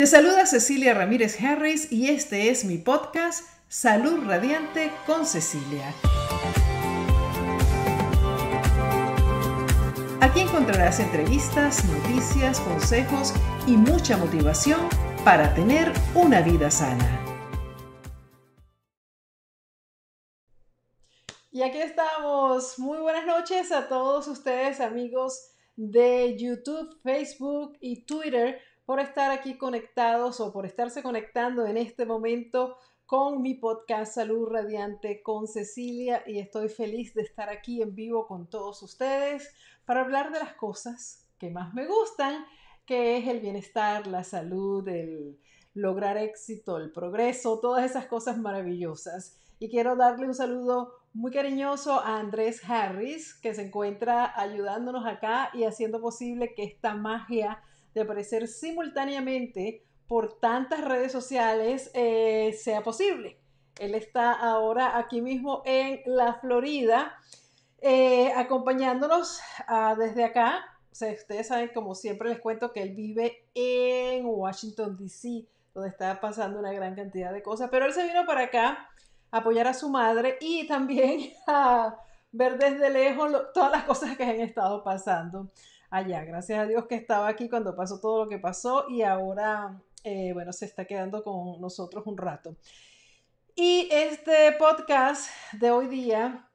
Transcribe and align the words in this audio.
Te 0.00 0.06
saluda 0.06 0.46
Cecilia 0.46 0.94
Ramírez 0.94 1.38
Harris 1.42 1.92
y 1.92 2.08
este 2.08 2.48
es 2.48 2.64
mi 2.64 2.78
podcast 2.78 3.46
Salud 3.68 4.24
Radiante 4.26 4.90
con 5.04 5.26
Cecilia. 5.26 5.92
Aquí 10.22 10.40
encontrarás 10.40 11.00
entrevistas, 11.00 11.84
noticias, 11.84 12.60
consejos 12.60 13.34
y 13.66 13.76
mucha 13.76 14.16
motivación 14.16 14.88
para 15.22 15.54
tener 15.54 15.92
una 16.14 16.40
vida 16.40 16.70
sana. 16.70 17.22
Y 21.50 21.60
aquí 21.60 21.76
estamos. 21.76 22.78
Muy 22.78 23.00
buenas 23.00 23.26
noches 23.26 23.70
a 23.70 23.86
todos 23.86 24.28
ustedes, 24.28 24.80
amigos 24.80 25.50
de 25.76 26.38
YouTube, 26.38 26.88
Facebook 27.02 27.76
y 27.82 28.06
Twitter 28.06 28.62
por 28.90 28.98
estar 28.98 29.30
aquí 29.30 29.56
conectados 29.56 30.40
o 30.40 30.52
por 30.52 30.66
estarse 30.66 31.00
conectando 31.00 31.64
en 31.64 31.76
este 31.76 32.06
momento 32.06 32.76
con 33.06 33.40
mi 33.40 33.54
podcast 33.54 34.14
Salud 34.14 34.48
Radiante 34.48 35.22
con 35.22 35.46
Cecilia 35.46 36.24
y 36.26 36.40
estoy 36.40 36.68
feliz 36.68 37.14
de 37.14 37.22
estar 37.22 37.50
aquí 37.50 37.82
en 37.82 37.94
vivo 37.94 38.26
con 38.26 38.50
todos 38.50 38.82
ustedes 38.82 39.54
para 39.84 40.00
hablar 40.00 40.32
de 40.32 40.40
las 40.40 40.54
cosas 40.54 41.24
que 41.38 41.50
más 41.50 41.72
me 41.72 41.86
gustan, 41.86 42.44
que 42.84 43.16
es 43.16 43.28
el 43.28 43.38
bienestar, 43.38 44.08
la 44.08 44.24
salud, 44.24 44.88
el 44.88 45.38
lograr 45.72 46.16
éxito, 46.16 46.76
el 46.76 46.90
progreso, 46.90 47.60
todas 47.60 47.88
esas 47.88 48.06
cosas 48.06 48.38
maravillosas. 48.38 49.38
Y 49.60 49.68
quiero 49.68 49.94
darle 49.94 50.26
un 50.26 50.34
saludo 50.34 50.96
muy 51.12 51.30
cariñoso 51.30 52.00
a 52.00 52.18
Andrés 52.18 52.60
Harris, 52.68 53.34
que 53.34 53.54
se 53.54 53.62
encuentra 53.62 54.32
ayudándonos 54.36 55.06
acá 55.06 55.50
y 55.54 55.62
haciendo 55.62 56.00
posible 56.00 56.54
que 56.56 56.64
esta 56.64 56.96
magia 56.96 57.62
de 57.94 58.00
aparecer 58.02 58.48
simultáneamente 58.48 59.84
por 60.06 60.40
tantas 60.40 60.84
redes 60.84 61.12
sociales 61.12 61.90
eh, 61.94 62.52
sea 62.58 62.82
posible. 62.82 63.38
Él 63.78 63.94
está 63.94 64.32
ahora 64.32 64.98
aquí 64.98 65.22
mismo 65.22 65.62
en 65.64 66.00
la 66.04 66.34
Florida, 66.34 67.14
eh, 67.80 68.32
acompañándonos 68.34 69.40
ah, 69.66 69.94
desde 69.96 70.24
acá. 70.24 70.64
ustedes 70.90 71.46
saben, 71.46 71.70
como 71.72 71.94
siempre 71.94 72.28
les 72.28 72.40
cuento, 72.40 72.72
que 72.72 72.82
él 72.82 72.94
vive 72.94 73.46
en 73.54 74.26
Washington, 74.26 74.96
D.C., 74.98 75.46
donde 75.72 75.90
está 75.90 76.20
pasando 76.20 76.58
una 76.58 76.72
gran 76.72 76.96
cantidad 76.96 77.32
de 77.32 77.42
cosas, 77.42 77.70
pero 77.70 77.86
él 77.86 77.92
se 77.92 78.04
vino 78.04 78.26
para 78.26 78.42
acá 78.44 78.88
a 79.30 79.38
apoyar 79.38 79.68
a 79.68 79.74
su 79.74 79.88
madre 79.88 80.36
y 80.40 80.66
también 80.66 81.32
a 81.46 81.96
ver 82.32 82.58
desde 82.58 82.90
lejos 82.90 83.32
todas 83.54 83.70
las 83.70 83.84
cosas 83.84 84.16
que 84.16 84.24
han 84.24 84.40
estado 84.40 84.82
pasando 84.82 85.50
allá. 85.90 86.24
Gracias 86.24 86.58
a 86.58 86.66
Dios 86.66 86.86
que 86.86 86.94
estaba 86.94 87.28
aquí 87.28 87.48
cuando 87.48 87.76
pasó 87.76 88.00
todo 88.00 88.24
lo 88.24 88.30
que 88.30 88.38
pasó 88.38 88.88
y 88.88 89.02
ahora, 89.02 89.82
eh, 90.04 90.32
bueno, 90.32 90.52
se 90.52 90.64
está 90.64 90.84
quedando 90.84 91.22
con 91.22 91.60
nosotros 91.60 92.06
un 92.06 92.16
rato. 92.16 92.56
Y 93.54 93.88
este 93.90 94.52
podcast 94.52 95.28
de 95.52 95.70
hoy 95.70 95.88
día 95.88 96.48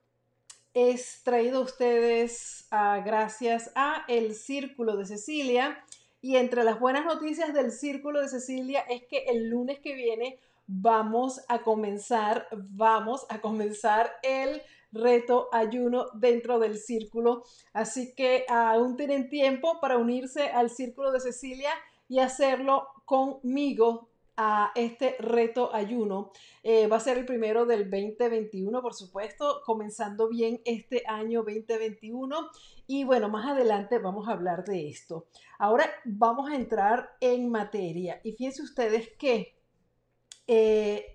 es 0.74 1.22
traído 1.24 1.60
a 1.60 1.64
ustedes 1.64 2.68
gracias 2.72 3.72
a 3.76 4.04
el 4.08 4.34
Círculo 4.34 4.98
de 4.98 5.06
Cecilia. 5.06 5.84
Y 6.22 6.38
entre 6.38 6.64
las 6.64 6.80
buenas 6.80 7.06
noticias 7.06 7.54
del 7.54 7.72
Círculo 7.72 8.22
de 8.22 8.30
Cecilia 8.30 8.80
es 8.90 9.04
que 9.04 9.26
el 9.26 9.50
lunes 9.50 9.80
que 9.80 9.94
viene 9.94 10.40
vamos 10.68 11.42
a 11.48 11.60
comenzar, 11.60 12.48
vamos 12.52 13.26
a 13.30 13.40
comenzar 13.40 14.12
el 14.24 14.62
reto 14.96 15.50
ayuno 15.52 16.08
dentro 16.14 16.60
del 16.60 16.78
círculo. 16.78 17.44
Así 17.74 18.16
que 18.16 18.46
aún 18.50 18.96
tienen 18.96 19.30
tiempo 19.30 19.80
para 19.80 19.98
unirse 19.98 20.50
al 20.50 20.70
círculo 20.70 21.12
de 21.12 21.20
Cecilia 21.20 21.72
y 22.08 22.20
hacerlo 22.20 22.88
conmigo 23.06 24.10
a 24.38 24.72
este 24.76 25.16
reto 25.20 25.74
ayuno. 25.74 26.32
Eh, 26.64 26.88
va 26.88 26.98
a 26.98 27.00
ser 27.00 27.18
el 27.18 27.26
primero 27.26 27.66
del 27.66 27.90
2021, 27.90 28.82
por 28.82 28.94
supuesto, 28.94 29.62
comenzando 29.66 30.28
bien 30.28 30.62
este 30.66 31.04
año 31.08 31.44
2021. 31.44 32.50
Y 32.88 33.04
bueno, 33.04 33.30
más 33.30 33.48
adelante 33.48 33.98
vamos 34.00 34.28
a 34.28 34.32
hablar 34.32 34.66
de 34.66 34.90
esto. 34.90 35.28
Ahora 35.58 35.90
vamos 36.04 36.50
a 36.50 36.56
entrar 36.56 37.16
en 37.22 37.50
materia. 37.50 38.20
Y 38.24 38.34
fíjense 38.34 38.62
ustedes 38.62 39.10
que 39.18 39.56
eh, 40.48 41.15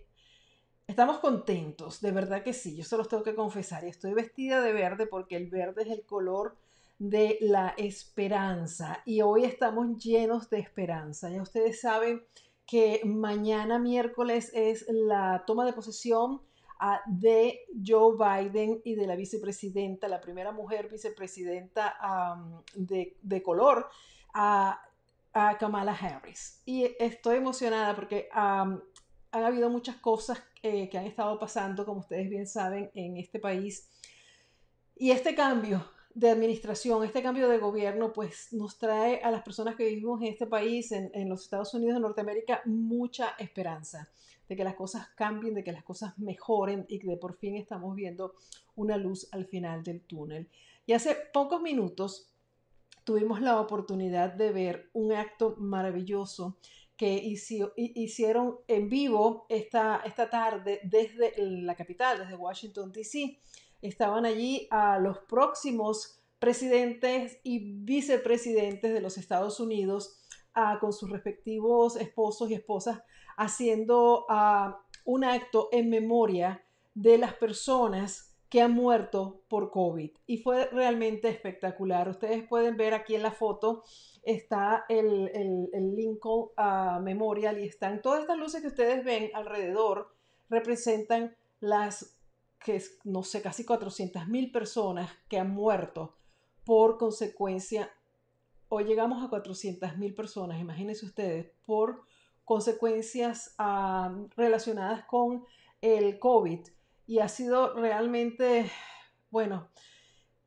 Estamos 0.90 1.20
contentos, 1.20 2.00
de 2.00 2.10
verdad 2.10 2.42
que 2.42 2.52
sí, 2.52 2.74
yo 2.74 2.82
se 2.82 2.96
los 2.96 3.06
tengo 3.06 3.22
que 3.22 3.36
confesar. 3.36 3.84
Estoy 3.84 4.12
vestida 4.12 4.60
de 4.60 4.72
verde 4.72 5.06
porque 5.06 5.36
el 5.36 5.48
verde 5.48 5.82
es 5.82 5.88
el 5.88 6.04
color 6.04 6.56
de 6.98 7.38
la 7.40 7.74
esperanza. 7.76 9.00
Y 9.04 9.22
hoy 9.22 9.44
estamos 9.44 9.98
llenos 9.98 10.50
de 10.50 10.58
esperanza. 10.58 11.30
Ya 11.30 11.42
ustedes 11.42 11.80
saben 11.80 12.24
que 12.66 13.02
mañana 13.04 13.78
miércoles 13.78 14.50
es 14.52 14.84
la 14.88 15.44
toma 15.46 15.64
de 15.64 15.74
posesión 15.74 16.42
ah, 16.80 17.00
de 17.06 17.60
Joe 17.86 18.16
Biden 18.16 18.82
y 18.84 18.96
de 18.96 19.06
la 19.06 19.14
vicepresidenta, 19.14 20.08
la 20.08 20.20
primera 20.20 20.50
mujer 20.50 20.88
vicepresidenta 20.88 21.94
de, 22.74 23.42
color, 23.44 23.88
a, 24.34 24.82
Kamala 25.60 25.92
Harris. 25.92 26.62
Y 26.64 26.96
estoy 26.98 27.36
emocionada 27.36 27.94
porque 27.94 28.28
han 28.32 28.82
habido 29.30 29.70
muchas 29.70 29.94
cosas 29.94 30.42
eh, 30.62 30.88
que 30.88 30.98
han 30.98 31.06
estado 31.06 31.38
pasando, 31.38 31.84
como 31.84 32.00
ustedes 32.00 32.28
bien 32.28 32.46
saben, 32.46 32.90
en 32.94 33.16
este 33.16 33.38
país. 33.38 33.88
Y 34.96 35.10
este 35.10 35.34
cambio 35.34 35.84
de 36.14 36.30
administración, 36.30 37.04
este 37.04 37.22
cambio 37.22 37.48
de 37.48 37.58
gobierno, 37.58 38.12
pues 38.12 38.52
nos 38.52 38.78
trae 38.78 39.20
a 39.22 39.30
las 39.30 39.42
personas 39.42 39.76
que 39.76 39.86
vivimos 39.86 40.20
en 40.20 40.28
este 40.28 40.46
país, 40.46 40.92
en, 40.92 41.10
en 41.14 41.28
los 41.28 41.42
Estados 41.42 41.72
Unidos 41.74 41.94
de 41.94 42.00
Norteamérica, 42.00 42.62
mucha 42.66 43.30
esperanza 43.38 44.08
de 44.50 44.56
que 44.56 44.64
las 44.64 44.74
cosas 44.74 45.08
cambien, 45.14 45.54
de 45.54 45.62
que 45.62 45.70
las 45.72 45.84
cosas 45.84 46.18
mejoren 46.18 46.84
y 46.88 46.98
que 46.98 47.16
por 47.16 47.36
fin 47.36 47.56
estamos 47.56 47.94
viendo 47.94 48.34
una 48.74 48.96
luz 48.96 49.28
al 49.30 49.46
final 49.46 49.84
del 49.84 50.00
túnel. 50.00 50.48
Y 50.86 50.92
hace 50.92 51.16
pocos 51.32 51.62
minutos 51.62 52.30
tuvimos 53.04 53.40
la 53.40 53.60
oportunidad 53.60 54.32
de 54.32 54.50
ver 54.50 54.90
un 54.92 55.12
acto 55.12 55.54
maravilloso 55.58 56.56
que 57.00 57.14
hicieron 57.76 58.58
en 58.68 58.90
vivo 58.90 59.46
esta, 59.48 60.02
esta 60.04 60.28
tarde 60.28 60.80
desde 60.82 61.32
la 61.38 61.74
capital, 61.74 62.18
desde 62.18 62.36
Washington, 62.36 62.92
D.C. 62.92 63.40
Estaban 63.80 64.26
allí 64.26 64.68
a 64.70 64.98
los 64.98 65.16
próximos 65.20 66.22
presidentes 66.38 67.38
y 67.42 67.72
vicepresidentes 67.84 68.92
de 68.92 69.00
los 69.00 69.16
Estados 69.16 69.60
Unidos 69.60 70.20
con 70.78 70.92
sus 70.92 71.08
respectivos 71.08 71.96
esposos 71.96 72.50
y 72.50 72.54
esposas 72.54 73.00
haciendo 73.38 74.26
un 75.06 75.24
acto 75.24 75.70
en 75.72 75.88
memoria 75.88 76.62
de 76.92 77.16
las 77.16 77.32
personas 77.32 78.29
que 78.50 78.60
han 78.60 78.72
muerto 78.72 79.42
por 79.48 79.70
COVID. 79.70 80.10
Y 80.26 80.38
fue 80.38 80.66
realmente 80.66 81.28
espectacular. 81.28 82.08
Ustedes 82.08 82.46
pueden 82.46 82.76
ver 82.76 82.94
aquí 82.94 83.14
en 83.14 83.22
la 83.22 83.30
foto 83.30 83.84
está 84.22 84.84
el, 84.88 85.30
el, 85.72 85.94
Lincoln 85.94 86.50
uh, 86.58 87.00
Memorial 87.00 87.58
y 87.58 87.66
están 87.66 88.02
todas 88.02 88.20
estas 88.20 88.36
luces 88.36 88.60
que 88.60 88.66
ustedes 88.66 89.04
ven 89.04 89.30
alrededor, 89.34 90.14
representan 90.48 91.34
las, 91.60 92.18
que 92.62 92.82
no 93.04 93.22
sé, 93.22 93.40
casi 93.40 93.64
400 93.64 94.26
mil 94.28 94.50
personas 94.50 95.10
que 95.28 95.38
han 95.38 95.50
muerto 95.50 96.16
por 96.64 96.98
consecuencia, 96.98 97.90
hoy 98.68 98.84
llegamos 98.84 99.24
a 99.24 99.28
400 99.28 99.96
mil 99.96 100.14
personas, 100.14 100.60
imagínense 100.60 101.06
ustedes, 101.06 101.50
por 101.64 102.02
consecuencias 102.44 103.54
ah, 103.58 104.14
relacionadas 104.36 105.04
con 105.04 105.44
el 105.80 106.18
COVID. 106.18 106.60
Y 107.10 107.18
ha 107.18 107.26
sido 107.26 107.74
realmente, 107.74 108.70
bueno, 109.32 109.66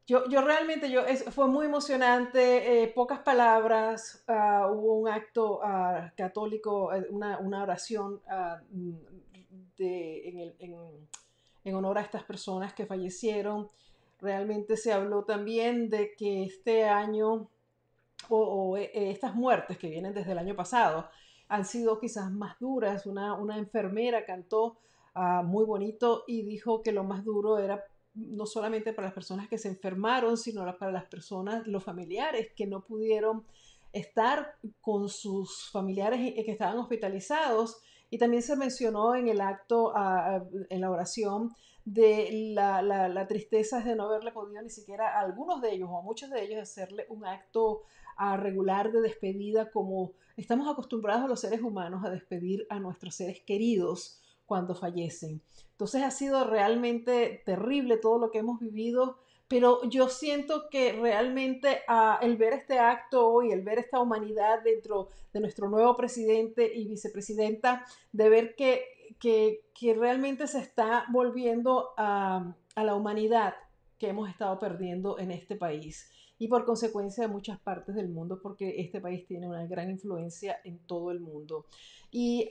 yo, 0.07 0.29
yo 0.29 0.39
realmente, 0.39 0.89
yo, 0.89 1.01
fue 1.31 1.49
muy 1.49 1.65
emocionante, 1.65 2.83
eh, 2.83 2.87
pocas 2.87 3.19
palabras, 3.19 4.23
ah, 4.29 4.69
hubo 4.71 4.93
un 4.93 5.09
acto 5.09 5.59
ah, 5.61 6.13
católico, 6.15 6.93
eh, 6.93 7.05
una, 7.09 7.37
una 7.39 7.63
oración 7.63 8.21
ah, 8.29 8.61
en, 9.77 10.55
en, 11.65 11.75
honor 11.75 11.97
a 11.97 12.01
estas 12.01 12.23
personas 12.23 12.73
que 12.73 12.85
fallecieron. 12.85 13.67
Realmente 14.21 14.77
se 14.77 14.93
habló 14.93 15.25
también 15.25 15.89
de 15.89 16.15
que 16.15 16.43
este 16.43 16.85
año, 16.85 17.49
o, 18.29 18.77
eh, 18.77 18.89
estas 19.11 19.35
muertes 19.35 19.77
que 19.77 19.89
vienen 19.89 20.13
desde 20.13 20.31
el 20.31 20.37
año 20.37 20.55
pasado, 20.55 21.09
han 21.49 21.65
sido 21.65 21.99
quizás 21.99 22.31
más 22.31 22.57
duras. 22.57 23.05
Una, 23.05 23.33
una 23.33 23.57
enfermera 23.57 24.25
cantó 24.25 24.77
muy 25.43 25.65
bonito 25.65 26.23
y 26.27 26.43
dijo 26.43 26.81
que 26.81 26.91
lo 26.91 27.03
más 27.03 27.23
duro 27.23 27.57
era 27.57 27.83
no 28.15 28.45
solamente 28.45 28.93
para 28.93 29.07
las 29.07 29.13
personas 29.13 29.47
que 29.47 29.57
se 29.57 29.67
enfermaron, 29.67 30.37
sino 30.37 30.65
para 30.77 30.91
las 30.91 31.05
personas, 31.05 31.65
los 31.67 31.83
familiares 31.83 32.51
que 32.55 32.67
no 32.67 32.83
pudieron 32.83 33.45
estar 33.91 34.55
con 34.81 35.09
sus 35.09 35.69
familiares 35.71 36.33
que 36.33 36.51
estaban 36.51 36.77
hospitalizados. 36.77 37.81
Y 38.09 38.19
también 38.19 38.43
se 38.43 38.55
mencionó 38.55 39.15
en 39.15 39.27
el 39.27 39.41
acto, 39.41 39.93
en 40.69 40.81
la 40.81 40.91
oración, 40.91 41.55
de 41.85 42.53
la, 42.53 42.81
la, 42.81 43.27
tristeza 43.27 43.81
de 43.81 43.95
no 43.95 44.05
haberle 44.05 44.31
podido 44.31 44.61
ni 44.61 44.69
siquiera 44.69 45.17
a 45.17 45.21
algunos 45.21 45.61
de 45.61 45.73
ellos 45.73 45.89
o 45.91 45.97
a 45.97 46.01
muchos 46.01 46.29
de 46.29 46.41
ellos 46.41 46.61
hacerle 46.61 47.05
un 47.09 47.25
acto 47.25 47.81
a 48.15 48.37
regular 48.37 48.91
de 48.91 49.01
despedida 49.01 49.69
como 49.69 50.13
estamos 50.37 50.71
acostumbrados 50.71 51.27
los 51.27 51.41
seres 51.41 51.61
humanos 51.61 52.05
a 52.05 52.09
despedir 52.09 52.65
a 52.69 52.79
nuestros 52.79 53.15
seres 53.15 53.41
queridos 53.41 54.21
cuando 54.53 54.75
fallecen. 54.75 55.41
Entonces 55.71 56.03
ha 56.03 56.11
sido 56.11 56.43
realmente 56.43 57.41
terrible 57.43 57.97
todo 57.97 58.19
lo 58.19 58.29
que 58.29 58.37
hemos 58.37 58.59
vivido, 58.59 59.17
pero 59.47 59.83
yo 59.89 60.09
siento 60.09 60.69
que 60.69 60.91
realmente 60.91 61.79
ah, 61.87 62.19
el 62.21 62.37
ver 62.37 62.53
este 62.53 62.77
acto 62.77 63.27
hoy, 63.27 63.51
el 63.51 63.63
ver 63.63 63.79
esta 63.79 63.99
humanidad 63.99 64.61
dentro 64.63 65.07
de 65.33 65.39
nuestro 65.39 65.71
nuevo 65.71 65.97
presidente 65.97 66.71
y 66.71 66.87
vicepresidenta, 66.87 67.83
de 68.11 68.29
ver 68.29 68.53
que, 68.55 68.85
que, 69.19 69.93
realmente 69.95 70.45
se 70.45 70.59
está 70.59 71.05
volviendo 71.11 71.95
a, 71.97 72.55
a 72.75 72.83
la 72.83 72.93
humanidad 72.93 73.55
que 73.97 74.09
hemos 74.09 74.29
estado 74.29 74.59
perdiendo 74.59 75.17
en 75.17 75.31
este 75.31 75.55
país 75.55 76.11
y 76.37 76.47
por 76.47 76.63
consecuencia 76.63 77.25
de 77.25 77.33
muchas 77.33 77.59
partes 77.59 77.95
del 77.95 78.09
mundo, 78.09 78.39
porque 78.39 78.81
este 78.81 79.01
país 79.01 79.25
tiene 79.25 79.47
una 79.47 79.65
gran 79.65 79.89
influencia 79.89 80.59
en 80.63 80.77
todo 80.85 81.09
el 81.09 81.21
mundo. 81.21 81.65
Y 82.11 82.47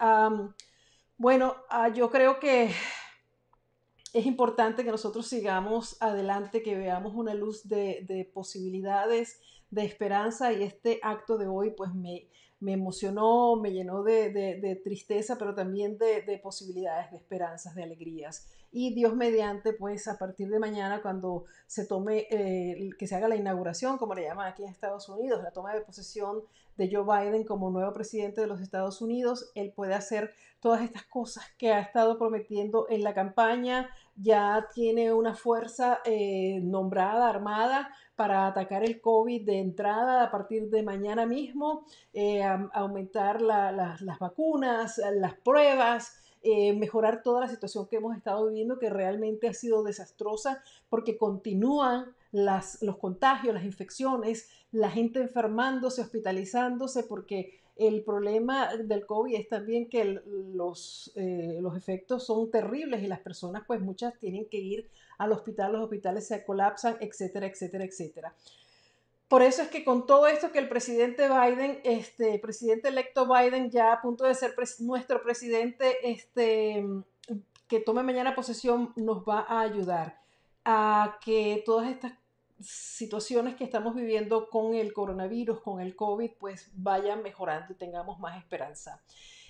bueno, 1.23 1.55
ah, 1.69 1.89
yo 1.89 2.11
creo 2.11 2.41
que 2.41 2.73
es 4.13 4.27
importante 4.27 4.83
que 4.83 4.91
nosotros 4.91 5.29
sigamos 5.29 5.97
adelante, 6.03 6.65
que 6.65 6.75
veamos 6.77 7.15
una 7.15 7.33
luz 7.33 7.69
de, 7.69 8.29
posibilidades, 8.35 9.41
de 9.71 9.85
esperanza 9.85 10.53
y 10.53 10.65
este 10.65 10.99
acto 11.01 11.39
de 11.39 11.47
hoy 11.47 11.71
pues 11.77 11.95
me, 11.95 12.27
me 12.59 12.73
emocionó, 12.73 13.55
me 13.55 13.73
llenó 13.73 14.03
de, 14.03 14.81
tristeza, 14.83 15.39
pero 15.39 15.55
también 15.55 15.97
de, 15.97 16.41
posibilidades, 16.43 17.13
de 17.13 17.19
esperanzas, 17.19 17.77
de 17.77 17.85
alegrías. 17.85 18.49
Y 18.73 18.93
Dios 18.93 19.15
mediante, 19.15 19.75
pues 19.75 20.09
a 20.09 20.19
partir 20.19 20.49
de 20.49 20.59
mañana, 20.59 21.03
cuando 21.03 21.45
se 21.69 21.87
tome, 21.87 22.27
eh, 22.31 22.91
que 22.99 23.07
se 23.07 23.15
haga 23.15 23.29
la 23.29 23.37
inauguración, 23.37 23.97
como 23.97 24.15
le 24.15 24.25
llaman 24.25 24.49
aquí 24.49 24.65
en 24.65 24.71
Estados 24.71 25.09
Unidos, 25.09 25.41
la 25.41 25.53
toma 25.53 25.73
de 25.73 25.83
posesión 25.83 26.43
de 26.77 26.91
Joe 26.91 27.05
Biden 27.05 27.45
como 27.45 27.71
nuevo 27.71 27.93
presidente 27.93 28.41
de 28.41 28.47
los 28.47 28.61
Estados 28.61 29.03
Unidos, 29.03 29.51
él 29.55 29.73
puede 29.75 29.95
hacer 29.95 30.35
todas 30.61 30.83
estas 30.83 31.05
cosas 31.05 31.45
que 31.59 31.73
ha 31.73 31.81
estado 31.81 32.19
prometiendo 32.19 32.87
en 32.89 33.03
la 33.03 33.15
campaña, 33.15 33.91
ya 34.15 34.69
tiene 34.75 35.13
una 35.13 35.35
fuerza 35.35 36.01
eh, 36.05 36.61
nombrada, 36.63 37.29
armada, 37.29 37.91
para 38.15 38.47
atacar 38.47 38.85
el 38.85 39.01
COVID 39.01 39.45
de 39.45 39.59
entrada 39.59 40.23
a 40.23 40.31
partir 40.31 40.71
de 40.71 40.83
mañana 40.83 41.27
mismo, 41.27 41.85
eh, 42.13 42.43
aumentar 42.73 43.41
las 43.43 44.19
vacunas, 44.21 45.01
las 45.15 45.35
pruebas, 45.35 46.22
eh, 46.43 46.73
mejorar 46.73 47.23
toda 47.23 47.41
la 47.41 47.49
situación 47.49 47.87
que 47.87 47.97
hemos 47.97 48.17
estado 48.17 48.47
viviendo, 48.49 48.79
que 48.79 48.91
realmente 48.91 49.49
ha 49.49 49.55
sido 49.55 49.83
desastrosa 49.83 50.63
porque 50.89 51.17
continúan 51.17 52.15
las, 52.33 52.83
los 52.83 52.99
contagios, 52.99 53.55
las 53.55 53.65
infecciones, 53.65 54.49
la 54.73 54.91
gente 54.91 55.21
enfermándose, 55.21 56.01
hospitalizándose, 56.01 57.05
porque 57.05 57.61
el 57.77 58.03
problema 58.03 58.77
del 58.77 59.07
COVID 59.07 59.35
es 59.35 59.49
también 59.49 59.89
que 59.89 60.21
los, 60.55 61.13
eh, 61.15 61.59
los 61.61 61.77
efectos 61.77 62.27
son 62.27 62.51
terribles 62.51 63.03
y 63.03 63.07
las 63.07 63.21
personas, 63.21 63.63
pues 63.67 63.81
muchas 63.81 64.19
tienen 64.19 64.47
que 64.47 64.59
ir 64.59 64.89
al 65.19 65.33
hospital, 65.33 65.73
los 65.73 65.83
hospitales 65.83 66.27
se 66.27 66.45
colapsan, 66.45 66.97
etcétera, 67.01 67.47
etcétera, 67.47 67.85
etcétera. 67.85 68.35
Por 69.33 69.43
eso 69.43 69.63
es 69.63 69.69
que 69.69 69.83
con 69.83 70.05
todo 70.05 70.27
esto 70.27 70.53
que 70.53 70.59
el 70.59 70.69
presidente 70.69 71.27
Biden, 71.27 71.81
este 71.85 72.39
presidente 72.39 72.89
electo 72.89 73.27
Biden, 73.27 73.71
ya 73.71 73.95
a 73.95 74.03
punto 74.03 74.25
de 74.25 74.35
ser 74.35 74.55
nuestro 74.81 75.23
presidente, 75.23 76.11
este, 76.11 76.85
que 77.67 77.81
tome 77.81 78.03
mañana 78.03 78.35
posesión, 78.35 78.93
nos 78.95 79.25
va 79.25 79.47
a 79.49 79.63
ayudar 79.63 80.21
a 80.67 81.17
que 81.25 81.63
todas 81.65 81.89
estas 81.89 82.13
situaciones 82.61 83.57
que 83.57 83.65
estamos 83.65 83.95
viviendo 83.95 84.51
con 84.51 84.75
el 84.75 84.93
coronavirus, 84.93 85.63
con 85.63 85.81
el 85.81 85.97
COVID, 85.97 86.33
pues 86.39 86.71
vayan 86.75 87.23
mejorando 87.23 87.73
y 87.73 87.77
tengamos 87.77 88.19
más 88.19 88.37
esperanza. 88.37 89.03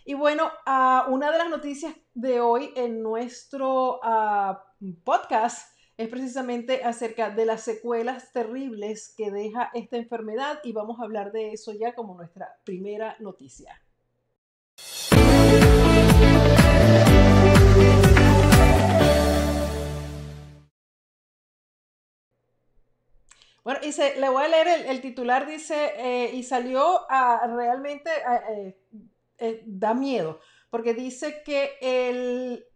Y 0.04 0.14
bueno, 0.14 0.44
uh, 0.64 1.12
una 1.12 1.32
de 1.32 1.38
las 1.38 1.50
noticias 1.50 1.92
de 2.14 2.40
hoy 2.40 2.72
en 2.76 3.02
nuestro 3.02 3.98
uh, 3.98 4.54
podcast 5.02 5.71
es 5.96 6.08
precisamente 6.08 6.84
acerca 6.84 7.30
de 7.30 7.46
las 7.46 7.62
secuelas 7.62 8.32
terribles 8.32 9.14
que 9.16 9.30
deja 9.30 9.70
esta 9.74 9.96
enfermedad 9.96 10.60
y 10.64 10.72
vamos 10.72 11.00
a 11.00 11.04
hablar 11.04 11.32
de 11.32 11.52
eso 11.52 11.72
ya 11.72 11.94
como 11.94 12.14
nuestra 12.14 12.56
primera 12.64 13.16
noticia. 13.20 13.80
Bueno, 23.64 23.78
y 23.84 23.92
se, 23.92 24.18
le 24.18 24.28
voy 24.28 24.42
a 24.42 24.48
leer 24.48 24.66
el, 24.88 25.00
titular, 25.00 25.46
dice, 25.46 25.92
eh, 25.96 26.30
y 26.34 26.42
salió 26.42 27.08
a 27.08 27.46
realmente, 27.46 28.10
eh, 28.50 28.76
eh, 29.38 29.62
da 29.66 29.94
miedo, 29.94 30.40
porque 30.68 30.94
dice 30.94 31.42
que 31.44 31.76
el, 31.80 32.66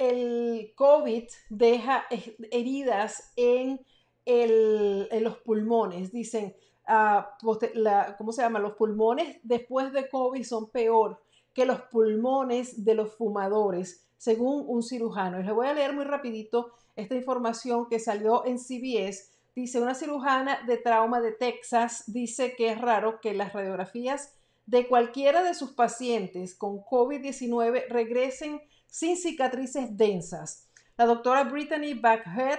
el 0.00 0.72
COVID 0.74 1.24
deja 1.48 2.06
heridas 2.50 3.32
en, 3.36 3.80
en 4.24 5.24
los 5.24 5.36
pulmones. 5.38 6.10
Dicen, 6.10 6.56
ah, 6.86 7.36
¿cómo 7.40 8.32
se 8.32 8.42
llama? 8.42 8.58
Los 8.58 8.74
pulmones 8.74 9.38
después 9.44 9.92
de 9.92 10.08
COVID 10.08 10.42
son 10.42 10.70
peor 10.70 11.22
que 11.54 11.66
los 11.66 11.82
pulmones 11.82 12.84
de 12.84 12.94
los 12.94 13.14
fumadores, 13.14 14.08
según 14.16 14.64
un 14.66 14.82
cirujano. 14.82 15.38
les 15.38 15.54
voy 15.54 15.66
a 15.66 15.74
leer 15.74 15.92
muy 15.92 16.04
rapidito 16.04 16.72
esta 16.96 17.14
información 17.14 17.88
que 17.88 17.98
salió 17.98 18.44
en 18.44 18.58
CBS 18.58 19.30
Dice, 19.54 19.80
una 19.80 19.94
cirujana 19.94 20.60
de 20.66 20.76
trauma 20.76 21.20
de 21.20 21.32
Texas 21.32 22.04
dice 22.06 22.54
que 22.56 22.70
es 22.70 22.80
raro 22.80 23.20
que 23.20 23.34
las 23.34 23.52
radiografías 23.52 24.34
de 24.66 24.86
cualquiera 24.86 25.42
de 25.42 25.54
sus 25.54 25.72
pacientes 25.72 26.54
con 26.54 26.78
COVID-19 26.78 27.88
regresen 27.88 28.62
sin 28.90 29.16
cicatrices 29.16 29.96
densas. 29.96 30.68
La 30.96 31.06
doctora 31.06 31.44
Brittany 31.44 31.94
Backhead 31.94 32.58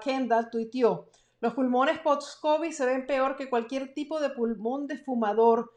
Kendall 0.00 0.48
tuiteó, 0.50 1.08
los 1.40 1.52
pulmones 1.52 1.98
post-COVID 1.98 2.70
se 2.70 2.86
ven 2.86 3.06
peor 3.06 3.36
que 3.36 3.50
cualquier 3.50 3.92
tipo 3.92 4.18
de 4.18 4.30
pulmón 4.30 4.86
de 4.86 4.96
fumador, 4.96 5.74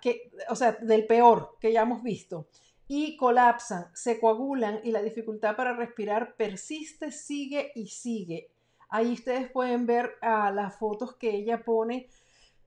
que, 0.00 0.30
o 0.48 0.54
sea, 0.54 0.72
del 0.72 1.06
peor 1.06 1.56
que 1.60 1.72
ya 1.72 1.82
hemos 1.82 2.04
visto. 2.04 2.46
Y 2.86 3.16
colapsan, 3.16 3.86
se 3.94 4.20
coagulan 4.20 4.78
y 4.84 4.92
la 4.92 5.02
dificultad 5.02 5.56
para 5.56 5.74
respirar 5.74 6.36
persiste, 6.36 7.10
sigue 7.10 7.72
y 7.74 7.88
sigue. 7.88 8.52
Ahí 8.88 9.14
ustedes 9.14 9.50
pueden 9.50 9.86
ver 9.86 10.12
ah, 10.22 10.52
las 10.52 10.76
fotos 10.78 11.16
que 11.16 11.34
ella 11.34 11.64
pone 11.64 12.08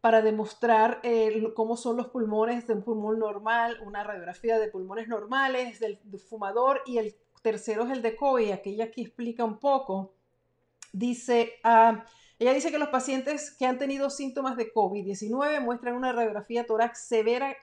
para 0.01 0.21
demostrar 0.21 0.99
eh, 1.03 1.51
cómo 1.55 1.75
son 1.75 1.97
los 1.97 2.07
pulmones 2.07 2.67
de 2.67 2.73
un 2.73 2.83
pulmón 2.83 3.19
normal, 3.19 3.79
una 3.85 4.03
radiografía 4.03 4.57
de 4.57 4.69
pulmones 4.69 5.07
normales 5.07 5.79
del, 5.79 5.99
fumador 6.19 6.81
y 6.85 6.99
el 6.99 7.15
tercero 7.41 7.83
es 7.83 7.91
el 7.91 8.01
de 8.01 8.15
COVID, 8.15 8.59
que 8.59 8.69
ella 8.69 8.85
aquí 8.85 9.01
explica 9.01 9.43
un 9.43 9.59
poco. 9.59 10.13
Dice, 10.93 11.53
ah, 11.63 12.05
ella 12.39 12.53
dice 12.53 12.71
que 12.71 12.79
los 12.79 12.89
pacientes 12.89 13.51
que 13.51 13.65
han 13.65 13.77
tenido 13.77 14.09
síntomas 14.09 14.55
de 14.55 14.71
COVID-19 14.71 15.59
muestran 15.59 15.95
una 15.95 16.13
radiografía 16.13 16.65
tórax 16.65 16.99
severa 17.01 17.55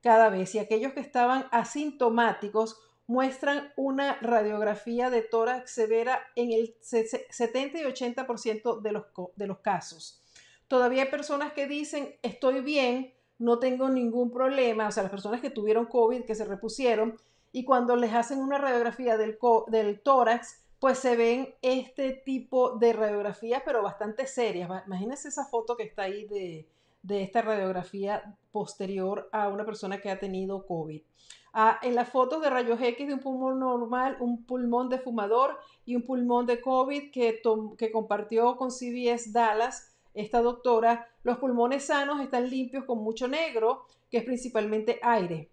cada 0.00 0.28
vez 0.28 0.54
y 0.54 0.58
aquellos 0.58 0.92
que 0.92 1.00
estaban 1.00 1.46
asintomáticos 1.52 2.80
muestran 3.06 3.72
una 3.76 4.14
radiografía 4.20 5.10
de 5.10 5.22
tórax 5.22 5.70
severa 5.70 6.20
en 6.34 6.52
el 6.52 6.74
70 6.80 7.78
y 7.78 7.84
80% 7.84 8.80
de 8.80 8.92
los, 8.92 9.04
de 9.36 9.46
los 9.46 9.58
casos. 9.58 10.23
Todavía 10.68 11.04
hay 11.04 11.10
personas 11.10 11.52
que 11.52 11.66
dicen, 11.66 12.14
estoy 12.22 12.60
bien, 12.60 13.14
no 13.38 13.58
tengo 13.58 13.88
ningún 13.88 14.30
problema, 14.30 14.88
o 14.88 14.92
sea, 14.92 15.02
las 15.02 15.10
personas 15.10 15.40
que 15.40 15.50
tuvieron 15.50 15.86
COVID, 15.86 16.24
que 16.24 16.34
se 16.34 16.44
repusieron, 16.44 17.18
y 17.52 17.64
cuando 17.64 17.96
les 17.96 18.12
hacen 18.12 18.40
una 18.40 18.58
radiografía 18.58 19.16
del, 19.16 19.38
del 19.68 20.00
tórax, 20.00 20.60
pues 20.80 20.98
se 20.98 21.16
ven 21.16 21.54
este 21.62 22.12
tipo 22.12 22.76
de 22.76 22.92
radiografías, 22.92 23.62
pero 23.64 23.82
bastante 23.82 24.26
serias. 24.26 24.68
Imagínense 24.86 25.28
esa 25.28 25.44
foto 25.46 25.76
que 25.76 25.84
está 25.84 26.02
ahí 26.02 26.26
de, 26.26 26.68
de 27.02 27.22
esta 27.22 27.42
radiografía 27.42 28.36
posterior 28.50 29.28
a 29.30 29.48
una 29.48 29.64
persona 29.64 30.00
que 30.00 30.10
ha 30.10 30.18
tenido 30.18 30.66
COVID. 30.66 31.02
Ah, 31.52 31.78
en 31.82 31.94
las 31.94 32.08
fotos 32.08 32.42
de 32.42 32.50
rayos 32.50 32.80
X 32.80 33.06
de 33.06 33.14
un 33.14 33.20
pulmón 33.20 33.60
normal, 33.60 34.16
un 34.20 34.44
pulmón 34.44 34.88
de 34.88 34.98
fumador 34.98 35.58
y 35.84 35.94
un 35.94 36.02
pulmón 36.02 36.46
de 36.46 36.60
COVID 36.60 37.12
que, 37.12 37.40
que 37.78 37.92
compartió 37.92 38.56
con 38.56 38.70
CBS 38.70 39.32
Dallas 39.32 39.93
esta 40.14 40.40
doctora, 40.40 41.08
los 41.24 41.38
pulmones 41.38 41.84
sanos 41.84 42.20
están 42.20 42.48
limpios 42.48 42.84
con 42.84 42.98
mucho 42.98 43.28
negro, 43.28 43.86
que 44.10 44.18
es 44.18 44.24
principalmente 44.24 45.00
aire. 45.02 45.50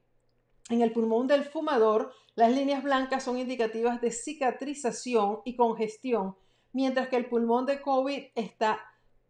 En 0.69 0.81
el 0.81 0.93
pulmón 0.93 1.27
del 1.27 1.43
fumador, 1.43 2.13
las 2.35 2.51
líneas 2.51 2.83
blancas 2.83 3.23
son 3.23 3.37
indicativas 3.37 3.99
de 3.99 4.11
cicatrización 4.11 5.39
y 5.43 5.55
congestión, 5.55 6.35
mientras 6.71 7.09
que 7.09 7.17
el 7.17 7.25
pulmón 7.25 7.65
de 7.65 7.81
COVID 7.81 8.23
está 8.35 8.79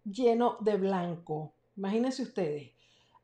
lleno 0.03 0.57
de 0.59 0.77
blanco. 0.77 1.53
Imagínense 1.77 2.23
ustedes. 2.23 2.71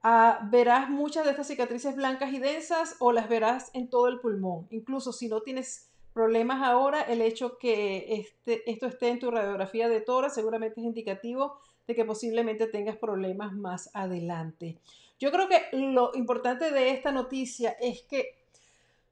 Ah, 0.02 0.48
verás 0.50 0.90
muchas 0.90 1.26
de 1.26 1.32
estas 1.32 1.48
cicatrices 1.48 1.96
blancas 1.96 2.32
y 2.32 2.40
densas 2.40 2.96
o 3.00 3.12
las 3.12 3.28
verás 3.28 3.70
en 3.74 3.90
todo 3.90 4.08
el 4.08 4.20
pulmón. 4.20 4.68
Incluso 4.70 5.12
si 5.12 5.28
no 5.28 5.42
tienes 5.42 5.92
problemas 6.14 6.64
ahora, 6.64 7.02
el 7.02 7.22
hecho 7.22 7.58
que 7.58 8.16
este, 8.16 8.70
esto 8.72 8.88
esté 8.88 9.10
en 9.10 9.20
tu 9.20 9.30
radiografía 9.30 9.90
de 9.90 10.02
tórax 10.02 10.34
seguramente 10.34 10.80
es 10.80 10.88
indicativo 10.88 11.60
de 11.88 11.96
que 11.96 12.06
posiblemente 12.06 12.68
tengas 12.68 12.98
problemas 12.98 13.54
más 13.54 13.90
adelante. 13.94 14.78
Yo 15.20 15.32
creo 15.32 15.48
que 15.48 15.64
lo 15.72 16.12
importante 16.14 16.72
de 16.72 16.92
esta 16.92 17.12
noticia 17.12 17.72
es 17.80 18.04
que 18.04 18.36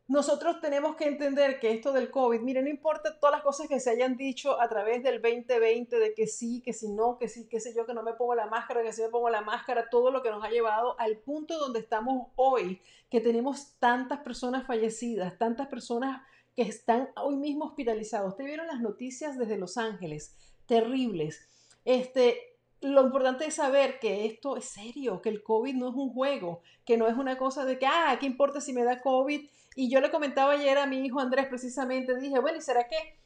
nosotros 0.08 0.62
tenemos 0.62 0.96
que 0.96 1.06
entender 1.06 1.60
que 1.60 1.72
esto 1.72 1.92
del 1.92 2.12
COVID, 2.12 2.40
miren, 2.42 2.66
no 2.66 2.70
importa 2.70 3.20
todas 3.20 3.38
las 3.38 3.42
cosas 3.42 3.68
que 3.68 3.80
se 3.80 3.90
hayan 3.90 4.16
dicho 4.16 4.62
a 4.62 4.70
través 4.70 5.02
del 5.02 5.20
2020, 5.20 5.98
de 5.98 6.14
que 6.14 6.28
sí, 6.28 6.62
que 6.62 6.74
si 6.74 6.90
no, 6.90 7.18
que 7.18 7.28
sí, 7.28 7.48
qué 7.50 7.60
sé 7.60 7.74
yo, 7.74 7.88
que 7.88 7.96
no 7.96 8.04
me 8.04 8.14
pongo 8.14 8.36
la 8.36 8.46
máscara, 8.46 8.84
que 8.84 8.94
sí 8.94 9.02
me 9.02 9.10
pongo 9.10 9.32
la 9.32 9.42
máscara, 9.42 9.90
todo 9.90 10.12
lo 10.12 10.22
que 10.22 10.30
nos 10.30 10.44
ha 10.44 10.50
llevado 10.50 10.96
al 11.00 11.18
punto 11.18 11.58
donde 11.58 11.80
estamos 11.80 12.28
hoy, 12.36 12.80
que 13.10 13.20
tenemos 13.20 13.74
tantas 13.80 14.20
personas 14.20 14.68
fallecidas, 14.68 15.40
tantas 15.40 15.68
personas 15.68 16.22
que 16.56 16.62
están 16.62 17.10
hoy 17.16 17.36
mismo 17.36 17.66
hospitalizados. 17.66 18.30
Ustedes 18.30 18.50
vieron 18.50 18.68
las 18.68 18.82
noticias 18.82 19.40
desde 19.40 19.58
Los 19.58 19.76
Ángeles, 19.78 20.36
terribles. 20.68 21.48
Este, 21.84 22.55
lo 22.86 23.02
importante 23.04 23.46
es 23.46 23.56
saber 23.56 24.00
que 24.00 24.26
esto 24.26 24.58
es 24.58 24.66
serio, 24.66 25.22
que 25.22 25.30
el 25.30 25.44
COVID 25.44 25.76
no 25.76 25.90
es 25.90 25.96
un 25.96 26.14
juego, 26.14 26.62
que 26.86 26.98
no 26.98 27.08
es 27.08 27.16
una 27.16 27.38
cosa 27.38 27.66
de 27.66 27.80
que, 27.80 27.88
ah, 27.88 28.18
¿qué 28.20 28.26
importa 28.26 28.62
si 28.62 28.74
me 28.74 28.84
da 28.84 29.02
COVID? 29.02 29.50
Y 29.76 29.90
yo 29.90 30.00
le 30.02 30.12
comentaba 30.12 30.54
ayer 30.54 30.78
a 30.78 30.86
mi 30.86 31.06
hijo 31.06 31.20
Andrés 31.20 31.48
precisamente, 31.48 32.16
dije, 32.18 32.40
bueno, 32.40 32.58
¿y 32.58 32.62
será 32.62 32.88
que? 32.88 33.20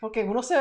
Porque 0.00 0.24
uno 0.24 0.42
se, 0.42 0.54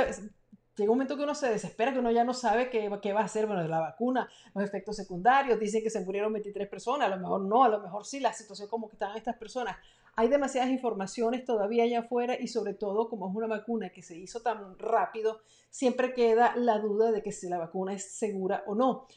llega 0.76 0.92
un 0.92 0.98
momento 0.98 1.18
que 1.18 1.24
uno 1.24 1.36
se 1.36 1.50
desespera, 1.50 1.94
que 1.94 2.00
uno 2.00 2.12
ya 2.12 2.24
no 2.24 2.34
sabe 2.34 2.70
qué, 2.70 2.90
qué 3.02 3.14
va 3.14 3.22
a 3.22 3.26
hacer, 3.26 3.46
bueno, 3.46 3.62
de 3.62 3.70
la 3.70 3.80
vacuna, 3.80 4.30
los 4.54 4.64
efectos 4.64 4.96
secundarios, 4.96 5.60
dicen 5.60 5.82
que 5.82 5.90
se 5.90 6.02
murieron 6.02 6.34
23 6.34 6.68
personas, 6.68 7.08
a 7.08 7.16
lo 7.16 7.22
mejor 7.22 7.42
no, 7.42 7.64
a 7.64 7.70
lo 7.70 7.80
mejor 7.80 8.06
sí, 8.06 8.20
la 8.20 8.34
situación 8.34 8.68
como 8.68 8.90
que 8.90 8.96
están 8.96 9.16
estas 9.16 9.38
personas. 9.38 9.78
Hay 10.18 10.30
demasiadas 10.30 10.70
informaciones 10.70 11.44
todavía 11.44 11.84
allá 11.84 12.00
afuera 12.00 12.38
y 12.40 12.48
sobre 12.48 12.74
todo 12.74 13.10
como 13.10 13.30
es 13.30 13.36
una 13.36 13.48
vacuna 13.48 13.90
que 13.90 14.02
se 14.02 14.18
hizo 14.18 14.42
tan 14.42 14.80
rápido, 14.80 15.42
siempre 15.70 16.14
queda 16.14 16.56
la 16.56 16.80
duda 16.80 17.12
de 17.12 17.22
que 17.22 17.34
si 17.34 17.50
la 17.50 17.58
vacuna 17.58 17.94
es 17.94 18.12
segura 18.12 18.64
o 18.66 18.76
no. 18.76 19.08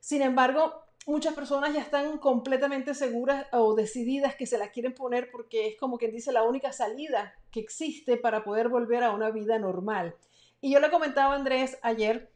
Sin 0.00 0.22
embargo, 0.22 0.72
muchas 1.06 1.34
personas 1.34 1.74
ya 1.74 1.80
están 1.80 2.18
completamente 2.18 2.94
seguras 2.94 3.46
o 3.52 3.74
decididas 3.74 4.36
que 4.36 4.46
se 4.46 4.56
la 4.56 4.70
quieren 4.70 4.94
poner 4.94 5.30
porque 5.30 5.68
es 5.68 5.76
como 5.78 5.98
quien 5.98 6.12
dice 6.12 6.32
la 6.32 6.44
única 6.44 6.72
salida 6.72 7.34
que 7.50 7.60
existe 7.60 8.16
para 8.16 8.42
poder 8.42 8.68
volver 8.68 9.02
a 9.04 9.12
una 9.12 9.30
vida 9.30 9.58
normal. 9.58 10.14
Y 10.60 10.72
yo 10.72 10.80
le 10.80 10.90
comentaba 10.90 11.34
a 11.34 11.36
Andrés 11.36 11.78
ayer, 11.82 12.32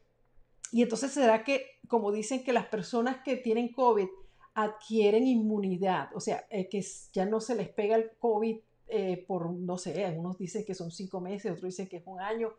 y 0.71 0.81
entonces 0.81 1.11
será 1.11 1.43
que, 1.43 1.79
como 1.87 2.11
dicen 2.11 2.43
que 2.43 2.53
las 2.53 2.65
personas 2.65 3.17
que 3.23 3.35
tienen 3.35 3.73
COVID 3.73 4.07
adquieren 4.55 5.25
inmunidad, 5.25 6.09
o 6.15 6.19
sea, 6.19 6.45
eh, 6.49 6.69
que 6.69 6.85
ya 7.11 7.25
no 7.25 7.39
se 7.39 7.55
les 7.55 7.69
pega 7.69 7.95
el 7.95 8.11
COVID 8.19 8.57
eh, 8.87 9.23
por, 9.27 9.51
no 9.51 9.77
sé, 9.77 10.05
algunos 10.05 10.37
dicen 10.37 10.65
que 10.65 10.75
son 10.75 10.91
cinco 10.91 11.19
meses, 11.21 11.51
otros 11.51 11.71
dicen 11.71 11.87
que 11.87 11.97
es 11.97 12.03
un 12.05 12.19
año, 12.19 12.53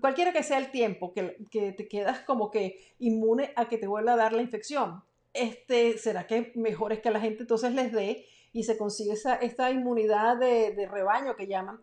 cualquiera 0.00 0.32
que 0.32 0.42
sea 0.42 0.58
el 0.58 0.70
tiempo, 0.70 1.12
que, 1.12 1.36
que 1.50 1.72
te 1.72 1.88
quedas 1.88 2.20
como 2.20 2.50
que 2.50 2.78
inmune 2.98 3.52
a 3.56 3.68
que 3.68 3.78
te 3.78 3.86
vuelva 3.86 4.14
a 4.14 4.16
dar 4.16 4.32
la 4.32 4.42
infección 4.42 5.02
este, 5.34 5.98
¿será 5.98 6.26
que 6.26 6.52
mejor 6.54 6.92
es 6.92 7.00
que 7.00 7.10
la 7.10 7.20
gente 7.20 7.42
entonces 7.42 7.74
les 7.74 7.92
dé 7.92 8.24
y 8.52 8.62
se 8.62 8.78
consigue 8.78 9.12
esa, 9.12 9.34
esta 9.34 9.70
inmunidad 9.72 10.38
de, 10.38 10.88
rebaño 10.90 11.34
que 11.36 11.48
llaman? 11.48 11.80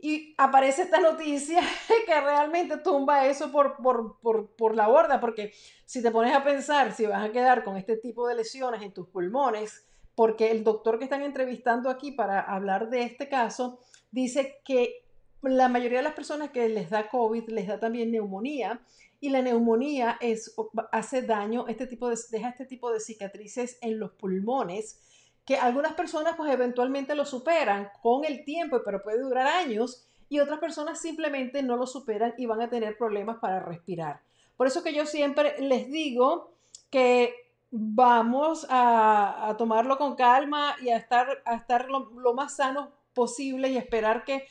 Y 0.00 0.34
aparece 0.38 0.82
esta 0.82 1.00
noticia 1.00 1.60
que 2.06 2.20
realmente 2.20 2.76
tumba 2.78 3.26
eso 3.26 3.50
por, 3.50 3.76
por, 3.76 4.20
por, 4.20 4.54
por, 4.54 4.76
la 4.76 4.86
borda, 4.86 5.20
porque 5.20 5.52
si 5.84 6.02
te 6.02 6.10
pones 6.10 6.34
a 6.34 6.44
pensar 6.44 6.94
si 6.94 7.06
vas 7.06 7.28
a 7.28 7.32
quedar 7.32 7.64
con 7.64 7.76
este 7.76 7.96
tipo 7.96 8.28
de 8.28 8.36
lesiones 8.36 8.82
en 8.82 8.92
tus 8.92 9.08
pulmones, 9.08 9.86
porque 10.14 10.50
el 10.50 10.62
doctor 10.62 10.98
que 10.98 11.04
están 11.04 11.22
entrevistando 11.22 11.90
aquí 11.90 12.12
para 12.12 12.40
hablar 12.40 12.90
de 12.90 13.02
este 13.02 13.28
caso 13.28 13.80
dice 14.10 14.60
que 14.64 15.04
la 15.42 15.68
mayoría 15.68 15.98
de 15.98 16.04
las 16.04 16.14
personas 16.14 16.50
que 16.50 16.68
les 16.68 16.90
da 16.90 17.08
COVID 17.08 17.48
les 17.48 17.66
da 17.66 17.78
también 17.78 18.10
neumonía 18.10 18.80
y 19.20 19.30
la 19.30 19.42
neumonía 19.42 20.16
es, 20.20 20.54
hace 20.92 21.22
daño, 21.22 21.66
este 21.68 21.86
tipo 21.86 22.08
de, 22.08 22.16
deja 22.30 22.50
este 22.50 22.66
tipo 22.66 22.92
de 22.92 23.00
cicatrices 23.00 23.78
en 23.80 23.98
los 23.98 24.12
pulmones, 24.12 25.00
que 25.48 25.56
algunas 25.56 25.94
personas 25.94 26.34
pues 26.36 26.52
eventualmente 26.52 27.14
lo 27.14 27.24
superan 27.24 27.90
con 28.02 28.26
el 28.26 28.44
tiempo, 28.44 28.82
pero 28.84 29.02
puede 29.02 29.22
durar 29.22 29.46
años, 29.46 30.06
y 30.28 30.40
otras 30.40 30.58
personas 30.58 31.00
simplemente 31.00 31.62
no 31.62 31.78
lo 31.78 31.86
superan 31.86 32.34
y 32.36 32.44
van 32.44 32.60
a 32.60 32.68
tener 32.68 32.98
problemas 32.98 33.38
para 33.38 33.58
respirar. 33.58 34.20
Por 34.58 34.66
eso 34.66 34.82
que 34.82 34.92
yo 34.92 35.06
siempre 35.06 35.58
les 35.58 35.90
digo 35.90 36.52
que 36.90 37.34
vamos 37.70 38.66
a, 38.68 39.54
tomarlo 39.56 39.96
con 39.96 40.16
calma 40.16 40.76
y 40.82 40.90
a 40.90 40.98
estar, 40.98 41.42
a 41.46 41.54
estar 41.54 41.88
lo, 41.88 42.10
lo 42.10 42.34
más 42.34 42.56
sanos 42.56 42.90
posible 43.14 43.70
y 43.70 43.78
esperar 43.78 44.24
que 44.24 44.46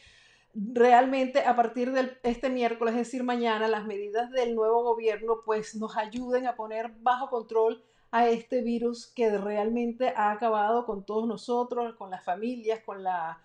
realmente 0.56 1.42
a 1.42 1.56
partir 1.56 1.92
de 1.92 2.18
este 2.24 2.50
miércoles, 2.50 2.96
es 2.96 3.02
decir, 3.02 3.22
mañana, 3.22 3.68
las 3.68 3.86
medidas 3.86 4.32
del 4.32 4.56
nuevo 4.56 4.82
gobierno 4.82 5.42
pues 5.46 5.76
nos 5.76 5.96
ayuden 5.96 6.48
a 6.48 6.56
poner 6.56 6.92
bajo 7.02 7.30
control 7.30 7.84
a 8.12 8.28
este 8.28 8.62
virus 8.62 9.08
que 9.08 9.38
realmente 9.38 10.14
ha 10.16 10.32
acabado 10.32 10.86
con 10.86 11.06
todos 11.06 11.28
nosotros, 11.28 11.96
con 11.96 12.10
las 12.10 12.24
familias, 12.24 12.82
con 12.86 13.04
la, 13.04 13.42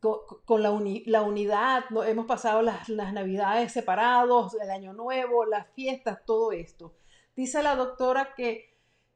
con, 0.00 0.62
la, 0.62 0.70
la, 1.06 1.22
unidad. 1.22 1.84
Hemos 2.06 2.26
pasado 2.26 2.62
las, 2.62 2.88
navidades 2.88 3.72
separados, 3.72 4.54
el 4.60 4.70
año 4.70 4.92
nuevo, 4.92 5.44
las 5.44 5.66
fiestas, 5.68 6.18
todo 6.24 6.52
esto. 6.52 6.94
Dice 7.34 7.62
la 7.62 7.76
doctora 7.76 8.34
que 8.34 8.74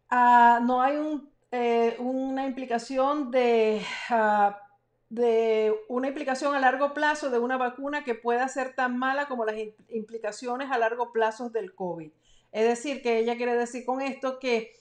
ah, 0.09 0.61
no 0.63 0.83
hay 0.83 0.97
eh, 1.51 1.97
una 1.99 2.47
implicación 2.47 3.31
de... 3.31 3.83
Ah, 4.09 4.59
de 5.11 5.75
una 5.89 6.07
implicación 6.07 6.55
a 6.55 6.61
largo 6.61 6.95
plazo 6.95 7.31
de 7.31 7.39
una 7.41 7.57
vacuna 7.57 8.05
que 8.05 8.15
pueda 8.15 8.47
ser 8.47 8.77
tan 8.77 8.97
mala 8.97 9.27
como 9.27 9.45
las 9.45 9.57
implicaciones 9.89 10.71
a 10.71 10.79
largo 10.79 11.13
plazo 11.13 11.51
del 11.51 11.75
COVID. 11.75 12.13
Es 12.53 12.67
decir, 12.67 13.03
que 13.03 13.19
ella 13.19 13.37
quiere 13.37 13.57
decir 13.57 13.85
con 13.85 14.01
esto 14.01 14.39
que, 14.39 14.73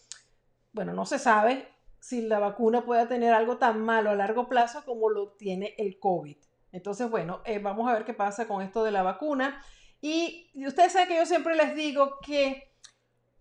bueno, 0.73 0.93
no 0.93 1.05
se 1.05 1.19
sabe 1.19 1.67
si 1.99 2.21
la 2.21 2.39
vacuna 2.39 2.85
pueda 2.85 3.07
tener 3.07 3.33
algo 3.33 3.57
tan 3.57 3.81
malo 3.81 4.09
a 4.09 4.15
largo 4.15 4.47
plazo 4.47 4.83
como 4.85 5.09
lo 5.09 5.33
tiene 5.33 5.75
el 5.77 5.99
COVID. 5.99 6.37
Entonces, 6.71 7.09
bueno, 7.09 7.41
eh, 7.45 7.59
vamos 7.59 7.89
a 7.89 7.93
ver 7.93 8.05
qué 8.05 8.13
pasa 8.13 8.47
con 8.47 8.61
esto 8.61 8.83
de 8.83 8.91
la 8.91 9.03
vacuna. 9.03 9.61
Y 10.01 10.49
ustedes 10.65 10.93
saben 10.93 11.09
que 11.09 11.17
yo 11.17 11.25
siempre 11.25 11.55
les 11.55 11.75
digo 11.75 12.19
que 12.25 12.71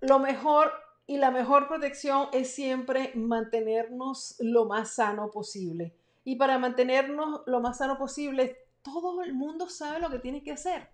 lo 0.00 0.18
mejor 0.18 0.72
y 1.06 1.16
la 1.16 1.30
mejor 1.30 1.68
protección 1.68 2.28
es 2.32 2.54
siempre 2.54 3.12
mantenernos 3.14 4.36
lo 4.40 4.66
más 4.66 4.94
sano 4.94 5.30
posible. 5.30 5.96
Y 6.24 6.36
para 6.36 6.58
mantenernos 6.58 7.42
lo 7.46 7.60
más 7.60 7.78
sano 7.78 7.96
posible, 7.96 8.58
todo 8.82 9.22
el 9.22 9.32
mundo 9.32 9.68
sabe 9.70 10.00
lo 10.00 10.10
que 10.10 10.18
tiene 10.18 10.42
que 10.42 10.52
hacer. 10.52 10.90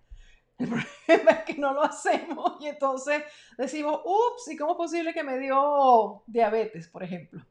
El 0.57 0.69
problema 1.07 1.31
es 1.31 1.45
que 1.45 1.55
no 1.59 1.73
lo 1.73 1.83
hacemos 1.83 2.57
y 2.61 2.67
entonces 2.67 3.23
decimos, 3.57 4.01
ups, 4.05 4.51
¿y 4.51 4.57
cómo 4.57 4.71
es 4.71 4.77
posible 4.77 5.13
que 5.13 5.23
me 5.23 5.37
dio 5.37 6.23
diabetes, 6.27 6.87
por 6.87 7.03
ejemplo? 7.03 7.45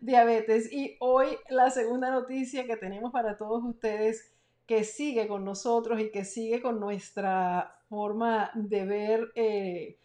Diabetes. 0.00 0.70
Y 0.72 0.96
hoy 1.00 1.38
la 1.48 1.70
segunda 1.70 2.10
noticia 2.10 2.66
que 2.66 2.76
tenemos 2.76 3.12
para 3.12 3.38
todos 3.38 3.64
ustedes 3.64 4.34
que 4.66 4.84
sigue 4.84 5.26
con 5.26 5.44
nosotros 5.44 6.00
y 6.00 6.10
que 6.10 6.24
sigue 6.24 6.62
con 6.62 6.78
nuestra 6.78 7.76
forma 7.88 8.52
de 8.54 8.84
ver 8.84 9.32
eh, 9.34 9.98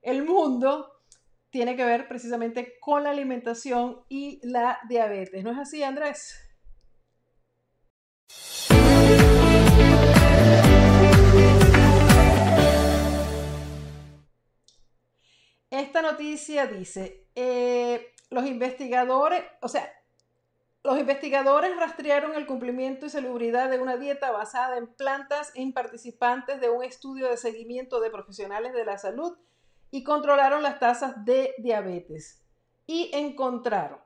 el 0.00 0.24
mundo, 0.24 0.92
tiene 1.50 1.76
que 1.76 1.84
ver 1.84 2.08
precisamente 2.08 2.74
con 2.80 3.04
la 3.04 3.10
alimentación 3.10 4.02
y 4.08 4.40
la 4.44 4.78
diabetes. 4.88 5.42
¿No 5.42 5.50
es 5.50 5.58
así, 5.58 5.82
Andrés? 5.82 6.38
Esta 15.92 16.10
noticia 16.10 16.66
dice, 16.66 17.26
eh, 17.34 18.14
los 18.30 18.46
investigadores, 18.46 19.44
o 19.60 19.68
sea, 19.68 19.92
los 20.82 20.98
investigadores 20.98 21.76
rastrearon 21.76 22.34
el 22.34 22.46
cumplimiento 22.46 23.04
y 23.04 23.10
salubridad 23.10 23.68
de 23.68 23.78
una 23.78 23.98
dieta 23.98 24.30
basada 24.30 24.78
en 24.78 24.86
plantas 24.86 25.52
en 25.54 25.74
participantes 25.74 26.62
de 26.62 26.70
un 26.70 26.82
estudio 26.82 27.28
de 27.28 27.36
seguimiento 27.36 28.00
de 28.00 28.08
profesionales 28.08 28.72
de 28.72 28.86
la 28.86 28.96
salud 28.96 29.36
y 29.90 30.02
controlaron 30.02 30.62
las 30.62 30.78
tasas 30.78 31.26
de 31.26 31.54
diabetes. 31.58 32.42
Y 32.86 33.10
encontraron 33.12 33.98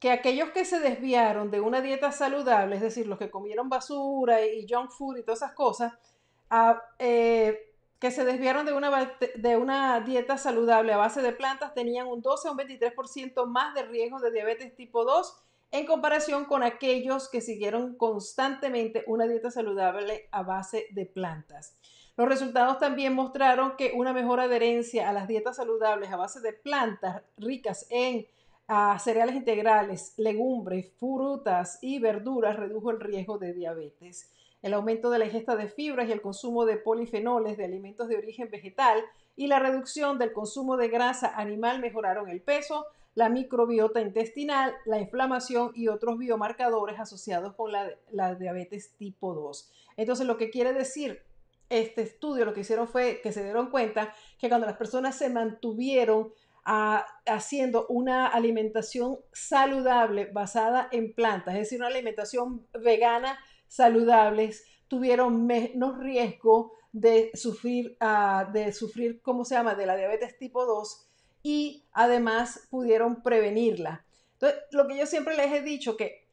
que 0.00 0.10
aquellos 0.10 0.50
que 0.50 0.64
se 0.64 0.80
desviaron 0.80 1.52
de 1.52 1.60
una 1.60 1.80
dieta 1.80 2.10
saludable, 2.10 2.74
es 2.74 2.82
decir, 2.82 3.06
los 3.06 3.20
que 3.20 3.30
comieron 3.30 3.68
basura 3.68 4.44
y 4.44 4.66
junk 4.68 4.90
food 4.90 5.18
y 5.18 5.22
todas 5.22 5.42
esas 5.42 5.52
cosas, 5.52 5.92
ah, 6.50 6.82
eh, 6.98 7.67
que 7.98 8.10
se 8.10 8.24
desviaron 8.24 8.64
de 8.64 8.72
una, 8.72 9.16
de 9.34 9.56
una 9.56 10.00
dieta 10.00 10.38
saludable 10.38 10.92
a 10.92 10.96
base 10.96 11.20
de 11.20 11.32
plantas 11.32 11.74
tenían 11.74 12.06
un 12.06 12.22
12 12.22 12.48
o 12.48 12.52
un 12.52 12.58
23% 12.58 13.46
más 13.46 13.74
de 13.74 13.82
riesgo 13.82 14.20
de 14.20 14.30
diabetes 14.30 14.74
tipo 14.76 15.04
2 15.04 15.42
en 15.70 15.84
comparación 15.84 16.44
con 16.44 16.62
aquellos 16.62 17.28
que 17.28 17.40
siguieron 17.40 17.96
constantemente 17.96 19.04
una 19.06 19.26
dieta 19.26 19.50
saludable 19.50 20.28
a 20.30 20.42
base 20.42 20.86
de 20.90 21.06
plantas. 21.06 21.76
Los 22.16 22.28
resultados 22.28 22.78
también 22.78 23.14
mostraron 23.14 23.76
que 23.76 23.92
una 23.94 24.12
mejor 24.12 24.40
adherencia 24.40 25.08
a 25.08 25.12
las 25.12 25.28
dietas 25.28 25.56
saludables 25.56 26.10
a 26.10 26.16
base 26.16 26.40
de 26.40 26.52
plantas 26.52 27.22
ricas 27.36 27.86
en 27.90 28.26
ah, 28.66 28.98
cereales 28.98 29.36
integrales, 29.36 30.14
legumbres, 30.16 30.90
frutas 30.98 31.78
y 31.82 31.98
verduras 31.98 32.56
redujo 32.56 32.90
el 32.90 33.00
riesgo 33.00 33.38
de 33.38 33.52
diabetes. 33.52 34.32
El 34.62 34.74
aumento 34.74 35.10
de 35.10 35.18
la 35.18 35.26
ingesta 35.26 35.56
de 35.56 35.68
fibras 35.68 36.08
y 36.08 36.12
el 36.12 36.20
consumo 36.20 36.64
de 36.64 36.76
polifenoles 36.76 37.56
de 37.56 37.64
alimentos 37.64 38.08
de 38.08 38.16
origen 38.16 38.50
vegetal 38.50 39.02
y 39.36 39.46
la 39.46 39.60
reducción 39.60 40.18
del 40.18 40.32
consumo 40.32 40.76
de 40.76 40.88
grasa 40.88 41.32
animal 41.36 41.80
mejoraron 41.80 42.28
el 42.28 42.42
peso, 42.42 42.86
la 43.14 43.28
microbiota 43.28 44.00
intestinal, 44.00 44.74
la 44.84 45.00
inflamación 45.00 45.72
y 45.74 45.88
otros 45.88 46.18
biomarcadores 46.18 46.98
asociados 46.98 47.54
con 47.54 47.72
la, 47.72 48.34
diabetes 48.34 48.94
tipo 48.96 49.34
2. 49.34 49.70
Entonces, 49.96 50.26
lo 50.26 50.36
que 50.36 50.50
quiere 50.50 50.72
decir 50.72 51.22
este 51.68 52.02
estudio, 52.02 52.44
lo 52.44 52.54
que 52.54 52.60
hicieron 52.60 52.88
fue 52.88 53.20
que 53.22 53.32
se 53.32 53.44
dieron 53.44 53.70
cuenta 53.70 54.12
que 54.38 54.48
cuando 54.48 54.66
las 54.66 54.76
personas 54.76 55.16
se 55.16 55.28
mantuvieron 55.30 56.32
haciendo 57.24 57.86
una 57.88 58.26
alimentación 58.26 59.18
saludable 59.32 60.26
basada 60.26 60.88
en 60.92 61.14
plantas, 61.14 61.54
es 61.54 61.60
decir, 61.60 61.78
una 61.78 61.86
alimentación 61.86 62.66
vegana 62.78 63.38
saludable, 63.68 64.52
tuvieron 64.88 65.46
menos 65.46 65.98
riesgo 65.98 66.72
de 66.92 67.30
sufrir, 67.34 67.96
uh, 68.00 68.50
de 68.52 68.72
sufrir, 68.72 69.20
¿cómo 69.22 69.44
se 69.44 69.54
llama?, 69.54 69.74
de 69.74 69.86
la 69.86 69.96
diabetes 69.96 70.38
tipo 70.38 70.64
2 70.64 71.06
y 71.42 71.84
además 71.92 72.66
pudieron 72.70 73.22
prevenirla. 73.22 74.04
Entonces, 74.34 74.60
lo 74.72 74.86
que 74.86 74.96
yo 74.96 75.06
siempre 75.06 75.36
les 75.36 75.52
he 75.52 75.62
dicho 75.62 75.96
que, 75.96 76.26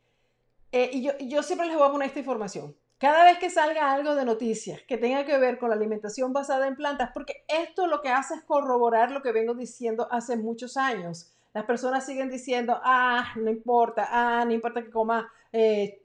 eh, 0.72 0.90
y 0.94 1.04
yo, 1.04 1.12
yo 1.20 1.44
siempre 1.44 1.68
les 1.68 1.78
voy 1.78 1.88
a 1.88 1.92
poner 1.92 2.08
esta 2.08 2.20
información, 2.20 2.76
cada 2.98 3.26
vez 3.26 3.38
que 3.40 3.50
salga 3.50 3.92
algo 3.92 4.16
de 4.16 4.24
noticias 4.24 4.82
que 4.84 4.98
tenga 4.98 5.26
que 5.26 5.38
ver 5.38 5.60
con 5.60 5.70
la 5.70 5.76
alimentación 5.76 6.32
basada 6.32 6.68
en 6.68 6.76
plantas, 6.76 7.12
porque 7.14 7.44
esto 7.48 7.88
lo 7.88 8.02
que 8.02 8.10
hace 8.10 8.36
es 8.36 8.44
corroborar 8.44 9.12
lo 9.12 9.22
que 9.22 9.34
vengo 9.34 9.54
diciendo 9.54 10.08
hace 10.12 10.38
muchos 10.38 10.78
años. 10.78 11.32
Las 11.54 11.66
personas 11.66 12.06
siguen 12.06 12.30
diciendo, 12.30 12.80
ah, 12.84 13.34
no 13.36 13.50
importa, 13.50 14.08
ah, 14.12 14.46
no 14.46 14.54
importa 14.54 14.82
que 14.82 14.92
coma 14.92 15.32
eh, 15.52 16.02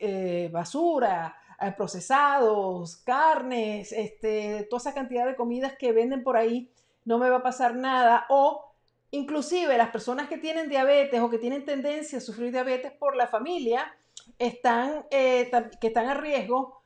eh, 0.00 0.48
basura, 0.52 1.36
eh, 1.60 1.72
procesados, 1.76 2.96
carnes, 2.98 3.92
este, 3.92 4.66
toda 4.70 4.80
esa 4.80 4.94
cantidad 4.94 5.26
de 5.26 5.36
comidas 5.36 5.74
que 5.78 5.92
venden 5.92 6.22
por 6.22 6.36
ahí, 6.36 6.70
no 7.04 7.18
me 7.18 7.30
va 7.30 7.38
a 7.38 7.42
pasar 7.42 7.74
nada. 7.74 8.26
O 8.28 8.72
inclusive 9.10 9.76
las 9.78 9.90
personas 9.90 10.28
que 10.28 10.38
tienen 10.38 10.68
diabetes 10.68 11.20
o 11.20 11.30
que 11.30 11.38
tienen 11.38 11.64
tendencia 11.64 12.18
a 12.18 12.20
sufrir 12.20 12.52
diabetes 12.52 12.92
por 12.92 13.16
la 13.16 13.26
familia, 13.26 13.94
están, 14.38 15.06
eh, 15.10 15.50
que 15.80 15.88
están 15.88 16.08
a 16.08 16.14
riesgo 16.14 16.78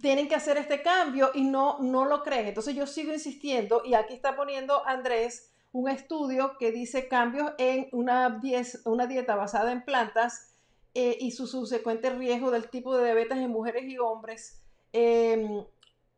tienen 0.00 0.28
que 0.28 0.34
hacer 0.34 0.56
este 0.56 0.82
cambio 0.82 1.30
y 1.34 1.44
no, 1.44 1.78
no 1.80 2.04
lo 2.06 2.22
creen. 2.22 2.46
Entonces 2.46 2.74
yo 2.74 2.86
sigo 2.86 3.12
insistiendo 3.12 3.82
y 3.84 3.94
aquí 3.94 4.14
está 4.14 4.36
poniendo 4.36 4.86
Andrés 4.86 5.50
un 5.72 5.88
estudio 5.88 6.56
que 6.58 6.72
dice 6.72 7.08
cambios 7.08 7.52
en 7.58 7.88
una, 7.92 8.40
una 8.84 9.06
dieta 9.06 9.36
basada 9.36 9.72
en 9.72 9.84
plantas 9.84 10.51
eh, 10.94 11.16
y 11.20 11.30
su 11.32 11.46
subsecuente 11.46 12.10
riesgo 12.10 12.50
del 12.50 12.68
tipo 12.68 12.96
de 12.96 13.04
diabetes 13.04 13.38
en 13.38 13.50
mujeres 13.50 13.84
y 13.84 13.98
hombres. 13.98 14.60
Em, 14.92 15.64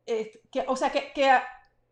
que, 0.04 0.64
o 0.66 0.76
sea, 0.76 0.90
que, 0.90 1.12
que 1.14 1.31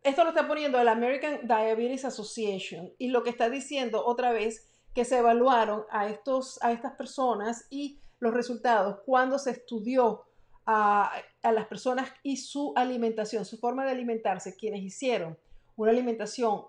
esto 0.03 0.25
lo 0.25 0.31
está 0.31 0.49
poniendo 0.49 0.81
el 0.81 0.89
American 0.89 1.47
Diabetes 1.47 2.05
Association 2.05 2.93
y 2.99 3.09
lo 3.09 3.23
que 3.23 3.31
está 3.31 3.49
diciendo 3.49 4.05
otra 4.05 4.33
vez 4.33 4.69
que 4.95 5.05
se 5.05 5.19
evaluaron 5.19 5.85
a, 5.91 6.09
estos, 6.09 6.63
a 6.63 6.73
estas 6.73 6.95
personas 6.95 7.67
y 7.71 8.01
los 8.19 8.35
resultados 8.35 8.99
cuando 9.07 9.39
se 9.39 9.51
estudió 9.53 10.25
a, 10.67 11.13
las 11.43 11.67
personas 11.67 12.13
y 12.23 12.37
su 12.37 12.73
alimentación, 12.77 13.45
su 13.45 13.59
forma 13.59 13.85
de 13.85 13.93
alimentarse, 13.93 14.57
quienes 14.57 14.83
hicieron 14.83 15.37
una 15.77 15.91
alimentación 15.91 16.63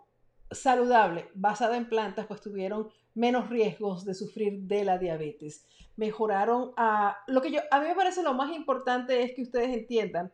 saludable 0.50 1.30
basada 1.36 1.78
en 1.78 1.90
plantas, 1.90 2.26
pues 2.28 2.42
tuvieron 2.42 2.90
menos 3.14 3.50
riesgos 3.50 4.06
de 4.06 4.14
sufrir 4.14 4.62
de 4.62 4.84
la 4.84 4.98
diabetes. 4.98 5.66
Mejoraron 5.96 6.74
a 6.76 7.18
lo 7.28 7.42
que 7.42 7.52
yo 7.52 7.62
a 7.70 7.80
mí 7.80 7.88
me 7.88 7.96
parece 7.96 8.24
lo 8.24 8.34
más 8.34 8.56
importante 8.56 9.22
es 9.22 9.34
que 9.36 9.44
ustedes 9.44 9.70
entiendan 9.70 10.32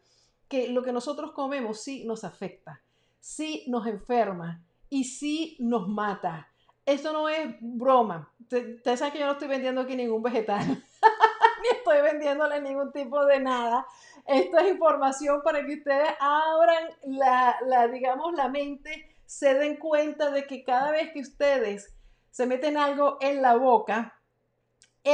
que 0.48 0.70
lo 0.70 0.84
que 0.84 0.92
nosotros 0.92 1.32
comemos 1.32 1.82
sí 1.82 2.06
nos 2.06 2.24
afecta, 2.24 2.82
sí 3.20 3.66
nos 3.68 3.86
enferma 3.88 4.64
y 4.90 5.04
sí 5.04 5.58
nos 5.60 5.88
mata. 5.88 6.48
Esto 6.86 7.14
no 7.14 7.30
es 7.30 7.56
broma. 7.62 8.34
Ustedes 8.42 9.00
saben 9.00 9.14
que 9.14 9.20
yo 9.20 9.28
no 9.28 9.34
estoy 9.34 9.48
vendiendo 9.48 9.82
aquí 9.82 9.96
ningún 9.96 10.24
vegetal, 10.24 10.66
ni 11.62 11.78
estoy 11.78 12.02
vendiéndole 12.02 12.62
ningún 12.62 12.92
tipo 12.92 13.24
de 13.26 13.40
nada. 13.40 13.86
Esto 14.26 14.58
es 14.58 14.72
información 14.72 15.42
para 15.44 15.64
que 15.66 15.76
ustedes 15.76 16.10
abran 16.20 16.90
la, 17.04 17.56
la, 17.68 17.88
digamos, 17.88 18.34
la 18.34 18.50
mente, 18.50 19.16
se 19.26 19.54
den 19.54 19.78
cuenta 19.78 20.32
de 20.32 20.48
que 20.48 20.64
cada 20.64 20.90
vez 20.92 21.12
que 21.14 21.20
ustedes 21.20 21.96
se 22.32 22.48
meten 22.48 22.78
algo 22.78 23.18
en 23.22 23.44
la 23.44 23.56
boca, 23.56 24.19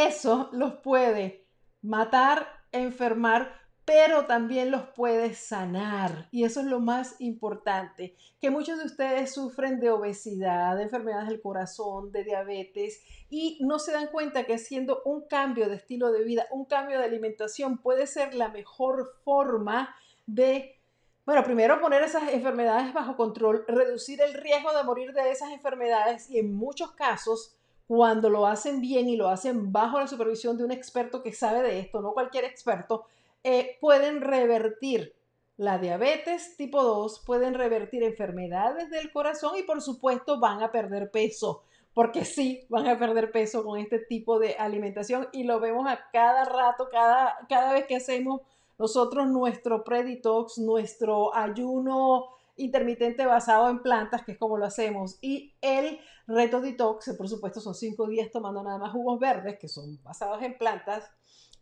eso 0.03 0.49
los 0.51 0.75
puede 0.75 1.45
matar, 1.81 2.47
enfermar, 2.71 3.65
pero 3.85 4.25
también 4.25 4.71
los 4.71 4.87
puede 4.89 5.35
sanar. 5.35 6.27
Y 6.31 6.43
eso 6.43 6.59
es 6.59 6.65
lo 6.65 6.79
más 6.79 7.15
importante, 7.19 8.15
que 8.41 8.49
muchos 8.49 8.79
de 8.79 8.85
ustedes 8.85 9.33
sufren 9.33 9.79
de 9.79 9.91
obesidad, 9.91 10.75
de 10.75 10.83
enfermedades 10.83 11.29
del 11.29 11.41
corazón, 11.41 12.11
de 12.11 12.23
diabetes, 12.23 13.03
y 13.29 13.59
no 13.61 13.77
se 13.77 13.91
dan 13.91 14.07
cuenta 14.07 14.45
que 14.45 14.55
haciendo 14.55 15.01
un 15.05 15.27
cambio 15.27 15.69
de 15.69 15.75
estilo 15.75 16.11
de 16.11 16.23
vida, 16.23 16.47
un 16.51 16.65
cambio 16.65 16.97
de 16.97 17.05
alimentación 17.05 17.77
puede 17.77 18.07
ser 18.07 18.33
la 18.33 18.49
mejor 18.49 19.13
forma 19.23 19.95
de, 20.25 20.81
bueno, 21.25 21.43
primero 21.43 21.79
poner 21.79 22.01
esas 22.01 22.33
enfermedades 22.33 22.91
bajo 22.91 23.15
control, 23.15 23.65
reducir 23.67 24.19
el 24.21 24.33
riesgo 24.33 24.75
de 24.75 24.83
morir 24.83 25.13
de 25.13 25.29
esas 25.29 25.51
enfermedades 25.51 26.29
y 26.31 26.39
en 26.39 26.55
muchos 26.55 26.91
casos 26.93 27.55
cuando 27.87 28.29
lo 28.29 28.47
hacen 28.47 28.81
bien 28.81 29.07
y 29.07 29.15
lo 29.15 29.29
hacen 29.29 29.71
bajo 29.71 29.99
la 29.99 30.07
supervisión 30.07 30.57
de 30.57 30.63
un 30.63 30.71
experto 30.71 31.21
que 31.21 31.33
sabe 31.33 31.61
de 31.61 31.79
esto, 31.79 32.01
no 32.01 32.13
cualquier 32.13 32.45
experto, 32.45 33.05
eh, 33.43 33.77
pueden 33.79 34.21
revertir 34.21 35.13
la 35.57 35.77
diabetes 35.77 36.57
tipo 36.57 36.83
2, 36.83 37.19
pueden 37.25 37.53
revertir 37.53 38.03
enfermedades 38.03 38.89
del 38.89 39.11
corazón 39.11 39.57
y 39.57 39.63
por 39.63 39.81
supuesto 39.81 40.39
van 40.39 40.61
a 40.63 40.71
perder 40.71 41.11
peso, 41.11 41.63
porque 41.93 42.25
sí, 42.25 42.65
van 42.69 42.87
a 42.87 42.99
perder 42.99 43.31
peso 43.31 43.63
con 43.63 43.79
este 43.79 43.99
tipo 43.99 44.37
de 44.37 44.55
alimentación. 44.55 45.29
Y 45.31 45.43
lo 45.43 45.59
vemos 45.61 45.87
a 45.87 46.09
cada 46.11 46.43
rato, 46.43 46.89
cada, 46.91 47.37
cada 47.47 47.71
vez 47.71 47.85
que 47.85 47.95
hacemos 47.95 48.41
nosotros 48.77 49.27
nuestro 49.27 49.83
preditox, 49.83 50.57
nuestro 50.57 51.33
ayuno 51.33 52.27
intermitente 52.57 53.25
basado 53.25 53.69
en 53.69 53.81
plantas, 53.81 54.23
que 54.23 54.33
es 54.33 54.37
como 54.37 54.57
lo 54.57 54.65
hacemos, 54.65 55.17
y 55.21 55.53
el 55.61 55.99
reto 56.27 56.61
detox, 56.61 57.13
por 57.17 57.27
supuesto 57.27 57.59
son 57.59 57.75
cinco 57.75 58.07
días 58.07 58.31
tomando 58.31 58.63
nada 58.63 58.77
más 58.77 58.91
jugos 58.91 59.19
verdes, 59.19 59.57
que 59.59 59.67
son 59.67 60.01
basados 60.03 60.41
en 60.41 60.57
plantas, 60.57 61.09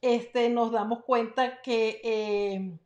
este, 0.01 0.49
nos 0.49 0.71
damos 0.71 1.03
cuenta 1.05 1.61
que, 1.61 2.01
eh, 2.03 2.77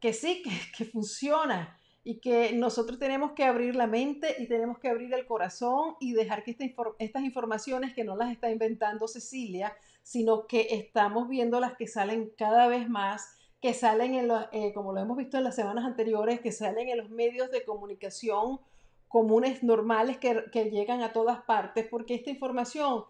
que 0.00 0.12
sí, 0.12 0.42
que, 0.76 0.84
funciona 0.84 1.78
y 2.04 2.20
que 2.20 2.52
nosotros 2.52 2.98
tenemos 2.98 3.32
que 3.32 3.44
abrir 3.44 3.74
la 3.74 3.86
mente 3.86 4.36
y 4.38 4.46
tenemos 4.46 4.78
que 4.78 4.88
abrir 4.88 5.12
el 5.14 5.26
corazón 5.26 5.96
y 5.98 6.12
dejar 6.12 6.44
que 6.44 6.56
estas 6.98 7.22
informaciones 7.22 7.94
que 7.94 8.04
no 8.04 8.16
las 8.16 8.30
está 8.30 8.50
inventando 8.50 9.08
Cecilia, 9.08 9.74
sino 10.02 10.46
que 10.46 10.68
estamos 10.70 11.28
viendo 11.28 11.58
las 11.58 11.74
que 11.76 11.88
salen 11.88 12.30
cada 12.36 12.68
vez 12.68 12.88
más, 12.88 13.36
que 13.66 13.74
salen 13.74 14.14
en 14.14 14.28
los, 14.28 14.44
eh, 14.52 14.72
como 14.72 14.92
lo 14.92 15.00
hemos 15.00 15.16
visto 15.16 15.36
en 15.36 15.42
las 15.42 15.56
semanas 15.56 15.84
anteriores, 15.84 16.40
que 16.40 16.52
salen 16.52 16.88
en 16.88 16.98
los 16.98 17.10
medios 17.10 17.50
de 17.50 17.64
comunicación 17.64 18.60
comunes 19.08 19.64
normales 19.64 20.18
que, 20.18 20.44
que 20.52 20.70
llegan 20.70 21.02
a 21.02 21.12
todas 21.12 21.42
partes, 21.42 21.84
porque 21.90 22.14
esta 22.14 22.30
información 22.30 23.02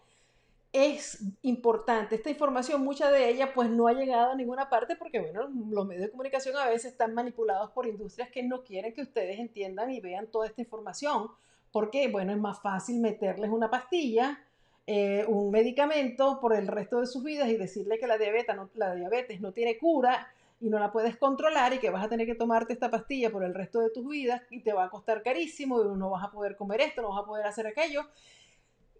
es 0.73 1.23
importante. 1.43 2.15
Esta 2.15 2.31
información, 2.31 2.83
mucha 2.83 3.11
de 3.11 3.29
ella, 3.29 3.53
pues 3.53 3.69
no 3.69 3.87
ha 3.87 3.93
llegado 3.93 4.31
a 4.31 4.35
ninguna 4.35 4.67
parte 4.67 4.95
porque, 4.95 5.19
bueno, 5.19 5.47
los 5.69 5.85
medios 5.85 6.05
de 6.05 6.09
comunicación 6.09 6.57
a 6.57 6.65
veces 6.65 6.93
están 6.93 7.13
manipulados 7.13 7.69
por 7.69 7.85
industrias 7.85 8.31
que 8.31 8.41
no 8.41 8.63
quieren 8.63 8.95
que 8.95 9.03
ustedes 9.03 9.37
entiendan 9.37 9.91
y 9.91 10.01
vean 10.01 10.25
toda 10.25 10.47
esta 10.47 10.61
información, 10.61 11.27
porque, 11.71 12.07
bueno, 12.07 12.31
es 12.31 12.39
más 12.39 12.59
fácil 12.63 12.99
meterles 12.99 13.51
una 13.51 13.69
pastilla, 13.69 14.43
eh, 14.87 15.23
un 15.27 15.51
medicamento 15.51 16.39
por 16.39 16.55
el 16.55 16.65
resto 16.65 16.99
de 16.99 17.05
sus 17.05 17.23
vidas 17.23 17.47
y 17.47 17.57
decirle 17.57 17.99
que 17.99 18.07
la 18.07 18.17
diabetes, 18.17 18.55
no, 18.55 18.71
la 18.73 18.95
diabetes 18.95 19.39
no 19.39 19.51
tiene 19.51 19.77
cura 19.77 20.27
y 20.59 20.69
no 20.69 20.79
la 20.79 20.91
puedes 20.91 21.17
controlar 21.17 21.73
y 21.73 21.79
que 21.79 21.89
vas 21.89 22.05
a 22.05 22.09
tener 22.09 22.25
que 22.25 22.35
tomarte 22.35 22.73
esta 22.73 22.89
pastilla 22.89 23.31
por 23.31 23.43
el 23.43 23.53
resto 23.53 23.79
de 23.79 23.89
tus 23.89 24.07
vidas 24.07 24.41
y 24.49 24.61
te 24.61 24.73
va 24.73 24.85
a 24.85 24.89
costar 24.89 25.21
carísimo 25.21 25.81
y 25.81 25.97
no 25.97 26.09
vas 26.09 26.23
a 26.23 26.31
poder 26.31 26.55
comer 26.55 26.81
esto, 26.81 27.01
no 27.01 27.09
vas 27.09 27.23
a 27.23 27.25
poder 27.25 27.45
hacer 27.45 27.67
aquello. 27.67 28.01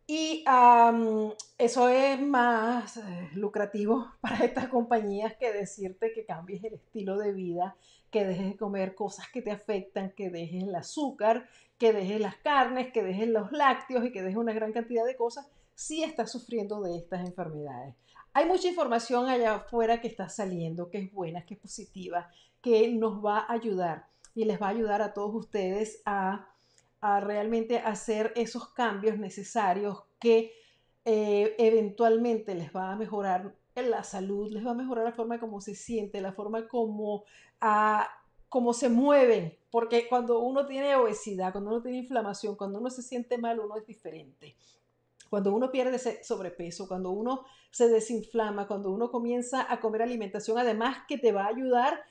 Y 0.10 0.46
eso 1.58 1.90
es 1.90 2.22
más 2.22 2.96
eh, 2.96 3.30
lucrativo 3.34 4.08
para 4.22 4.46
estas 4.46 4.70
compañías 4.70 5.36
que 5.36 5.52
decirte 5.52 6.14
que 6.14 6.26
cambies 6.26 6.64
el 6.64 6.76
estilo 6.76 7.18
de 7.18 7.34
vida, 7.34 7.76
que 8.10 8.26
dejes 8.26 8.52
de 8.52 8.58
comer 8.58 8.96
cosas 8.96 9.28
que 9.34 9.42
te 9.42 9.52
afectan, 9.52 10.12
que 10.12 10.30
dejes 10.30 10.64
el 10.64 10.76
azúcar, 10.76 11.50
que 11.78 11.92
dejes 11.92 12.22
las 12.22 12.38
carnes, 12.38 12.94
que 12.94 13.04
dejes 13.04 13.28
los 13.28 13.52
lácteos 13.52 14.06
y 14.06 14.12
que 14.14 14.22
dejes 14.22 14.38
una 14.38 14.54
gran 14.54 14.72
cantidad 14.72 15.06
de 15.06 15.18
cosas 15.18 15.50
si 15.76 16.04
estás 16.04 16.32
sufriendo 16.32 16.82
de 16.82 16.98
estas 16.98 17.28
enfermedades. 17.28 17.94
Hay 18.38 18.46
mucha 18.46 18.68
información 18.68 19.28
allá 19.28 19.56
afuera 19.56 20.00
que 20.00 20.08
está 20.08 20.30
saliendo, 20.30 20.92
que 20.92 21.00
es 21.00 21.12
buena, 21.12 21.44
que 21.44 21.56
es 21.56 21.60
positiva, 21.60 22.30
que 22.62 22.88
nos 22.90 23.26
va 23.26 23.40
a 23.40 23.54
ayudar 23.54 24.06
y 24.36 24.46
les 24.46 24.62
va 24.62 24.68
a 24.68 24.70
ayudar 24.70 25.02
a 25.02 25.12
todos 25.12 25.34
ustedes 25.34 26.04
a 26.06 26.48
realmente 27.02 27.80
hacer 27.80 28.34
esos 28.36 28.72
cambios 28.74 29.18
necesarios 29.18 30.04
que 30.20 30.54
eh, 31.04 31.56
eventualmente 31.58 32.54
les 32.54 32.72
va 32.72 32.92
a 32.92 32.96
mejorar 32.96 33.56
la 33.74 34.04
salud, 34.04 34.52
les 34.52 34.64
va 34.64 34.70
a 34.70 34.76
mejorar 34.76 35.06
la 35.06 35.14
forma 35.14 35.40
como 35.40 35.60
se 35.60 35.74
siente, 35.74 36.22
la 36.22 36.32
forma 36.32 36.68
como, 36.68 37.24
como 38.50 38.74
se 38.74 38.90
mueven, 38.90 39.58
porque 39.72 40.08
cuando 40.08 40.42
uno 40.42 40.68
tiene 40.68 40.96
obesidad, 40.96 41.54
cuando 41.54 41.72
uno 41.72 41.82
tiene 41.82 41.98
inflamación, 41.98 42.56
cuando 42.56 42.78
uno 42.78 42.92
se 42.92 43.02
siente 43.02 43.40
mal, 43.40 43.60
uno 43.60 43.78
es 43.78 43.88
diferente. 43.88 44.56
Cuando 45.30 45.54
uno 45.54 45.72
pierde 45.72 45.98
ese 45.98 46.24
sobrepeso, 46.24 46.88
cuando 46.88 47.12
uno 47.12 47.46
se 47.72 47.90
desinflama, 47.90 48.68
cuando 48.68 48.92
uno 48.92 49.12
comienza 49.12 49.72
a 49.72 49.80
comer 49.80 50.02
alimentación, 50.02 50.58
además 50.58 51.00
que 51.08 51.18
te 51.18 51.32
va 51.32 51.44
a 51.44 51.50
ayudar 51.50 52.04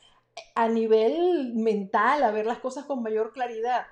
a 0.54 0.68
nivel 0.68 1.54
mental 1.54 2.22
a 2.22 2.30
ver 2.30 2.46
las 2.46 2.58
cosas 2.58 2.84
con 2.84 3.02
mayor 3.02 3.32
claridad. 3.32 3.86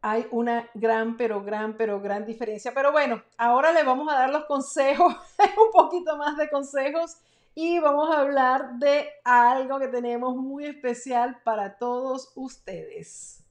Hay 0.00 0.26
una 0.30 0.68
gran, 0.74 1.16
pero 1.16 1.42
gran, 1.42 1.76
pero 1.76 2.00
gran 2.00 2.26
diferencia. 2.26 2.72
Pero 2.74 2.92
bueno, 2.92 3.22
ahora 3.38 3.72
le 3.72 3.82
vamos 3.82 4.12
a 4.12 4.16
dar 4.16 4.30
los 4.30 4.44
consejos, 4.44 5.14
un 5.38 5.72
poquito 5.72 6.16
más 6.16 6.36
de 6.36 6.50
consejos 6.50 7.18
y 7.54 7.78
vamos 7.78 8.10
a 8.10 8.20
hablar 8.20 8.78
de 8.78 9.08
algo 9.24 9.78
que 9.78 9.88
tenemos 9.88 10.36
muy 10.36 10.66
especial 10.66 11.40
para 11.44 11.78
todos 11.78 12.32
ustedes. 12.34 13.43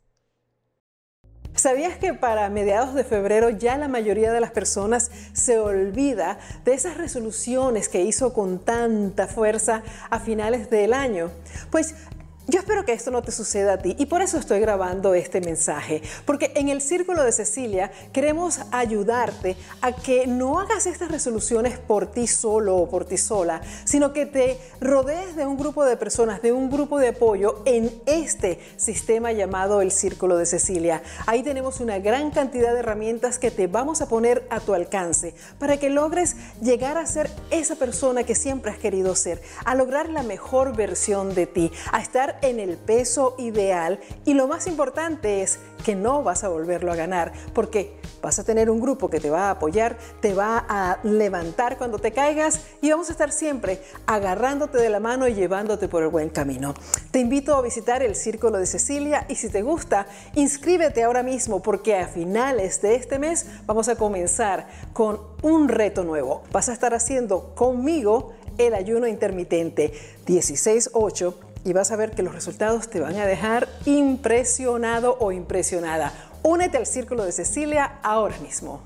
¿Sabías 1.56 1.98
que 1.98 2.13
para 2.13 2.50
mediados 2.50 2.96
de 2.96 3.04
febrero 3.04 3.50
ya 3.50 3.78
la 3.78 3.88
mayoría 3.88 4.32
de 4.34 4.42
las 4.42 4.52
personas 4.52 5.12
se 5.34 5.60
olvida 5.60 6.39
de 6.66 6.74
esas 6.74 6.98
resoluciones 6.98 7.89
que 7.89 8.02
hizo 8.02 8.34
con 8.34 8.60
tanta 8.60 9.28
fuerza 9.28 9.84
a 10.10 10.20
finales 10.20 10.70
del 10.70 10.94
año? 10.94 11.30
Pues 11.70 11.96
yo 12.47 12.60
espero 12.60 12.84
que 12.84 12.91
esto 12.91 13.10
no 13.10 13.21
te 13.21 13.32
suceda 13.32 13.73
a 13.73 13.77
ti 13.77 13.95
y 13.97 14.06
por 14.06 14.21
eso 14.21 14.38
estoy 14.38 14.60
grabando 14.60 15.13
este 15.13 15.39
mensaje, 15.39 16.01
porque 16.25 16.51
en 16.56 16.67
el 16.67 16.82
Círculo 16.82 17.23
de 17.23 17.32
Cecilia 17.32 17.91
queremos 18.12 18.60
ayudarte 18.71 19.56
a 19.82 19.93
que 19.93 20.27
no 20.27 20.60
hagas 20.60 20.86
estas 20.86 21.10
resoluciones 21.10 21.79
por 21.79 22.08
ti 22.08 22.27
solo 22.27 22.75
o 22.75 22.89
por 22.89 23.06
ti 23.06 23.17
sola, 23.17 23.62
sino 23.86 24.12
que 24.12 24.25
te 24.25 24.60
rodees 24.82 25.38
de 25.38 25.45
un 25.45 25.58
grupo 25.58 25.86
de 25.86 25.95
personas, 25.95 26.41
de 26.41 26.51
un 26.51 26.69
grupo 26.69 26.99
de 26.99 27.10
apoyo 27.10 27.62
en 27.65 27.93
este 28.06 28.60
sistema 28.75 29.32
llamado 29.32 29.82
el 29.82 29.91
Círculo 29.91 30.38
de 30.38 30.45
Cecilia. 30.45 31.01
Ahí 31.25 31.43
tenemos 31.43 31.79
una 31.79 31.99
gran 31.99 32.32
cantidad 32.32 32.73
de 32.73 32.79
herramientas 32.79 33.39
que 33.39 33.51
te 33.51 33.67
vamos 33.67 34.01
a 34.01 34.10
poner 34.10 34.45
a 34.49 34.60
tu 34.60 34.73
alcance 34.73 35.34
para 35.60 35.77
que 35.77 35.89
logres 35.89 36.36
llegar 36.62 36.97
a 36.97 37.06
ser 37.06 37.29
esa 37.51 37.75
persona 37.75 38.23
que 38.23 38.36
siempre 38.36 38.71
has 38.71 38.77
querido 38.77 39.15
ser, 39.15 39.41
a 39.63 39.75
lograr 39.75 40.10
la 40.10 40.23
mejor 40.23 40.75
versión 40.75 41.34
de 41.36 41.47
ti, 41.47 41.71
a 41.93 42.01
estar 42.01 42.33
en 42.41 42.60
el 42.60 42.78
peso 42.78 43.36
ideal 43.38 44.00
y 44.26 44.34
lo 44.34 44.48
más 44.48 44.67
importante 44.67 45.41
es 45.41 45.60
que 45.84 45.96
no 45.96 46.24
vas 46.24 46.43
a 46.43 46.50
volverlo 46.50 46.91
a 46.91 46.96
ganar 46.96 47.34
porque 47.54 47.93
vas 48.22 48.39
a 48.39 48.43
tener 48.43 48.69
un 48.69 48.80
grupo 48.80 49.10
que 49.10 49.19
te 49.19 49.30
va 49.30 49.48
a 49.48 49.52
apoyar, 49.52 49.98
te 50.22 50.34
va 50.34 50.65
a 50.67 51.00
levantar 51.04 51.78
cuando 51.78 52.00
te 52.00 52.12
caigas 52.12 52.62
y 52.82 52.89
vamos 52.89 53.10
a 53.10 53.12
estar 53.12 53.32
siempre 53.32 53.82
agarrándote 54.08 54.78
de 54.78 54.89
la 54.89 55.02
mano 55.02 55.28
y 55.28 55.34
llevándote 55.34 55.89
por 55.89 56.04
el 56.04 56.10
buen 56.10 56.30
camino. 56.30 56.74
Te 57.12 57.19
invito 57.19 57.56
a 57.56 57.62
visitar 57.62 58.02
el 58.02 58.15
Círculo 58.15 58.58
de 58.58 58.65
Cecilia 58.65 59.26
y 59.28 59.36
si 59.36 59.50
te 59.50 59.62
gusta, 59.62 60.08
inscríbete 60.36 61.04
ahora 61.04 61.22
mismo 61.22 61.62
porque 61.62 61.98
a 61.98 62.08
finales 62.08 62.82
de 62.82 62.96
este 62.96 63.19
mes 63.19 63.46
vamos 63.65 63.89
a 63.89 63.98
comenzar 63.98 64.67
con 64.93 65.19
un 65.41 65.67
reto 65.67 66.04
nuevo. 66.04 66.43
Vas 66.52 66.69
a 66.69 66.74
estar 66.74 66.93
haciendo 66.93 67.54
conmigo 67.56 68.34
el 68.58 68.74
ayuno 68.74 69.08
intermitente 69.08 69.93
16-8 70.26 71.53
y 71.63 71.73
vas 71.73 71.91
a 71.91 71.95
ver 71.95 72.12
que 72.12 72.23
los 72.23 72.34
resultados 72.34 72.89
te 72.89 72.99
van 72.99 73.15
a 73.15 73.26
dejar 73.26 73.67
impresionado 73.86 75.17
o 75.19 75.32
impresionada. 75.32 76.12
Únete 76.43 76.78
al 76.78 76.86
Círculo 76.86 77.23
de 77.23 77.32
Cecilia 77.32 77.99
ahora 78.04 78.38
mismo. 78.39 78.82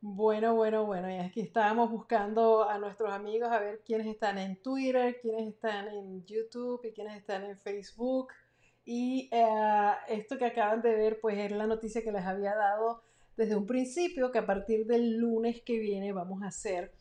Bueno, 0.00 0.54
bueno, 0.54 0.86
bueno, 0.86 1.10
y 1.10 1.18
aquí 1.18 1.40
estábamos 1.40 1.90
buscando 1.90 2.68
a 2.68 2.78
nuestros 2.78 3.12
amigos 3.12 3.50
a 3.50 3.58
ver 3.58 3.82
quiénes 3.84 4.06
están 4.06 4.38
en 4.38 4.60
Twitter, 4.62 5.18
quiénes 5.20 5.48
están 5.48 5.88
en 5.88 6.24
YouTube 6.24 6.80
y 6.84 6.92
quiénes 6.92 7.16
están 7.16 7.44
en 7.44 7.58
Facebook. 7.58 8.28
Y 8.84 9.28
eh, 9.32 9.92
esto 10.08 10.38
que 10.38 10.46
acaban 10.46 10.80
de 10.80 10.94
ver, 10.94 11.20
pues 11.20 11.36
es 11.38 11.52
la 11.52 11.66
noticia 11.66 12.02
que 12.02 12.12
les 12.12 12.24
había 12.24 12.54
dado 12.54 13.02
desde 13.36 13.56
un 13.56 13.66
principio 13.66 14.30
que 14.30 14.38
a 14.38 14.46
partir 14.46 14.86
del 14.86 15.18
lunes 15.18 15.62
que 15.62 15.78
viene 15.78 16.12
vamos 16.12 16.42
a 16.42 16.48
hacer 16.48 16.92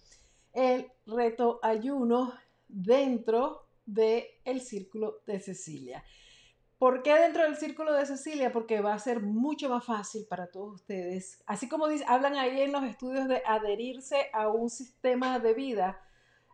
el 0.53 0.91
reto 1.05 1.59
ayuno 1.63 2.33
dentro 2.67 3.67
del 3.85 4.23
el 4.43 4.61
círculo 4.61 5.21
de 5.25 5.39
Cecilia. 5.39 6.03
¿Por 6.77 7.03
qué 7.03 7.15
dentro 7.15 7.43
del 7.43 7.55
círculo 7.55 7.93
de 7.93 8.05
Cecilia? 8.05 8.51
Porque 8.51 8.81
va 8.81 8.93
a 8.93 8.99
ser 8.99 9.21
mucho 9.21 9.69
más 9.69 9.85
fácil 9.85 10.25
para 10.29 10.47
todos 10.47 10.75
ustedes. 10.75 11.41
Así 11.45 11.69
como 11.69 11.85
hablan 12.07 12.35
ahí 12.35 12.61
en 12.61 12.73
los 12.73 12.83
estudios 12.83 13.27
de 13.29 13.41
adherirse 13.45 14.29
a 14.33 14.49
un 14.49 14.69
sistema 14.69 15.39
de 15.39 15.53
vida, 15.53 16.01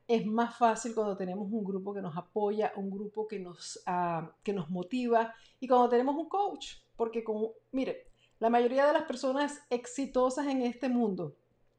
es 0.08 0.26
más 0.26 0.58
fácil 0.58 0.94
cuando 0.94 1.18
tenemos 1.18 1.48
un 1.52 1.64
grupo 1.64 1.94
que 1.94 2.02
nos 2.02 2.16
apoya, 2.18 2.72
un 2.76 2.92
grupo 2.92 3.28
que 3.28 3.40
nos, 3.40 3.82
ah, 3.88 4.32
que 4.44 4.54
nos 4.54 4.70
motiva 4.70 5.34
y 5.60 5.68
cuando 5.68 5.90
tenemos 5.90 6.16
un 6.16 6.30
coach. 6.30 6.76
Porque, 6.96 7.24
como, 7.24 7.54
mire, 7.72 8.11
la 8.42 8.50
mayoría 8.50 8.88
de 8.88 8.94
las 8.94 9.04
personas 9.04 9.62
exitosas 9.70 10.48
en 10.48 10.64
este 10.64 10.90
mundo, 10.90 11.36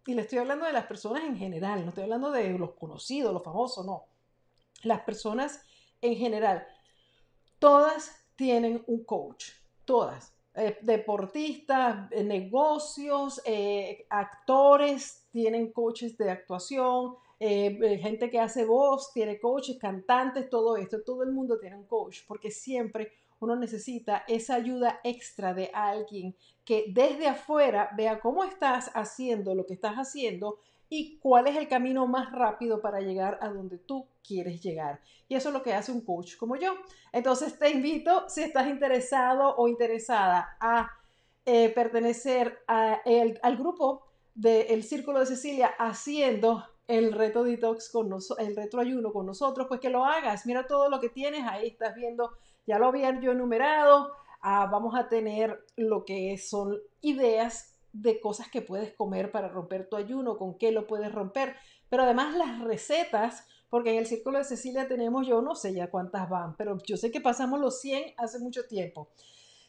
y 0.07 0.15
le 0.15 0.23
estoy 0.23 0.39
hablando 0.39 0.65
de 0.65 0.73
las 0.73 0.87
personas 0.87 1.25
en 1.25 1.37
general, 1.37 1.83
no 1.83 1.89
estoy 1.89 2.05
hablando 2.05 2.31
de 2.31 2.57
los 2.57 2.71
conocidos, 2.75 3.35
los 3.35 3.43
famosos, 3.43 3.85
no. 3.85 4.05
Las 4.85 5.01
personas 5.01 5.61
en 6.01 6.15
general, 6.15 6.65
todas 7.59 8.13
tienen 8.37 8.85
un 8.87 9.03
coach, 9.03 9.47
todas. 9.85 10.33
Eh, 10.55 10.79
deportistas, 10.83 12.09
eh, 12.13 12.23
negocios, 12.23 13.43
eh, 13.45 14.07
actores 14.09 15.27
tienen 15.33 15.73
coaches 15.73 16.17
de 16.17 16.31
actuación, 16.31 17.17
gente 17.41 18.31
que 18.31 18.39
hace 18.39 18.65
voz 18.65 19.13
tiene 19.13 19.41
coaches, 19.41 19.77
cantantes, 19.81 20.49
todo 20.49 20.77
esto, 20.77 21.03
todo 21.03 21.25
el 21.25 21.33
mundo 21.33 21.59
tiene 21.59 21.75
un 21.75 21.87
coach, 21.87 22.21
porque 22.29 22.53
siempre 22.53 23.11
uno 23.45 23.57
necesita 23.57 24.25
esa 24.29 24.55
ayuda 24.55 25.01
extra 25.05 25.55
de 25.55 25.71
alguien 25.75 26.37
que 26.65 26.87
desde 26.89 27.27
afuera 27.27 27.91
vea 27.97 28.21
cómo 28.21 28.45
estás 28.45 28.91
haciendo 28.95 29.55
lo 29.55 29.67
que 29.67 29.75
estás 29.75 29.95
haciendo 29.97 30.59
y 30.89 31.19
cuál 31.19 31.47
es 31.47 31.57
el 31.57 31.69
camino 31.69 32.07
más 32.07 32.31
rápido 32.33 32.81
para 32.81 33.01
llegar 33.01 33.39
a 33.41 33.49
donde 33.49 33.79
tú 33.79 34.07
quieres 34.27 34.63
llegar. 34.63 35.01
Y 35.27 35.35
eso 35.35 35.49
es 35.49 35.55
lo 35.55 35.63
que 35.63 35.73
hace 35.73 35.91
un 35.91 36.03
coach 36.03 36.37
como 36.37 36.57
yo. 36.57 36.75
Entonces 37.13 37.59
te 37.59 37.71
invito, 37.71 38.29
si 38.29 38.43
estás 38.43 38.69
interesado 38.69 39.57
o 39.57 39.69
interesada 39.69 40.57
a 40.61 40.91
eh, 41.45 41.71
pertenecer 41.71 42.59
al 42.67 43.57
grupo 43.57 44.05
del 44.35 44.85
Círculo 44.85 45.21
de 45.21 45.27
Cecilia 45.27 45.75
haciendo 45.79 46.65
el 46.87 47.13
reto 47.13 47.43
detox 47.43 47.91
con 47.91 48.09
nosotros, 48.09 48.47
el 48.47 48.55
reto 48.55 48.79
ayuno 48.79 49.13
con 49.13 49.25
nosotros, 49.25 49.67
pues 49.69 49.81
que 49.81 49.89
lo 49.89 50.05
hagas. 50.05 50.47
Mira 50.47 50.67
todo 50.67 50.91
lo 50.91 51.01
que 51.01 51.09
tienes, 51.09 51.45
ahí 51.47 51.69
estás 51.69 51.95
viendo 51.95 52.33
ya 52.67 52.79
lo 52.79 52.87
había 52.87 53.21
yo 53.21 53.33
enumerado. 53.33 54.13
Ah, 54.41 54.69
vamos 54.71 54.95
a 54.97 55.09
tener 55.09 55.65
lo 55.77 56.05
que 56.05 56.37
son 56.39 56.79
ideas 57.01 57.73
de 57.93 58.21
cosas 58.21 58.49
que 58.49 58.63
puedes 58.63 58.93
comer 58.95 59.31
para 59.31 59.49
romper 59.49 59.89
tu 59.89 59.97
ayuno, 59.97 60.39
con 60.39 60.57
qué 60.59 60.73
lo 60.73 60.87
puedes 60.87 61.13
romper, 61.13 61.55
pero 61.89 62.05
además 62.05 62.35
las 62.37 62.61
recetas, 62.61 63.47
porque 63.69 63.91
en 63.91 63.99
el 63.99 64.07
Círculo 64.07 64.39
de 64.39 64.45
Cecilia 64.45 64.89
tenemos, 64.89 65.27
yo 65.27 65.43
no 65.43 65.55
sé 65.55 65.75
ya 65.75 65.91
cuántas 65.91 66.29
van, 66.29 66.57
pero 66.57 66.79
yo 66.87 66.97
sé 66.97 67.11
que 67.11 67.21
pasamos 67.21 67.61
los 67.61 67.81
100 67.81 68.15
hace 68.17 68.39
mucho 68.39 68.67
tiempo. 68.67 69.11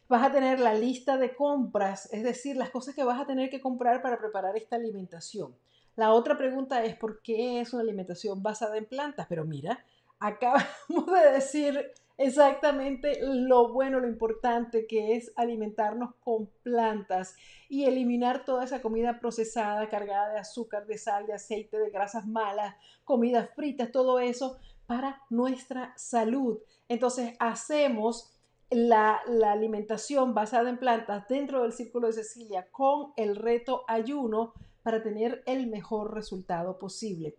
Vas 0.07 0.23
a 0.23 0.31
tener 0.31 0.59
la 0.59 0.73
lista 0.73 1.17
de 1.17 1.35
compras, 1.35 2.11
es 2.13 2.23
decir, 2.23 2.55
las 2.55 2.69
cosas 2.69 2.95
que 2.95 3.03
vas 3.03 3.19
a 3.19 3.25
tener 3.25 3.49
que 3.49 3.61
comprar 3.61 4.01
para 4.01 4.17
preparar 4.17 4.55
esta 4.55 4.75
alimentación. 4.75 5.55
La 5.95 6.13
otra 6.13 6.37
pregunta 6.37 6.83
es, 6.83 6.95
¿por 6.95 7.21
qué 7.21 7.61
es 7.61 7.73
una 7.73 7.83
alimentación 7.83 8.41
basada 8.41 8.77
en 8.77 8.85
plantas? 8.85 9.27
Pero 9.29 9.45
mira, 9.45 9.85
acabamos 10.19 11.13
de 11.13 11.31
decir 11.31 11.91
exactamente 12.17 13.19
lo 13.21 13.71
bueno, 13.73 13.99
lo 13.99 14.07
importante 14.07 14.85
que 14.87 15.15
es 15.15 15.31
alimentarnos 15.35 16.15
con 16.15 16.47
plantas 16.63 17.35
y 17.69 17.85
eliminar 17.85 18.45
toda 18.45 18.63
esa 18.63 18.81
comida 18.81 19.19
procesada, 19.19 19.89
cargada 19.89 20.33
de 20.33 20.39
azúcar, 20.39 20.85
de 20.85 20.97
sal, 20.97 21.25
de 21.25 21.33
aceite, 21.33 21.79
de 21.79 21.89
grasas 21.89 22.27
malas, 22.27 22.75
comidas 23.03 23.49
fritas, 23.55 23.91
todo 23.91 24.19
eso 24.19 24.57
para 24.85 25.21
nuestra 25.29 25.93
salud. 25.97 26.59
Entonces 26.87 27.35
hacemos 27.39 28.31
la, 28.69 29.21
la, 29.27 29.51
alimentación 29.51 30.33
basada 30.33 30.69
en 30.69 30.77
plantas 30.77 31.27
dentro 31.27 31.63
del 31.63 31.73
círculo 31.73 32.07
de 32.07 32.13
Cecilia 32.13 32.67
con 32.71 33.13
el 33.17 33.35
reto 33.35 33.83
ayuno 33.87 34.53
para 34.81 35.01
tener 35.01 35.43
el 35.45 35.67
mejor 35.67 36.13
resultado 36.13 36.77
posible. 36.77 37.37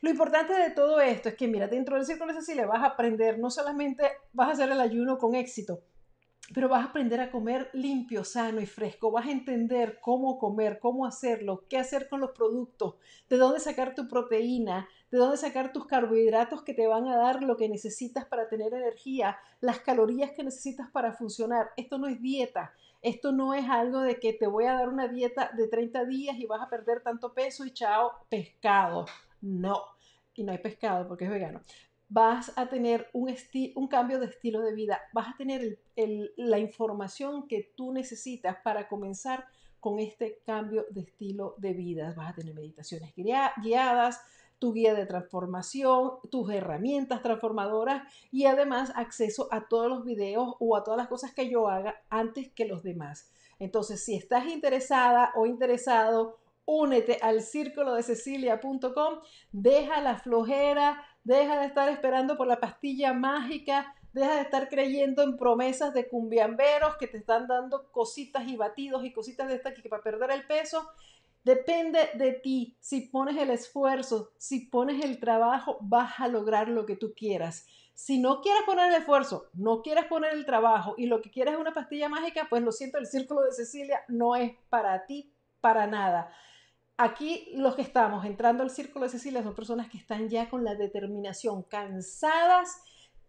Lo 0.00 0.10
importante 0.10 0.52
de 0.54 0.70
todo 0.70 1.00
esto 1.00 1.28
es 1.28 1.34
que, 1.34 1.48
mira, 1.48 1.66
dentro 1.66 1.96
del 1.96 2.06
círculo 2.06 2.32
de 2.32 2.40
Cecilia 2.40 2.66
vas 2.66 2.82
a 2.82 2.92
aprender, 2.92 3.38
no 3.38 3.50
solamente 3.50 4.04
vas 4.32 4.48
a 4.48 4.52
hacer 4.52 4.70
el 4.70 4.80
ayuno 4.80 5.18
con 5.18 5.34
éxito, 5.34 5.82
pero 6.54 6.68
vas 6.68 6.84
a 6.84 6.90
aprender 6.90 7.20
a 7.20 7.30
comer 7.30 7.68
limpio, 7.72 8.22
sano 8.22 8.60
y 8.60 8.66
fresco. 8.66 9.10
Vas 9.10 9.26
a 9.26 9.32
entender 9.32 9.98
cómo 10.00 10.38
comer, 10.38 10.78
cómo 10.78 11.04
hacerlo, 11.04 11.64
qué 11.68 11.78
hacer 11.78 12.08
con 12.08 12.20
los 12.20 12.30
productos, 12.30 12.94
de 13.28 13.36
dónde 13.36 13.58
sacar 13.58 13.96
tu 13.96 14.06
proteína, 14.08 14.88
de 15.10 15.18
dónde 15.18 15.36
sacar 15.36 15.72
tus 15.72 15.86
carbohidratos 15.86 16.62
que 16.62 16.74
te 16.74 16.86
van 16.86 17.08
a 17.08 17.16
dar 17.16 17.42
lo 17.42 17.56
que 17.56 17.68
necesitas 17.68 18.24
para 18.24 18.48
tener 18.48 18.72
energía, 18.72 19.38
las 19.60 19.80
calorías 19.80 20.30
que 20.30 20.44
necesitas 20.44 20.88
para 20.90 21.12
funcionar. 21.12 21.70
Esto 21.76 21.98
no 21.98 22.06
es 22.06 22.22
dieta. 22.22 22.72
Esto 23.02 23.32
no 23.32 23.52
es 23.54 23.68
algo 23.68 24.00
de 24.00 24.18
que 24.18 24.32
te 24.32 24.46
voy 24.46 24.64
a 24.64 24.74
dar 24.74 24.88
una 24.88 25.08
dieta 25.08 25.50
de 25.56 25.68
30 25.68 26.04
días 26.04 26.36
y 26.38 26.46
vas 26.46 26.62
a 26.62 26.70
perder 26.70 27.00
tanto 27.02 27.32
peso 27.32 27.64
y 27.64 27.72
chao, 27.72 28.12
pescado. 28.28 29.06
No. 29.40 29.82
Y 30.34 30.44
no 30.44 30.52
hay 30.52 30.58
pescado 30.58 31.06
porque 31.08 31.24
es 31.24 31.30
vegano 31.30 31.62
vas 32.08 32.52
a 32.56 32.68
tener 32.68 33.08
un, 33.12 33.34
un 33.74 33.88
cambio 33.88 34.18
de 34.18 34.26
estilo 34.26 34.62
de 34.62 34.72
vida, 34.72 35.00
vas 35.12 35.28
a 35.28 35.36
tener 35.36 35.78
la 36.36 36.58
información 36.58 37.46
que 37.46 37.72
tú 37.76 37.92
necesitas 37.92 38.56
para 38.64 38.88
comenzar 38.88 39.46
con 39.80 39.98
este 39.98 40.40
cambio 40.44 40.86
de 40.90 41.02
estilo 41.02 41.54
de 41.58 41.72
vida. 41.72 42.14
Vas 42.16 42.30
a 42.30 42.34
tener 42.34 42.54
meditaciones 42.54 43.12
guiadas, 43.14 44.20
tu 44.58 44.72
guía 44.72 44.94
de 44.94 45.06
transformación, 45.06 46.14
tus 46.30 46.50
herramientas 46.50 47.22
transformadoras 47.22 48.02
y 48.32 48.46
además 48.46 48.90
acceso 48.96 49.48
a 49.52 49.68
todos 49.68 49.88
los 49.88 50.04
videos 50.04 50.54
o 50.58 50.76
a 50.76 50.82
todas 50.82 50.98
las 50.98 51.08
cosas 51.08 51.32
que 51.32 51.48
yo 51.48 51.68
haga 51.68 52.02
antes 52.08 52.50
que 52.52 52.64
los 52.64 52.82
demás. 52.82 53.30
Entonces, 53.60 54.04
si 54.04 54.16
estás 54.16 54.46
interesada 54.46 55.32
o 55.36 55.46
interesado, 55.46 56.38
únete 56.70 57.18
al 57.22 57.40
círculo 57.40 57.94
de 57.94 58.02
cecilia.com, 58.02 59.20
deja 59.52 60.02
la 60.02 60.18
flojera, 60.18 61.02
deja 61.24 61.60
de 61.60 61.66
estar 61.66 61.88
esperando 61.88 62.36
por 62.36 62.46
la 62.46 62.60
pastilla 62.60 63.14
mágica, 63.14 63.94
deja 64.12 64.34
de 64.34 64.42
estar 64.42 64.68
creyendo 64.68 65.22
en 65.22 65.38
promesas 65.38 65.94
de 65.94 66.06
cumbiamberos 66.08 66.98
que 66.98 67.06
te 67.06 67.16
están 67.16 67.46
dando 67.46 67.90
cositas 67.90 68.46
y 68.46 68.56
batidos 68.56 69.02
y 69.02 69.14
cositas 69.14 69.48
de 69.48 69.54
estas 69.54 69.72
que 69.72 69.88
para 69.88 70.02
perder 70.02 70.30
el 70.30 70.46
peso. 70.46 70.86
Depende 71.42 72.10
de 72.14 72.32
ti. 72.32 72.76
Si 72.80 73.00
pones 73.00 73.38
el 73.38 73.48
esfuerzo, 73.48 74.32
si 74.36 74.66
pones 74.66 75.02
el 75.02 75.18
trabajo, 75.20 75.78
vas 75.80 76.20
a 76.20 76.28
lograr 76.28 76.68
lo 76.68 76.84
que 76.84 76.96
tú 76.96 77.14
quieras. 77.16 77.66
Si 77.94 78.18
no 78.18 78.42
quieres 78.42 78.64
poner 78.66 78.92
el 78.92 79.00
esfuerzo, 79.00 79.48
no 79.54 79.80
quieres 79.80 80.04
poner 80.04 80.34
el 80.34 80.44
trabajo 80.44 80.96
y 80.98 81.06
lo 81.06 81.22
que 81.22 81.30
quieres 81.30 81.54
es 81.54 81.60
una 81.60 81.72
pastilla 81.72 82.10
mágica, 82.10 82.46
pues 82.50 82.62
lo 82.62 82.72
siento, 82.72 82.98
el 82.98 83.06
círculo 83.06 83.40
de 83.40 83.52
Cecilia 83.52 84.02
no 84.08 84.36
es 84.36 84.52
para 84.68 85.06
ti, 85.06 85.32
para 85.62 85.86
nada. 85.86 86.30
Aquí 87.00 87.52
los 87.54 87.76
que 87.76 87.82
estamos 87.82 88.24
entrando 88.24 88.64
al 88.64 88.70
círculo 88.70 89.04
de 89.04 89.12
Cecilia 89.12 89.44
son 89.44 89.54
personas 89.54 89.88
que 89.88 89.98
están 89.98 90.28
ya 90.28 90.50
con 90.50 90.64
la 90.64 90.74
determinación, 90.74 91.62
cansadas 91.62 92.82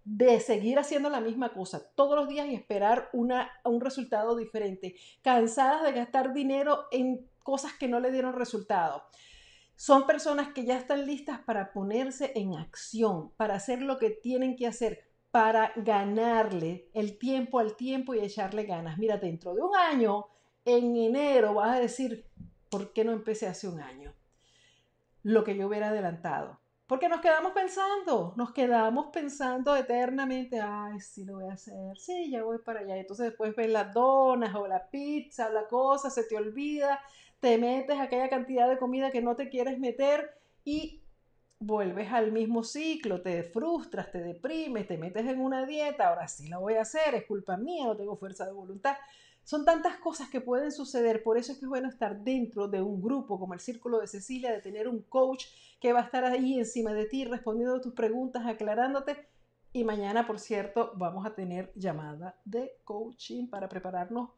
de 0.03 0.39
seguir 0.39 0.79
haciendo 0.79 1.11
la 1.11 1.21
misma 1.21 1.53
cosa 1.53 1.87
todos 1.93 2.15
los 2.15 2.27
días 2.27 2.47
y 2.47 2.55
esperar 2.55 3.09
una, 3.13 3.51
un 3.63 3.79
resultado 3.79 4.35
diferente, 4.35 4.95
cansadas 5.21 5.83
de 5.83 5.91
gastar 5.91 6.33
dinero 6.33 6.85
en 6.91 7.29
cosas 7.43 7.73
que 7.73 7.87
no 7.87 7.99
le 7.99 8.11
dieron 8.11 8.33
resultado. 8.33 9.03
Son 9.75 10.07
personas 10.07 10.51
que 10.51 10.65
ya 10.65 10.75
están 10.75 11.05
listas 11.05 11.39
para 11.39 11.71
ponerse 11.71 12.31
en 12.33 12.55
acción, 12.55 13.29
para 13.37 13.53
hacer 13.53 13.83
lo 13.83 13.99
que 13.99 14.09
tienen 14.09 14.55
que 14.55 14.65
hacer, 14.65 15.07
para 15.29 15.73
ganarle 15.75 16.89
el 16.95 17.19
tiempo 17.19 17.59
al 17.59 17.75
tiempo 17.75 18.15
y 18.15 18.19
echarle 18.19 18.63
ganas. 18.63 18.97
Mira, 18.97 19.17
dentro 19.17 19.53
de 19.53 19.61
un 19.61 19.75
año, 19.75 20.25
en 20.65 20.95
enero, 20.95 21.53
vas 21.53 21.77
a 21.77 21.79
decir, 21.79 22.25
¿por 22.69 22.93
qué 22.93 23.03
no 23.03 23.11
empecé 23.11 23.47
hace 23.47 23.67
un 23.67 23.79
año? 23.79 24.13
Lo 25.23 25.43
que 25.43 25.55
yo 25.55 25.67
hubiera 25.67 25.89
adelantado. 25.89 26.59
Porque 26.87 27.07
nos 27.07 27.21
quedamos 27.21 27.51
pensando, 27.51 28.33
nos 28.35 28.51
quedamos 28.51 29.07
pensando 29.13 29.75
eternamente, 29.75 30.59
ay, 30.59 30.99
sí 30.99 31.23
lo 31.23 31.35
voy 31.35 31.47
a 31.47 31.53
hacer, 31.53 31.99
sí, 31.99 32.31
ya 32.31 32.43
voy 32.43 32.57
para 32.57 32.79
allá. 32.79 32.97
Entonces 32.97 33.27
después 33.27 33.55
ves 33.55 33.69
las 33.69 33.93
donas 33.93 34.55
o 34.55 34.65
la 34.65 34.89
pizza 34.89 35.49
o 35.49 35.51
la 35.51 35.67
cosa, 35.67 36.09
se 36.09 36.23
te 36.23 36.35
olvida, 36.35 36.99
te 37.39 37.59
metes 37.59 37.99
aquella 37.99 38.27
cantidad 38.27 38.67
de 38.67 38.79
comida 38.79 39.11
que 39.11 39.21
no 39.21 39.35
te 39.35 39.49
quieres 39.49 39.77
meter 39.77 40.31
y 40.65 41.03
vuelves 41.59 42.11
al 42.11 42.31
mismo 42.31 42.63
ciclo, 42.63 43.21
te 43.21 43.43
frustras, 43.43 44.11
te 44.11 44.23
deprimes, 44.23 44.87
te 44.87 44.97
metes 44.97 45.27
en 45.27 45.41
una 45.41 45.65
dieta, 45.67 46.07
ahora 46.07 46.27
sí 46.27 46.47
la 46.47 46.57
voy 46.57 46.73
a 46.73 46.81
hacer, 46.81 47.13
es 47.13 47.25
culpa 47.25 47.55
mía, 47.55 47.85
no 47.85 47.97
tengo 47.97 48.15
fuerza 48.15 48.45
de 48.45 48.53
voluntad. 48.53 48.95
Son 49.49 49.65
tantas 49.65 49.97
cosas 49.97 50.29
que 50.29 50.41
pueden 50.41 50.71
suceder, 50.71 51.23
por 51.23 51.35
eso 51.39 51.51
es 51.53 51.57
que 51.57 51.65
es 51.65 51.69
bueno 51.69 51.89
estar 51.89 52.19
dentro 52.19 52.67
de 52.67 52.83
un 52.83 53.01
grupo 53.01 53.39
como 53.39 53.55
el 53.55 53.59
Círculo 53.59 53.99
de 53.99 54.05
Cecilia, 54.05 54.51
de 54.51 54.61
tener 54.61 54.87
un 54.87 55.01
coach 55.01 55.45
que 55.81 55.91
va 55.91 56.01
a 56.01 56.03
estar 56.03 56.23
ahí 56.23 56.59
encima 56.59 56.93
de 56.93 57.05
ti, 57.05 57.25
respondiendo 57.25 57.77
a 57.77 57.81
tus 57.81 57.95
preguntas, 57.95 58.45
aclarándote. 58.45 59.17
Y 59.73 59.85
mañana, 59.85 60.27
por 60.27 60.37
cierto, 60.37 60.91
vamos 60.97 61.25
a 61.25 61.33
tener 61.33 61.71
llamada 61.73 62.39
de 62.45 62.73
coaching 62.83 63.47
para 63.47 63.67
prepararnos 63.67 64.29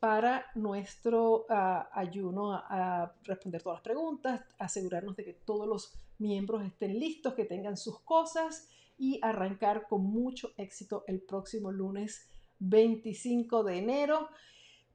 para 0.00 0.44
nuestro 0.54 1.46
ah, 1.48 1.88
ayuno 1.94 2.52
a, 2.52 3.10
responder 3.24 3.62
todas 3.62 3.78
las 3.78 3.84
preguntas, 3.84 4.42
asegurarnos 4.58 5.16
de 5.16 5.24
que 5.24 5.32
todos 5.32 5.66
los 5.66 5.94
miembros 6.18 6.62
estén 6.62 7.00
listos, 7.00 7.32
que 7.32 7.46
tengan 7.46 7.78
sus 7.78 8.00
cosas 8.00 8.68
y 8.98 9.18
arrancar 9.22 9.88
con 9.88 10.04
mucho 10.04 10.52
éxito 10.58 11.04
el 11.06 11.22
próximo 11.22 11.72
lunes 11.72 12.28
25 12.58 13.64
de 13.64 13.78
enero. 13.78 14.28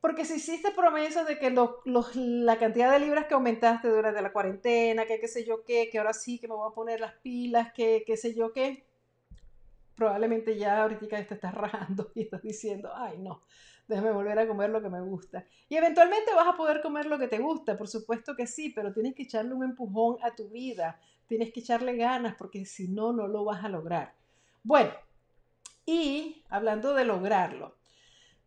Porque 0.03 0.25
si 0.25 0.33
hiciste 0.33 0.71
promesas 0.71 1.25
de 1.25 1.39
que 1.39 1.49
la 1.49 2.59
cantidad 2.59 2.91
de 2.91 2.99
libras 2.99 3.25
que 3.25 3.35
aumentaste 3.35 3.87
durante 3.87 4.21
la 4.21 4.33
cuarentena, 4.33 5.05
que 5.05 5.17
qué 5.17 5.29
sé 5.29 5.45
yo 5.45 5.63
qué, 5.63 5.89
que 5.89 5.97
ahora 5.97 6.11
sí 6.11 6.39
que 6.39 6.49
me 6.49 6.55
voy 6.55 6.69
a 6.69 6.75
poner 6.75 6.99
las 6.99 7.13
pilas, 7.13 7.71
que 7.71 8.03
qué 8.05 8.17
sé 8.17 8.35
yo 8.35 8.51
qué, 8.51 8.85
probablemente 9.95 10.57
ya 10.57 10.81
ahorita 10.81 11.07
te 11.07 11.35
estás 11.35 11.53
rajando 11.55 12.11
y 12.15 12.23
estás 12.23 12.41
diciendo, 12.41 12.91
ay 12.93 13.17
no, 13.17 13.43
déjame 13.87 14.11
volver 14.11 14.37
a 14.39 14.45
comer 14.45 14.71
lo 14.71 14.81
que 14.81 14.89
me 14.89 14.99
gusta. 14.99 15.45
Y 15.69 15.77
eventualmente 15.77 16.33
vas 16.35 16.49
a 16.49 16.57
poder 16.57 16.81
comer 16.81 17.05
lo 17.05 17.17
que 17.17 17.29
te 17.29 17.39
gusta, 17.39 17.77
por 17.77 17.87
supuesto 17.87 18.35
que 18.35 18.45
sí, 18.45 18.71
pero 18.75 18.91
tienes 18.91 19.15
que 19.15 19.23
echarle 19.23 19.53
un 19.53 19.63
empujón 19.63 20.17
a 20.21 20.35
tu 20.35 20.49
vida, 20.49 20.99
tienes 21.27 21.53
que 21.53 21.61
echarle 21.61 21.95
ganas 21.95 22.35
porque 22.35 22.65
si 22.65 22.89
no, 22.89 23.13
no 23.13 23.29
lo 23.29 23.45
vas 23.45 23.63
a 23.63 23.69
lograr. 23.69 24.13
Bueno, 24.63 24.91
y 25.85 26.43
hablando 26.49 26.93
de 26.93 27.05
lograrlo, 27.05 27.77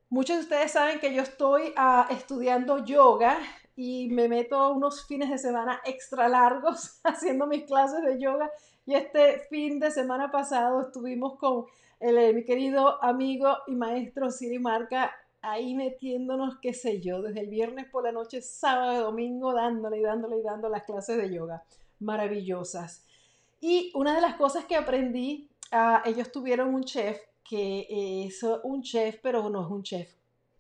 Muchos 0.09 0.37
de 0.37 0.43
ustedes 0.43 0.71
saben 0.71 1.01
que 1.01 1.13
yo 1.13 1.23
estoy 1.23 1.73
ah, 1.77 2.07
estudiando 2.11 2.85
yoga 2.85 3.39
y 3.75 4.09
me 4.11 4.29
meto 4.29 4.71
unos 4.73 5.05
fines 5.05 5.31
de 5.31 5.39
semana 5.39 5.81
extra 5.85 6.29
largos 6.29 7.01
haciendo 7.05 7.47
mis 7.47 7.65
clases 7.65 8.03
de 8.05 8.21
yoga. 8.21 8.51
Y 8.87 8.95
este 8.95 9.41
fin 9.51 9.81
de 9.81 9.91
semana 9.91 10.31
pasado 10.31 10.83
estuvimos 10.83 11.37
con 11.39 11.67
el, 11.99 12.19
eh, 12.19 12.33
mi 12.33 12.45
querido 12.45 13.03
amigo 13.03 13.57
y 13.67 13.75
maestro 13.75 14.31
Siri 14.31 14.61
Marca 14.61 15.13
ahí 15.43 15.75
metiéndonos, 15.75 16.59
qué 16.61 16.73
sé 16.73 17.01
yo, 17.01 17.23
desde 17.23 17.41
el 17.41 17.49
viernes 17.49 17.87
por 17.91 18.05
la 18.05 18.13
noche, 18.13 18.43
sábado 18.43 19.05
domingo, 19.05 19.53
dándole 19.53 19.99
y 19.99 20.03
dándole 20.03 20.39
y 20.39 20.43
dando 20.43 20.69
las 20.69 20.85
clases 20.85 21.17
de 21.17 21.33
yoga 21.33 21.65
maravillosas. 22.01 23.05
Y 23.61 23.91
una 23.95 24.15
de 24.15 24.21
las 24.21 24.35
cosas 24.35 24.65
que 24.65 24.77
aprendí, 24.77 25.49
uh, 25.73 26.09
ellos 26.09 26.31
tuvieron 26.31 26.75
un 26.75 26.85
chef 26.85 27.19
que 27.49 28.27
es 28.27 28.43
un 28.65 28.83
chef, 28.83 29.19
pero 29.23 29.49
no 29.49 29.65
es 29.65 29.71
un 29.71 29.83
chef 29.83 30.13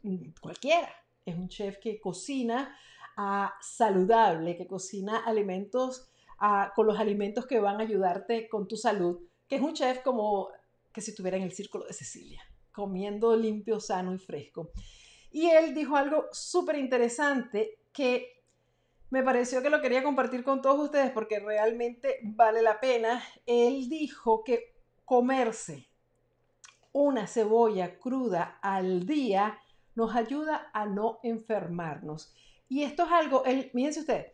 mm, 0.02 0.30
cualquiera, 0.40 0.90
es 1.24 1.36
un 1.36 1.48
chef 1.48 1.78
que 1.78 2.00
cocina 2.00 2.76
ah, 3.16 3.54
saludable, 3.60 4.56
que 4.56 4.66
cocina 4.66 5.24
alimentos 5.24 6.08
ah, 6.38 6.72
con 6.74 6.86
los 6.86 6.98
alimentos 6.98 7.46
que 7.46 7.60
van 7.60 7.80
a 7.80 7.84
ayudarte 7.84 8.48
con 8.48 8.68
tu 8.68 8.76
salud, 8.76 9.18
que 9.48 9.56
es 9.56 9.62
un 9.62 9.74
chef 9.74 10.00
como 10.02 10.48
que 10.92 11.00
si 11.00 11.10
estuviera 11.10 11.36
en 11.36 11.42
el 11.42 11.52
círculo 11.52 11.84
de 11.86 11.92
Cecilia, 11.92 12.42
comiendo 12.72 13.36
limpio, 13.36 13.80
sano 13.80 14.14
y 14.14 14.18
fresco. 14.18 14.70
Y 15.30 15.50
él 15.50 15.74
dijo 15.74 15.96
algo 15.96 16.26
súper 16.32 16.78
interesante 16.78 17.80
que 17.92 18.42
me 19.10 19.22
pareció 19.22 19.62
que 19.62 19.70
lo 19.70 19.80
quería 19.80 20.02
compartir 20.02 20.42
con 20.42 20.62
todos 20.62 20.80
ustedes 20.80 21.10
porque 21.10 21.38
realmente 21.40 22.20
vale 22.22 22.62
la 22.62 22.80
pena. 22.80 23.22
Él 23.44 23.88
dijo 23.88 24.42
que 24.42 24.74
comerse 25.04 25.88
una 26.96 27.26
cebolla 27.26 27.98
cruda 27.98 28.58
al 28.62 29.06
día 29.06 29.58
nos 29.94 30.16
ayuda 30.16 30.70
a 30.72 30.86
no 30.86 31.20
enfermarnos. 31.22 32.34
Y 32.68 32.84
esto 32.84 33.04
es 33.04 33.12
algo, 33.12 33.44
él, 33.44 33.70
fíjense 33.72 34.00
usted, 34.00 34.26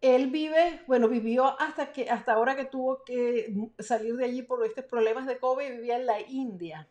él 0.00 0.30
vive, 0.30 0.82
bueno, 0.88 1.08
vivió 1.08 1.58
hasta 1.60 1.92
que 1.92 2.10
hasta 2.10 2.32
ahora 2.32 2.56
que 2.56 2.64
tuvo 2.64 3.04
que 3.04 3.54
salir 3.78 4.16
de 4.16 4.24
allí 4.24 4.42
por 4.42 4.64
estos 4.66 4.84
problemas 4.84 5.26
de 5.26 5.38
COVID, 5.38 5.76
vivía 5.76 5.96
en 5.96 6.06
la 6.06 6.20
India 6.20 6.88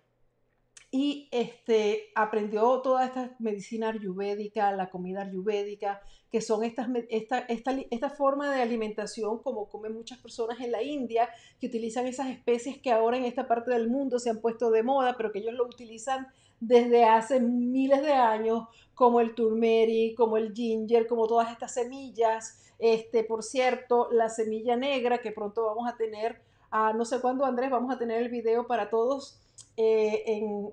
y 0.97 1.27
este, 1.31 2.13
aprendió 2.15 2.79
toda 2.79 3.03
esta 3.03 3.35
medicina 3.37 3.89
ayurvédica, 3.89 4.71
la 4.71 4.89
comida 4.89 5.23
ayurvédica, 5.23 5.99
que 6.31 6.39
son 6.39 6.63
estas, 6.63 6.87
esta, 7.09 7.39
esta, 7.39 7.75
esta 7.91 8.09
forma 8.09 8.49
de 8.55 8.61
alimentación 8.61 9.39
como 9.39 9.67
comen 9.67 9.93
muchas 9.93 10.19
personas 10.19 10.61
en 10.61 10.71
la 10.71 10.81
India, 10.81 11.27
que 11.59 11.67
utilizan 11.67 12.07
esas 12.07 12.29
especies 12.29 12.77
que 12.77 12.93
ahora 12.93 13.17
en 13.17 13.25
esta 13.25 13.45
parte 13.45 13.71
del 13.71 13.89
mundo 13.89 14.19
se 14.19 14.29
han 14.29 14.39
puesto 14.39 14.71
de 14.71 14.83
moda, 14.83 15.17
pero 15.17 15.33
que 15.33 15.39
ellos 15.39 15.53
lo 15.55 15.65
utilizan 15.65 16.27
desde 16.61 17.03
hace 17.03 17.41
miles 17.41 18.01
de 18.01 18.13
años, 18.13 18.69
como 18.93 19.19
el 19.19 19.35
turmeric, 19.35 20.15
como 20.15 20.37
el 20.37 20.53
ginger, 20.53 21.07
como 21.07 21.27
todas 21.27 21.51
estas 21.51 21.73
semillas. 21.73 22.71
Este, 22.79 23.25
por 23.25 23.43
cierto, 23.43 24.07
la 24.13 24.29
semilla 24.29 24.77
negra 24.77 25.17
que 25.17 25.33
pronto 25.33 25.65
vamos 25.65 25.91
a 25.91 25.97
tener, 25.97 26.41
no 26.71 27.03
sé 27.03 27.19
cuándo 27.19 27.43
Andrés, 27.43 27.69
vamos 27.69 27.93
a 27.93 27.97
tener 27.97 28.21
el 28.21 28.29
video 28.29 28.65
para 28.65 28.89
todos 28.89 29.41
eh, 29.77 30.23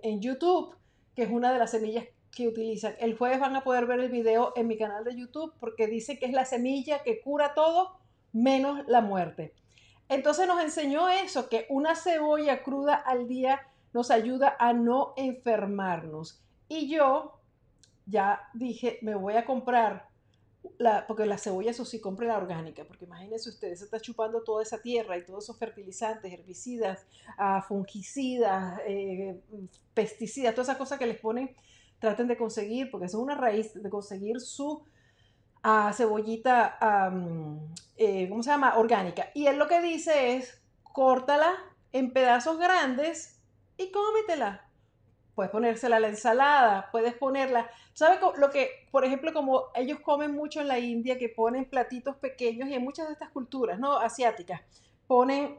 en, 0.02 0.20
YouTube, 0.20 0.76
que 1.14 1.24
es 1.24 1.30
una 1.30 1.52
de 1.52 1.58
las 1.58 1.72
semillas 1.72 2.06
que 2.30 2.48
utilizan. 2.48 2.94
El 2.98 3.16
jueves 3.16 3.40
van 3.40 3.56
a 3.56 3.64
poder 3.64 3.86
ver 3.86 4.00
el 4.00 4.10
video 4.10 4.52
en 4.56 4.66
mi 4.66 4.76
canal 4.76 5.04
de 5.04 5.16
YouTube 5.16 5.52
porque 5.60 5.86
dice 5.86 6.18
que 6.18 6.26
es 6.26 6.32
la 6.32 6.44
semilla 6.44 7.02
que 7.02 7.20
cura 7.20 7.54
todo 7.54 7.98
menos 8.32 8.86
la 8.86 9.00
muerte. 9.00 9.54
Entonces 10.08 10.46
nos 10.46 10.62
enseñó 10.62 11.08
eso, 11.08 11.48
que 11.48 11.66
una 11.68 11.94
cebolla 11.96 12.62
cruda 12.62 12.94
al 12.94 13.28
día 13.28 13.60
nos 13.92 14.10
ayuda 14.10 14.56
a 14.58 14.72
no 14.72 15.14
enfermarnos. 15.16 16.42
Y 16.68 16.88
yo 16.88 17.38
ya 18.06 18.48
dije, 18.54 18.98
me 19.02 19.14
voy 19.14 19.34
a 19.34 19.44
comprar, 19.44 20.08
la, 20.78 21.06
porque 21.06 21.26
la 21.26 21.38
cebolla, 21.38 21.70
eso 21.70 21.84
sí, 21.84 22.00
compre 22.00 22.26
la 22.26 22.36
orgánica, 22.36 22.84
porque 22.84 23.04
imagínense 23.04 23.48
ustedes, 23.48 23.80
se 23.80 23.84
está 23.84 24.00
chupando 24.00 24.42
toda 24.42 24.62
esa 24.62 24.80
tierra 24.80 25.16
y 25.16 25.24
todos 25.24 25.44
esos 25.44 25.58
fertilizantes, 25.58 26.32
herbicidas, 26.32 27.06
uh, 27.38 27.62
fungicidas, 27.62 28.80
eh, 28.86 29.40
pesticidas, 29.94 30.54
todas 30.54 30.68
esas 30.68 30.78
cosas 30.78 30.98
que 30.98 31.06
les 31.06 31.18
ponen, 31.18 31.54
traten 31.98 32.28
de 32.28 32.36
conseguir, 32.36 32.90
porque 32.90 33.06
eso 33.06 33.18
es 33.18 33.22
una 33.22 33.34
raíz 33.34 33.74
de 33.74 33.90
conseguir 33.90 34.40
su 34.40 34.84
uh, 35.64 35.92
cebollita, 35.92 36.78
eh, 37.96 38.26
¿cómo 38.28 38.42
se 38.42 38.50
llama? 38.50 38.76
Orgánica. 38.78 39.30
Y 39.34 39.46
él 39.46 39.56
lo 39.58 39.68
que 39.68 39.80
dice 39.80 40.36
es, 40.36 40.60
córtala 40.82 41.54
en 41.92 42.12
pedazos 42.12 42.58
grandes 42.58 43.40
y 43.76 43.90
cómetela 43.90 44.71
puedes 45.34 45.50
ponérsela 45.50 45.96
a 45.96 46.00
la 46.00 46.08
ensalada, 46.08 46.88
puedes 46.92 47.14
ponerla, 47.14 47.70
¿sabes 47.94 48.18
lo 48.36 48.50
que, 48.50 48.86
por 48.90 49.04
ejemplo, 49.04 49.32
como 49.32 49.64
ellos 49.74 50.00
comen 50.00 50.32
mucho 50.32 50.60
en 50.60 50.68
la 50.68 50.78
India, 50.78 51.18
que 51.18 51.28
ponen 51.28 51.64
platitos 51.64 52.16
pequeños 52.16 52.68
y 52.68 52.74
en 52.74 52.84
muchas 52.84 53.06
de 53.06 53.14
estas 53.14 53.30
culturas, 53.30 53.78
¿no? 53.78 53.98
Asiáticas, 53.98 54.60
ponen 55.06 55.58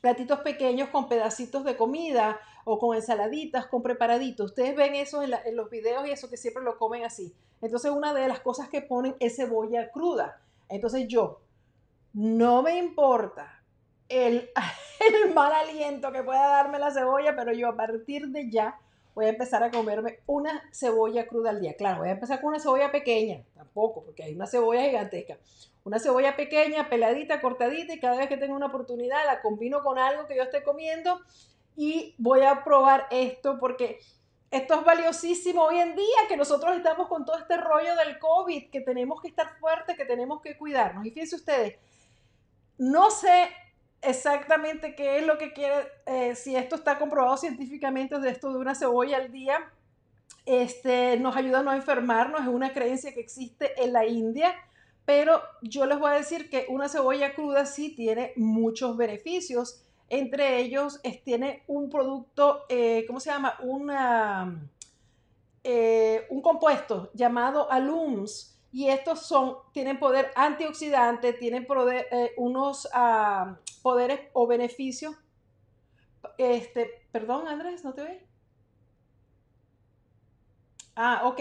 platitos 0.00 0.40
pequeños 0.40 0.88
con 0.90 1.08
pedacitos 1.08 1.64
de 1.64 1.76
comida 1.76 2.40
o 2.64 2.78
con 2.78 2.96
ensaladitas, 2.96 3.66
con 3.66 3.82
preparaditos. 3.82 4.50
Ustedes 4.50 4.74
ven 4.74 4.94
eso 4.94 5.22
en, 5.22 5.32
los 5.56 5.70
videos 5.70 6.06
y 6.06 6.10
eso 6.10 6.28
que 6.28 6.36
siempre 6.36 6.62
lo 6.62 6.78
comen 6.78 7.04
así. 7.04 7.34
Entonces 7.60 7.90
una 7.90 8.12
de 8.12 8.28
las 8.28 8.40
cosas 8.40 8.68
que 8.68 8.82
ponen 8.82 9.16
es 9.20 9.36
cebolla 9.36 9.90
cruda. 9.90 10.40
Entonces 10.68 11.06
yo, 11.06 11.40
no 12.12 12.62
me 12.62 12.76
importa 12.76 13.62
el, 14.08 14.50
el 15.24 15.34
mal 15.34 15.52
aliento 15.52 16.12
que 16.12 16.22
pueda 16.22 16.48
darme 16.48 16.78
la 16.78 16.90
cebolla, 16.90 17.36
pero 17.36 17.52
yo 17.52 17.68
a 17.68 17.76
partir 17.76 18.28
de 18.28 18.50
ya 18.50 18.78
voy 19.16 19.24
a 19.24 19.30
empezar 19.30 19.62
a 19.62 19.70
comerme 19.70 20.20
una 20.26 20.62
cebolla 20.72 21.26
cruda 21.26 21.48
al 21.48 21.58
día. 21.62 21.74
Claro, 21.74 22.00
voy 22.00 22.08
a 22.08 22.12
empezar 22.12 22.38
con 22.38 22.50
una 22.50 22.60
cebolla 22.60 22.92
pequeña, 22.92 23.42
tampoco, 23.54 24.04
porque 24.04 24.22
hay 24.22 24.34
una 24.34 24.46
cebolla 24.46 24.82
gigantesca. 24.82 25.38
Una 25.84 25.98
cebolla 25.98 26.36
pequeña, 26.36 26.90
peladita, 26.90 27.40
cortadita, 27.40 27.94
y 27.94 27.98
cada 27.98 28.18
vez 28.18 28.28
que 28.28 28.36
tengo 28.36 28.54
una 28.54 28.66
oportunidad 28.66 29.24
la 29.24 29.40
combino 29.40 29.82
con 29.82 29.98
algo 29.98 30.26
que 30.26 30.36
yo 30.36 30.42
esté 30.42 30.62
comiendo 30.62 31.18
y 31.76 32.14
voy 32.18 32.42
a 32.42 32.62
probar 32.62 33.06
esto 33.10 33.58
porque 33.58 34.00
esto 34.50 34.74
es 34.74 34.84
valiosísimo 34.84 35.62
hoy 35.62 35.78
en 35.78 35.96
día 35.96 36.18
que 36.28 36.36
nosotros 36.36 36.76
estamos 36.76 37.08
con 37.08 37.24
todo 37.24 37.38
este 37.38 37.56
rollo 37.56 37.96
del 37.96 38.18
COVID, 38.18 38.68
que 38.68 38.82
tenemos 38.82 39.22
que 39.22 39.28
estar 39.28 39.58
fuertes, 39.58 39.96
que 39.96 40.04
tenemos 40.04 40.42
que 40.42 40.58
cuidarnos. 40.58 41.06
Y 41.06 41.10
fíjense 41.10 41.36
ustedes, 41.36 41.78
no 42.76 43.10
sé 43.10 43.48
exactamente 44.02 44.94
qué 44.94 45.18
es 45.18 45.26
lo 45.26 45.38
que 45.38 45.52
quiere, 45.52 45.88
eh, 46.06 46.34
si 46.34 46.56
esto 46.56 46.76
está 46.76 46.98
comprobado 46.98 47.36
científicamente 47.36 48.18
de 48.18 48.30
esto 48.30 48.52
de 48.52 48.58
una 48.58 48.74
cebolla 48.74 49.16
al 49.16 49.32
día, 49.32 49.58
este, 50.44 51.18
nos 51.18 51.36
ayuda 51.36 51.60
a 51.60 51.62
no 51.62 51.72
enfermarnos, 51.72 52.42
es 52.42 52.46
una 52.48 52.72
creencia 52.72 53.12
que 53.12 53.20
existe 53.20 53.82
en 53.82 53.92
la 53.92 54.06
India, 54.06 54.54
pero 55.04 55.40
yo 55.62 55.86
les 55.86 55.98
voy 55.98 56.10
a 56.10 56.14
decir 56.14 56.50
que 56.50 56.66
una 56.68 56.88
cebolla 56.88 57.34
cruda 57.34 57.66
sí 57.66 57.94
tiene 57.94 58.32
muchos 58.36 58.96
beneficios, 58.96 59.82
entre 60.08 60.60
ellos 60.60 61.00
es, 61.02 61.22
tiene 61.24 61.64
un 61.66 61.90
producto, 61.90 62.64
eh, 62.68 63.04
¿cómo 63.06 63.18
se 63.18 63.30
llama? 63.30 63.56
Una, 63.62 64.68
eh, 65.64 66.26
un 66.30 66.40
compuesto 66.42 67.10
llamado 67.12 67.70
alums, 67.70 68.55
y 68.72 68.88
estos 68.88 69.26
son, 69.26 69.56
tienen 69.72 69.98
poder 69.98 70.30
antioxidante, 70.36 71.32
tienen 71.32 71.66
poder, 71.66 72.06
unos... 72.36 72.88
Ah, 72.92 73.56
poderes 73.86 74.18
o 74.32 74.48
beneficios. 74.48 75.14
Este, 76.38 77.06
perdón, 77.12 77.46
Andrés, 77.46 77.84
¿no 77.84 77.94
te 77.94 78.02
ve? 78.02 78.26
Ah, 80.96 81.22
ok. 81.22 81.40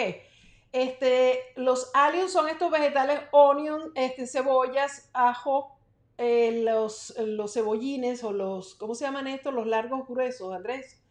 Este, 0.72 1.40
los 1.56 1.90
aliens 1.96 2.32
son 2.32 2.48
estos 2.48 2.70
vegetales 2.70 3.20
onion, 3.32 3.92
este, 3.96 4.28
cebollas, 4.28 5.10
ajo, 5.12 5.76
eh, 6.20 6.62
los, 6.64 7.18
los, 7.18 7.52
cebollines 7.52 8.24
o 8.24 8.32
los, 8.32 8.76
¿cómo 8.76 8.94
se 8.94 9.06
llaman 9.06 9.26
estos? 9.26 9.52
Los 9.52 9.66
largos 9.66 10.08
gruesos, 10.08 10.54
Andrés. 10.54 11.02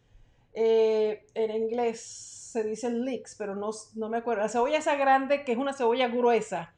Eh, 0.53 1.27
en 1.33 1.51
inglés 1.51 2.44
se 2.55 2.63
dicen 2.63 3.03
leeks, 3.03 3.35
pero 3.35 3.53
no, 3.53 3.71
no, 3.95 4.07
me 4.07 4.19
acuerdo. 4.19 4.43
La 4.43 4.49
cebolla 4.49 4.77
esa 4.77 4.95
grande, 4.95 5.43
que 5.43 5.51
es 5.51 5.57
una 5.57 5.73
cebolla 5.73 6.07
gruesa. 6.07 6.73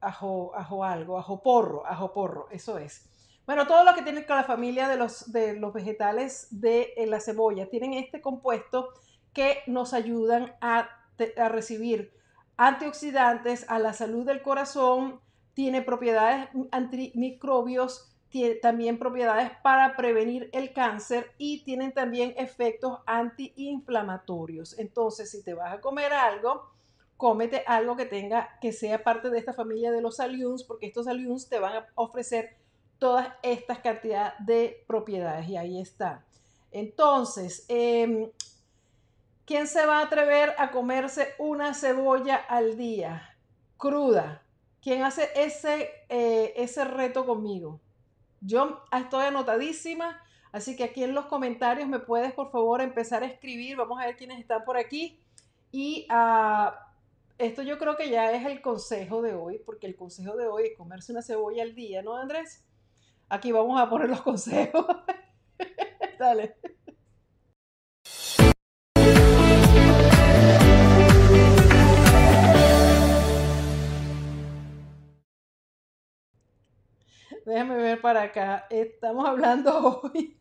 Ajo, 0.00 0.52
ajo 0.54 0.84
algo, 0.84 1.18
ajo 1.18 1.42
porro, 1.42 1.84
ajo 1.84 2.12
porro, 2.12 2.46
eso 2.52 2.78
es. 2.78 3.10
Bueno, 3.44 3.66
todo 3.66 3.82
lo 3.82 3.94
que 3.94 4.02
tiene 4.02 4.24
con 4.24 4.36
la 4.36 4.44
familia 4.44 4.86
de 4.86 4.96
los, 4.96 5.32
de 5.32 5.54
los 5.54 5.72
vegetales 5.72 6.46
de 6.50 6.94
eh, 6.96 7.06
la 7.06 7.18
cebolla 7.18 7.68
tienen 7.68 7.94
este 7.94 8.20
compuesto 8.20 8.90
que 9.32 9.62
nos 9.66 9.94
ayudan 9.94 10.54
a, 10.60 10.88
recibir 11.48 12.12
antioxidantes 12.56 13.68
a 13.68 13.80
la 13.80 13.92
salud 13.92 14.24
del 14.24 14.42
corazón, 14.42 15.20
tiene 15.54 15.82
propiedades 15.82 16.48
antimicrobios, 16.70 18.13
también 18.60 18.98
propiedades 18.98 19.50
para 19.62 19.96
prevenir 19.96 20.50
el 20.52 20.72
cáncer 20.72 21.32
y 21.38 21.62
tienen 21.62 21.92
también 21.92 22.34
efectos 22.36 22.98
antiinflamatorios. 23.06 24.78
Entonces, 24.78 25.30
si 25.30 25.42
te 25.42 25.54
vas 25.54 25.72
a 25.72 25.80
comer 25.80 26.12
algo, 26.12 26.70
cómete 27.16 27.62
algo 27.66 27.96
que 27.96 28.06
tenga, 28.06 28.58
que 28.60 28.72
sea 28.72 29.04
parte 29.04 29.30
de 29.30 29.38
esta 29.38 29.52
familia 29.52 29.92
de 29.92 30.02
los 30.02 30.18
aliums, 30.18 30.64
porque 30.64 30.86
estos 30.86 31.06
aliums 31.06 31.48
te 31.48 31.58
van 31.58 31.76
a 31.76 31.86
ofrecer 31.94 32.56
todas 32.98 33.28
estas 33.42 33.78
cantidades 33.78 34.34
de 34.40 34.84
propiedades 34.86 35.48
y 35.48 35.56
ahí 35.56 35.80
está. 35.80 36.24
Entonces, 36.72 37.64
em, 37.68 38.30
¿quién 39.44 39.68
se 39.68 39.86
va 39.86 40.00
a 40.00 40.06
atrever 40.06 40.54
a 40.58 40.72
comerse 40.72 41.34
una 41.38 41.72
cebolla 41.72 42.36
al 42.36 42.76
día 42.76 43.36
cruda? 43.76 44.42
¿Quién 44.82 45.02
hace 45.02 45.28
ese, 45.36 45.88
eh, 46.08 46.52
ese 46.56 46.84
reto 46.84 47.24
conmigo? 47.24 47.80
Yo 48.46 48.84
estoy 48.92 49.24
anotadísima, 49.24 50.20
así 50.52 50.76
que 50.76 50.84
aquí 50.84 51.02
en 51.02 51.14
los 51.14 51.26
comentarios 51.26 51.88
me 51.88 51.98
puedes 51.98 52.34
por 52.34 52.50
favor 52.50 52.82
empezar 52.82 53.22
a 53.22 53.26
escribir. 53.26 53.76
Vamos 53.76 53.98
a 54.00 54.06
ver 54.06 54.16
quiénes 54.16 54.38
están 54.38 54.64
por 54.64 54.76
aquí. 54.76 55.18
Y 55.72 56.06
ah, 56.10 56.92
esto 57.38 57.62
yo 57.62 57.78
creo 57.78 57.96
que 57.96 58.10
ya 58.10 58.30
es 58.32 58.44
el 58.44 58.60
consejo 58.60 59.22
de 59.22 59.34
hoy, 59.34 59.60
porque 59.64 59.86
el 59.86 59.96
consejo 59.96 60.36
de 60.36 60.46
hoy 60.46 60.64
es 60.66 60.76
comerse 60.76 61.12
una 61.12 61.22
cebolla 61.22 61.62
al 61.62 61.74
día, 61.74 62.02
¿no, 62.02 62.16
Andrés? 62.16 62.64
Aquí 63.28 63.50
vamos 63.50 63.80
a 63.80 63.88
poner 63.88 64.10
los 64.10 64.20
consejos. 64.20 64.86
Dale. 66.18 66.56
Déjame 77.44 77.76
ver 77.76 78.00
para 78.00 78.22
acá. 78.22 78.66
Estamos 78.70 79.28
hablando 79.28 80.00
hoy 80.02 80.36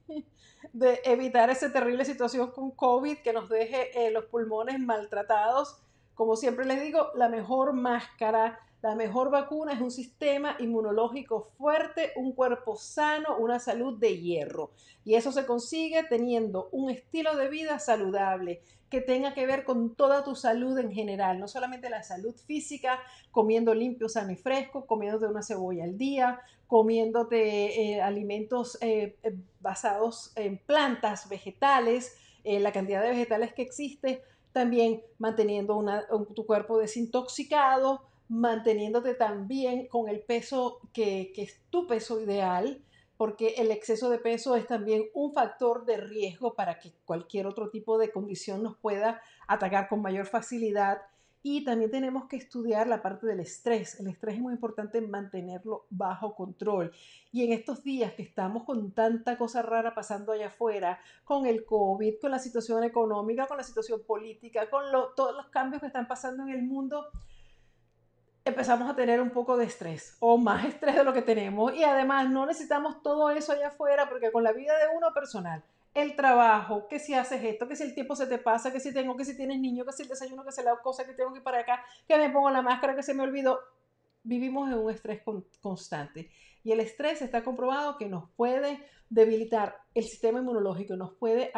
de 0.71 1.01
evitar 1.03 1.49
esa 1.49 1.71
terrible 1.71 2.05
situación 2.05 2.51
con 2.51 2.71
COVID 2.71 3.17
que 3.17 3.33
nos 3.33 3.49
deje 3.49 4.07
eh, 4.07 4.09
los 4.11 4.25
pulmones 4.25 4.79
maltratados. 4.79 5.81
Como 6.13 6.37
siempre 6.37 6.65
les 6.65 6.81
digo, 6.81 7.09
la 7.15 7.27
mejor 7.27 7.73
máscara 7.73 8.59
la 8.83 8.95
mejor 8.95 9.31
vacuna 9.31 9.71
es 9.71 9.79
un 9.79 9.91
sistema 9.91 10.57
inmunológico 10.59 11.51
fuerte, 11.57 12.11
un 12.17 12.33
cuerpo 12.33 12.75
sano, 12.75 13.37
una 13.37 13.57
salud 13.57 13.97
de 13.97 14.19
hierro. 14.19 14.71
Y 15.05 15.15
eso 15.15 15.31
se 15.31 15.45
consigue 15.45 16.03
teniendo 16.03 16.67
un 16.73 16.89
estilo 16.89 17.37
de 17.37 17.47
vida 17.47 17.79
saludable 17.79 18.61
que 18.89 18.99
tenga 18.99 19.33
que 19.33 19.47
ver 19.47 19.63
con 19.63 19.95
toda 19.95 20.25
tu 20.25 20.35
salud 20.35 20.77
en 20.77 20.91
general, 20.91 21.39
no 21.39 21.47
solamente 21.47 21.89
la 21.89 22.03
salud 22.03 22.35
física, 22.35 22.99
comiendo 23.31 23.73
limpio, 23.73 24.09
sano 24.09 24.33
y 24.33 24.35
fresco, 24.35 24.85
comiéndote 24.85 25.27
una 25.27 25.43
cebolla 25.43 25.85
al 25.85 25.97
día, 25.97 26.41
comiéndote 26.67 27.93
eh, 27.93 28.01
alimentos 28.01 28.77
eh, 28.81 29.15
eh, 29.23 29.33
basados 29.61 30.33
en 30.35 30.57
plantas, 30.57 31.29
vegetales, 31.29 32.17
la 32.43 32.73
cantidad 32.73 33.01
de 33.01 33.11
vegetales 33.11 33.53
que 33.53 33.61
existe, 33.61 34.21
también 34.51 35.01
manteniendo 35.17 35.81
tu 36.35 36.45
cuerpo 36.45 36.77
desintoxicado, 36.77 38.01
manteniéndote 38.33 39.13
también 39.13 39.87
con 39.87 40.09
el 40.09 40.21
peso 40.21 40.79
que, 40.91 41.31
es 41.37 41.61
tu 41.69 41.85
peso 41.85 42.19
ideal, 42.19 42.81
porque 43.15 43.49
el 43.57 43.69
exceso 43.69 44.09
de 44.09 44.17
peso 44.17 44.55
es 44.55 44.65
también 44.65 45.03
un 45.13 45.33
factor 45.33 45.85
de 45.85 45.97
riesgo 45.97 46.55
para 46.55 46.79
que 46.79 46.93
cualquier 47.05 47.45
otro 47.45 47.69
tipo 47.69 47.99
de 47.99 48.11
condición 48.11 48.63
nos 48.63 48.75
pueda 48.75 49.21
atacar 49.47 49.87
con 49.87 50.01
mayor 50.01 50.25
facilidad. 50.25 51.03
Y 51.43 51.63
también 51.63 51.91
tenemos 51.91 52.27
que 52.27 52.37
estudiar 52.37 52.87
la 52.87 53.03
parte 53.03 53.27
del 53.27 53.41
estrés. 53.41 53.99
El 53.99 54.07
estrés 54.07 54.35
es 54.35 54.41
muy 54.41 54.53
importante 54.53 54.99
mantenerlo 55.01 55.85
bajo 55.91 56.33
control. 56.33 56.91
Y 57.31 57.43
en 57.43 57.53
estos 57.53 57.83
días 57.83 58.13
que 58.13 58.23
estamos 58.23 58.63
con 58.63 58.93
tanta 58.93 59.37
cosa 59.37 59.61
rara 59.61 59.93
pasando 59.93 60.31
allá 60.31 60.47
afuera, 60.47 60.99
con 61.23 61.45
el 61.45 61.65
COVID, 61.65 62.15
con 62.19 62.31
la 62.31 62.39
situación 62.39 62.83
económica, 62.83 63.45
con 63.45 63.57
la 63.57 63.63
situación 63.63 64.01
política, 64.07 64.69
con 64.71 64.85
todos 65.15 65.35
los 65.35 65.47
cambios 65.49 65.81
que 65.81 65.87
están 65.87 66.07
pasando 66.07 66.43
en 66.43 66.49
el 66.49 66.63
mundo, 66.63 67.05
empezamos 68.45 68.89
a 68.89 68.95
tener 68.95 69.21
un 69.21 69.29
poco 69.29 69.57
de 69.57 69.65
estrés 69.65 70.17
o 70.19 70.37
más 70.37 70.65
estrés 70.65 70.95
de 70.95 71.03
lo 71.03 71.13
que 71.13 71.21
tenemos. 71.21 71.73
Y 71.75 71.83
además 71.83 72.29
no 72.29 72.45
necesitamos 72.45 73.01
todo 73.01 73.29
eso 73.31 73.53
allá 73.53 73.67
afuera 73.67 74.09
porque 74.09 74.31
con 74.31 74.43
la 74.43 74.51
vida 74.51 74.73
de 74.77 74.95
uno 74.95 75.13
personal 75.13 75.63
el 75.93 76.15
trabajo, 76.15 76.87
que 76.87 76.97
si 76.99 77.13
haces 77.13 77.43
esto, 77.43 77.67
que 77.67 77.75
si 77.75 77.83
el 77.83 77.93
tiempo 77.93 78.15
se 78.15 78.25
te 78.25 78.39
pasa, 78.39 78.71
que 78.71 78.79
si 78.79 78.91
tengo, 78.93 79.15
que 79.15 79.25
si 79.25 79.37
tienes 79.37 79.59
niño, 79.59 79.85
que 79.85 79.91
si 79.91 80.03
el 80.03 80.09
desayuno, 80.09 80.43
que 80.43 80.51
si 80.51 80.63
la 80.63 80.75
cosa, 80.77 81.05
que 81.05 81.13
tengo 81.13 81.31
que 81.31 81.37
ir 81.37 81.43
para 81.43 81.59
acá, 81.59 81.85
que 82.07 82.17
me 82.17 82.29
pongo 82.31 82.49
la 82.49 82.63
máscara, 82.63 82.95
que 82.95 83.03
se 83.03 83.13
me 83.13 83.23
olvidó. 83.23 83.59
Vivimos 84.23 84.71
en 84.71 84.79
un 84.79 84.89
estrés 84.89 85.21
constante. 85.61 86.31
Y 86.63 86.71
el 86.71 86.79
estrés 86.79 87.21
está 87.21 87.43
comprobado 87.43 87.97
que 87.97 88.07
nos 88.07 88.29
puede 88.31 88.79
debilitar 89.09 89.77
el 89.93 90.05
sistema 90.05 90.39
inmunológico, 90.39 90.95
nos 90.95 91.13
puede, 91.13 91.51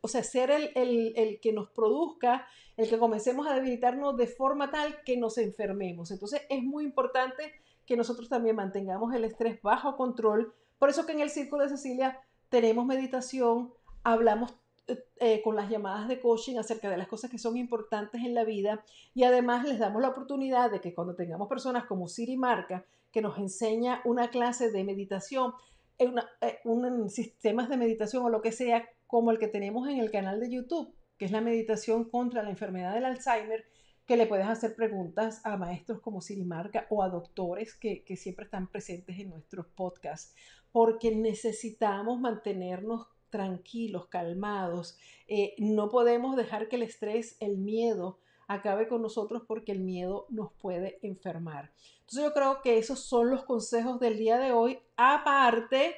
o 0.00 0.08
sea, 0.08 0.22
ser 0.22 0.50
el, 0.50 0.70
el, 1.16 1.40
que 1.40 1.52
nos 1.52 1.70
produzca, 1.70 2.46
el 2.76 2.88
que 2.88 2.98
comencemos 2.98 3.46
a 3.46 3.54
debilitarnos 3.54 4.16
de 4.16 4.28
forma 4.28 4.70
tal 4.70 5.02
que 5.04 5.16
nos 5.16 5.38
enfermemos. 5.38 6.10
Entonces 6.10 6.42
es 6.48 6.62
muy 6.62 6.84
importante 6.84 7.52
que 7.84 7.96
nosotros 7.96 8.28
también 8.28 8.56
mantengamos 8.56 9.12
el 9.14 9.24
estrés 9.24 9.60
bajo 9.60 9.96
control. 9.96 10.54
Por 10.78 10.88
eso 10.88 11.04
que 11.04 11.12
en 11.12 11.20
el 11.20 11.30
Círculo 11.30 11.64
de 11.64 11.70
Cecilia 11.70 12.20
tenemos 12.48 12.86
meditación, 12.86 13.72
hablamos 14.04 14.54
eh, 14.88 15.04
eh, 15.20 15.42
con 15.42 15.54
las 15.54 15.70
llamadas 15.70 16.08
de 16.08 16.20
coaching 16.20 16.56
acerca 16.56 16.90
de 16.90 16.96
las 16.96 17.06
cosas 17.06 17.30
que 17.30 17.38
son 17.38 17.56
importantes 17.56 18.20
en 18.22 18.34
la 18.34 18.42
vida 18.42 18.84
y 19.14 19.22
además 19.22 19.64
les 19.64 19.78
damos 19.78 20.02
la 20.02 20.08
oportunidad 20.08 20.72
de 20.72 20.80
que 20.80 20.92
cuando 20.92 21.14
tengamos 21.14 21.48
personas 21.48 21.84
como 21.84 22.08
Siri 22.08 22.36
Marca 22.36 22.84
que 23.12 23.22
nos 23.22 23.38
enseña 23.38 24.00
una 24.04 24.30
clase 24.30 24.72
de 24.72 24.82
meditación, 24.82 25.52
una, 26.00 26.28
eh, 26.40 26.58
un, 26.64 27.08
sistemas 27.10 27.68
de 27.68 27.76
meditación 27.76 28.24
o 28.24 28.28
lo 28.28 28.42
que 28.42 28.50
sea 28.50 28.88
como 29.06 29.30
el 29.30 29.38
que 29.38 29.46
tenemos 29.46 29.88
en 29.88 30.00
el 30.00 30.10
canal 30.10 30.40
de 30.40 30.50
YouTube, 30.50 30.92
que 31.16 31.26
es 31.26 31.30
la 31.30 31.40
meditación 31.40 32.10
contra 32.10 32.42
la 32.42 32.50
enfermedad 32.50 32.92
del 32.94 33.04
Alzheimer, 33.04 33.64
que 34.04 34.16
le 34.16 34.26
puedes 34.26 34.48
hacer 34.48 34.74
preguntas 34.74 35.40
a 35.44 35.56
maestros 35.56 36.00
como 36.00 36.20
Siri 36.20 36.44
Marca 36.44 36.86
o 36.90 37.04
a 37.04 37.08
doctores 37.08 37.76
que 37.76 38.16
siempre 38.16 38.46
están 38.46 38.66
presentes 38.66 39.16
en 39.20 39.30
nuestros 39.30 39.66
podcasts 39.66 40.34
porque 40.72 41.14
necesitamos 41.14 42.18
mantenernos 42.18 43.06
tranquilos, 43.32 44.06
calmados. 44.06 44.96
Eh, 45.26 45.56
no 45.58 45.88
podemos 45.88 46.36
dejar 46.36 46.68
que 46.68 46.76
el 46.76 46.82
estrés, 46.82 47.36
el 47.40 47.58
miedo, 47.58 48.20
acabe 48.46 48.86
con 48.86 49.02
nosotros 49.02 49.42
porque 49.48 49.72
el 49.72 49.80
miedo 49.80 50.26
nos 50.28 50.52
puede 50.52 51.00
enfermar. 51.02 51.72
Entonces 52.00 52.22
yo 52.22 52.32
creo 52.32 52.62
que 52.62 52.78
esos 52.78 53.00
son 53.00 53.30
los 53.30 53.44
consejos 53.44 53.98
del 53.98 54.18
día 54.18 54.38
de 54.38 54.52
hoy, 54.52 54.78
aparte 54.96 55.96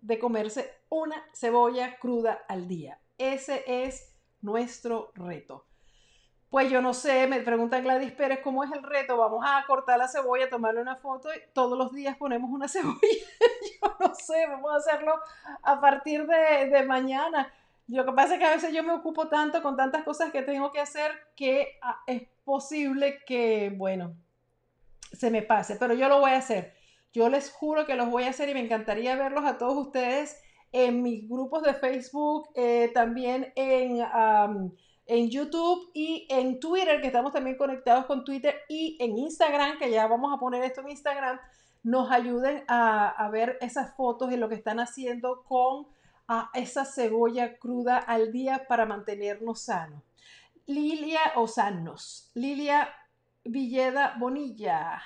de 0.00 0.18
comerse 0.18 0.70
una 0.88 1.24
cebolla 1.32 1.98
cruda 1.98 2.44
al 2.48 2.68
día. 2.68 3.00
Ese 3.18 3.64
es 3.66 4.14
nuestro 4.40 5.10
reto. 5.14 5.64
Pues 6.52 6.70
yo 6.70 6.82
no 6.82 6.92
sé, 6.92 7.26
me 7.28 7.40
pregunta 7.40 7.80
Gladys 7.80 8.12
Pérez 8.12 8.40
cómo 8.44 8.62
es 8.62 8.70
el 8.72 8.82
reto. 8.82 9.16
Vamos 9.16 9.42
a 9.42 9.64
cortar 9.66 9.96
la 9.96 10.06
cebolla, 10.06 10.50
tomarle 10.50 10.82
una 10.82 10.96
foto 10.96 11.30
y 11.32 11.38
todos 11.54 11.78
los 11.78 11.94
días 11.94 12.14
ponemos 12.18 12.50
una 12.50 12.68
cebolla. 12.68 12.98
yo 13.00 13.96
no 13.98 14.14
sé, 14.14 14.46
vamos 14.46 14.70
a 14.70 14.76
hacerlo 14.76 15.14
a 15.62 15.80
partir 15.80 16.26
de, 16.26 16.84
mañana. 16.86 17.50
Lo 17.88 18.04
que 18.04 18.12
pasa 18.12 18.34
es 18.34 18.38
que 18.38 18.44
a 18.44 18.50
veces 18.50 18.74
yo 18.74 18.82
me 18.82 18.92
ocupo 18.92 19.28
tanto 19.28 19.62
con 19.62 19.78
tantas 19.78 20.04
cosas 20.04 20.30
que 20.30 20.42
tengo 20.42 20.72
que 20.72 20.80
hacer 20.80 21.10
que 21.36 21.78
ah, 21.80 22.02
es 22.06 22.24
posible 22.44 23.20
que, 23.24 23.72
bueno, 23.74 24.14
se 25.10 25.30
me 25.30 25.40
pase, 25.40 25.76
pero 25.76 25.94
yo 25.94 26.10
lo 26.10 26.20
voy 26.20 26.32
a 26.32 26.36
hacer. 26.36 26.74
Yo 27.14 27.30
les 27.30 27.50
juro 27.50 27.86
que 27.86 27.94
los 27.94 28.10
voy 28.10 28.24
a 28.24 28.28
hacer 28.28 28.50
y 28.50 28.54
me 28.54 28.60
encantaría 28.60 29.16
verlos 29.16 29.46
a 29.46 29.56
todos 29.56 29.86
ustedes 29.86 30.38
en 30.70 31.02
mis 31.02 31.26
grupos 31.26 31.62
de 31.62 31.72
Facebook, 31.72 32.50
eh, 32.56 32.90
también 32.92 33.54
en 33.56 34.02
en 35.06 35.30
YouTube 35.30 35.90
y 35.94 36.26
en 36.30 36.60
Twitter, 36.60 37.00
que 37.00 37.08
estamos 37.08 37.32
también 37.32 37.56
conectados 37.56 38.06
con 38.06 38.24
Twitter 38.24 38.54
y 38.68 38.96
en 39.00 39.18
Instagram, 39.18 39.78
que 39.78 39.90
ya 39.90 40.06
vamos 40.06 40.32
a 40.34 40.38
poner 40.38 40.62
esto 40.62 40.80
en 40.80 40.90
Instagram, 40.90 41.38
nos 41.82 42.10
ayuden 42.10 42.64
a, 42.68 43.28
ver 43.32 43.58
esas 43.60 43.94
fotos 43.96 44.32
y 44.32 44.36
lo 44.36 44.48
que 44.48 44.54
están 44.54 44.78
haciendo 44.78 45.42
con 45.44 45.86
esa 46.54 46.84
cebolla 46.84 47.58
cruda 47.58 47.98
al 47.98 48.32
día 48.32 48.66
para 48.68 48.86
mantenernos 48.86 49.62
sanos. 49.62 50.02
Lilia 50.66 51.20
o 51.34 51.48
sanos. 51.48 52.30
Lilia 52.34 52.88
Villeda 53.44 54.14
Bonilla 54.18 55.02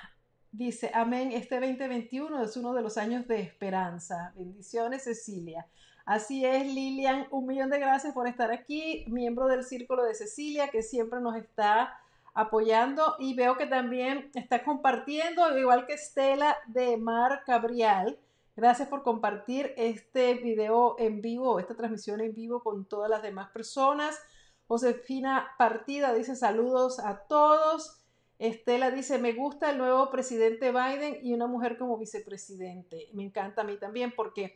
dice, 0.51 0.91
amén, 0.93 1.31
este 1.31 1.59
2021 1.59 2.43
es 2.43 2.55
uno 2.55 2.73
de 2.73 2.81
los 2.81 2.97
años 2.97 3.27
de 3.27 3.41
esperanza. 3.41 4.33
Bendiciones, 4.35 5.03
Cecilia. 5.03 5.67
Así 6.07 6.45
es, 6.45 6.65
Lilian, 6.65 7.27
un 7.31 7.45
millón 7.45 7.69
de 7.69 7.79
gracias 7.79 8.13
por 8.13 8.29
estar 8.29 8.49
aquí, 8.49 9.03
miembro 9.09 9.47
del 9.47 9.65
Círculo 9.65 10.05
de 10.05 10.15
Cecilia, 10.15 10.69
que 10.69 10.81
siempre 10.81 11.19
nos 11.19 11.35
está 11.35 11.99
apoyando 12.33 13.17
y 13.19 13.35
veo 13.35 13.57
que 13.57 13.65
también 13.65 14.31
está 14.33 14.63
compartiendo, 14.63 15.57
igual 15.57 15.85
que 15.85 15.95
Estela 15.95 16.55
de 16.67 16.95
Mar 16.95 17.43
Cabrial. 17.45 18.17
Gracias 18.55 18.87
por 18.87 19.03
compartir 19.03 19.73
este 19.75 20.35
video 20.35 20.95
en 20.97 21.21
vivo, 21.21 21.59
esta 21.59 21.75
transmisión 21.75 22.21
en 22.21 22.33
vivo 22.33 22.63
con 22.63 22.85
todas 22.85 23.09
las 23.09 23.21
demás 23.21 23.49
personas. 23.49 24.17
Josefina 24.69 25.49
Partida 25.57 26.13
dice 26.13 26.37
saludos 26.37 26.99
a 26.99 27.17
todos. 27.27 27.99
Estela 28.39 28.91
dice, 28.91 29.17
me 29.17 29.33
gusta 29.33 29.71
el 29.71 29.77
nuevo 29.77 30.09
presidente 30.09 30.71
Biden 30.71 31.17
y 31.21 31.33
una 31.33 31.47
mujer 31.47 31.77
como 31.77 31.97
vicepresidente. 31.97 33.09
Me 33.11 33.23
encanta 33.23 33.63
a 33.63 33.65
mí 33.65 33.75
también 33.75 34.13
porque 34.15 34.55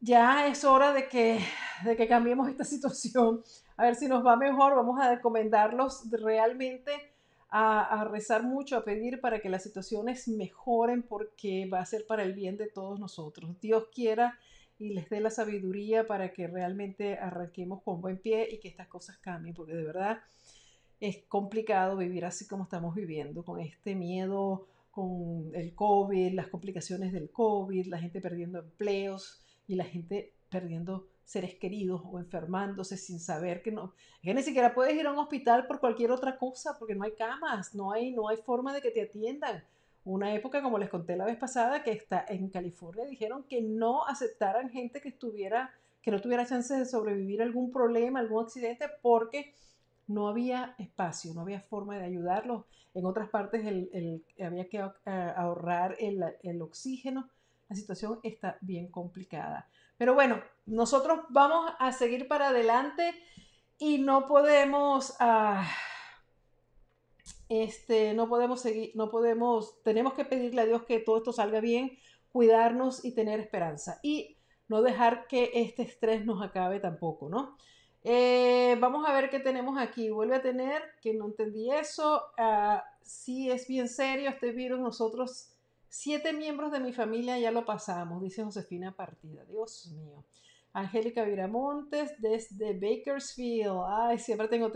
ya 0.00 0.46
es 0.46 0.64
hora 0.64 0.92
de 0.92 1.08
que, 1.08 1.40
de 1.84 1.96
que 1.96 2.08
cambiemos 2.08 2.48
esta 2.48 2.64
situación. 2.74 3.42
A 3.76 3.84
ver 3.84 3.94
si 3.94 4.08
nos 4.08 4.24
va 4.24 4.36
mejor. 4.36 4.74
Vamos 4.74 5.00
a 5.00 5.14
recomendarlos 5.14 6.10
realmente 6.10 6.92
a, 7.48 8.00
a, 8.00 8.04
rezar 8.04 8.42
mucho, 8.42 8.76
a 8.76 8.84
pedir 8.84 9.20
para 9.20 9.40
que 9.40 9.48
las 9.48 9.62
situaciones 9.62 10.28
mejoren 10.28 11.02
porque 11.02 11.68
va 11.72 11.80
a 11.80 11.86
ser 11.86 12.06
para 12.06 12.22
el 12.22 12.34
bien 12.34 12.56
de 12.56 12.66
todos 12.66 12.98
nosotros. 12.98 13.60
Dios 13.60 13.88
quiera 13.94 14.38
y 14.78 14.90
les 14.90 15.08
dé 15.08 15.20
la 15.20 15.30
sabiduría 15.30 16.06
para 16.06 16.32
que 16.32 16.46
realmente 16.46 17.18
arranquemos 17.18 17.82
con 17.82 18.00
buen 18.00 18.18
pie 18.18 18.48
y 18.50 18.58
que 18.58 18.68
estas 18.68 18.88
cosas 18.88 19.16
cambien, 19.18 19.54
porque 19.54 19.74
de 19.74 19.84
verdad 19.84 20.20
es 21.00 21.24
complicado 21.28 21.96
vivir 21.96 22.24
así 22.24 22.46
como 22.46 22.64
estamos 22.64 22.94
viviendo, 22.94 23.44
con 23.44 23.60
este 23.60 23.94
miedo, 23.94 24.66
con 24.90 25.50
el 25.54 25.74
COVID, 25.74 26.32
las 26.32 26.48
complicaciones 26.48 27.12
del 27.12 27.30
COVID, 27.30 27.86
la 27.86 27.98
gente 27.98 28.20
perdiendo 28.20 28.58
empleos 28.58 29.45
y 29.66 29.74
la 29.74 29.84
gente 29.84 30.32
perdiendo 30.48 31.06
seres 31.24 31.56
queridos 31.56 32.02
o 32.04 32.18
enfermándose 32.18 32.96
sin 32.96 33.18
saber 33.18 33.60
que 33.60 33.72
no, 33.72 33.92
que 34.22 34.32
ni 34.32 34.42
siquiera 34.42 34.74
puedes 34.74 34.94
ir 34.94 35.06
a 35.06 35.12
un 35.12 35.18
hospital 35.18 35.66
por 35.66 35.80
cualquier 35.80 36.12
otra 36.12 36.38
cosa 36.38 36.76
porque 36.78 36.94
no 36.94 37.04
hay 37.04 37.12
camas, 37.12 37.74
no 37.74 37.92
hay, 37.92 38.12
no 38.12 38.28
hay 38.28 38.36
forma 38.38 38.72
de 38.72 38.80
que 38.80 38.92
te 38.92 39.02
atiendan. 39.02 39.62
Una 40.04 40.32
época, 40.34 40.62
como 40.62 40.78
les 40.78 40.88
conté 40.88 41.16
la 41.16 41.24
vez 41.24 41.36
pasada, 41.36 41.82
que 41.82 41.90
está 41.90 42.24
en 42.28 42.48
California 42.48 43.04
dijeron 43.04 43.42
que 43.42 43.60
no 43.60 44.06
aceptaran 44.06 44.70
gente 44.70 45.00
que 45.00 45.08
estuviera, 45.08 45.72
que 46.00 46.12
no 46.12 46.20
tuviera 46.20 46.46
chances 46.46 46.78
de 46.78 46.86
sobrevivir 46.86 47.42
a 47.42 47.44
algún 47.44 47.72
problema, 47.72 48.20
algún 48.20 48.44
accidente, 48.44 48.86
porque 49.02 49.52
no 50.06 50.28
había 50.28 50.76
espacio, 50.78 51.34
no 51.34 51.40
había 51.40 51.60
forma 51.60 51.98
de 51.98 52.04
ayudarlos. 52.04 52.64
En 52.94 53.04
otras 53.04 53.28
partes 53.28 53.66
había 54.40 54.68
que 54.68 54.78
eh, 54.78 55.32
ahorrar 55.36 55.96
el 55.98 56.62
oxígeno 56.62 57.28
la 57.68 57.76
situación 57.76 58.20
está 58.22 58.58
bien 58.60 58.90
complicada. 58.90 59.68
Pero 59.98 60.14
bueno, 60.14 60.42
nosotros 60.66 61.20
vamos 61.30 61.72
a 61.78 61.92
seguir 61.92 62.28
para 62.28 62.48
adelante 62.48 63.14
y 63.78 63.98
no 63.98 64.26
podemos, 64.26 65.14
ah, 65.20 65.68
este, 67.48 68.14
no 68.14 68.28
podemos 68.28 68.60
seguir, 68.60 68.92
no 68.94 69.10
podemos, 69.10 69.82
tenemos 69.82 70.14
que 70.14 70.24
pedirle 70.24 70.62
a 70.62 70.66
Dios 70.66 70.84
que 70.84 71.00
todo 71.00 71.18
esto 71.18 71.32
salga 71.32 71.60
bien, 71.60 71.98
cuidarnos 72.30 73.04
y 73.04 73.14
tener 73.14 73.40
esperanza 73.40 73.98
y 74.02 74.36
no 74.68 74.82
dejar 74.82 75.26
que 75.26 75.50
este 75.54 75.82
estrés 75.82 76.24
nos 76.24 76.42
acabe 76.42 76.80
tampoco, 76.80 77.28
¿no? 77.28 77.56
Eh, 78.08 78.76
vamos 78.78 79.04
a 79.04 79.12
ver 79.12 79.30
qué 79.30 79.40
tenemos 79.40 79.78
aquí. 79.78 80.10
Vuelve 80.10 80.36
a 80.36 80.42
tener, 80.42 80.80
que 81.02 81.12
no 81.12 81.26
entendí 81.26 81.72
eso. 81.72 82.22
Uh, 82.38 82.78
sí, 83.02 83.50
es 83.50 83.66
bien 83.66 83.88
serio 83.88 84.30
este 84.30 84.52
virus. 84.52 84.78
Nosotros 84.78 85.55
Siete 85.88 86.32
miembros 86.32 86.72
de 86.72 86.80
mi 86.80 86.92
familia 86.92 87.38
ya 87.38 87.50
lo 87.50 87.64
pasamos, 87.64 88.22
dice 88.22 88.42
Josefina 88.42 88.92
Partida. 88.92 89.44
Dios 89.44 89.92
mío. 89.94 90.24
Angélica 90.72 91.24
Viramontes 91.24 92.20
desde 92.20 92.74
Bakersfield. 92.74 93.80
Ay, 93.88 94.18
siempre 94.18 94.48
tengo 94.48 94.70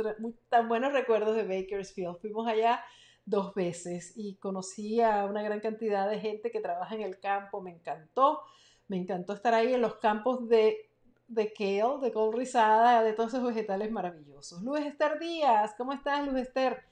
tan 0.48 0.68
buenos 0.68 0.92
recuerdos 0.92 1.36
de 1.36 1.42
Bakersfield. 1.42 2.18
Fuimos 2.20 2.48
allá 2.48 2.82
dos 3.26 3.54
veces 3.54 4.14
y 4.16 4.36
conocí 4.36 5.00
a 5.02 5.26
una 5.26 5.42
gran 5.42 5.61
cantidad 5.61 6.08
de 6.08 6.18
gente 6.18 6.50
que 6.50 6.61
trabaja 6.61 6.94
en 6.94 7.02
el 7.02 7.20
campo. 7.20 7.61
Me 7.61 7.70
encantó. 7.70 8.40
Me 8.88 8.96
encantó 8.96 9.34
estar 9.34 9.52
ahí 9.52 9.74
en 9.74 9.82
los 9.82 9.96
campos 9.96 10.48
de 10.48 10.90
de 11.30 11.52
kale, 11.52 12.00
de 12.02 12.12
col 12.12 12.32
rizada, 12.32 13.04
de 13.04 13.12
todos 13.12 13.32
esos 13.32 13.46
vegetales 13.46 13.90
maravillosos. 13.90 14.62
Luis 14.62 14.84
Esther 14.84 15.18
Díaz, 15.20 15.74
¿cómo 15.78 15.92
estás, 15.92 16.26
Luis 16.26 16.48
Esther? 16.48 16.82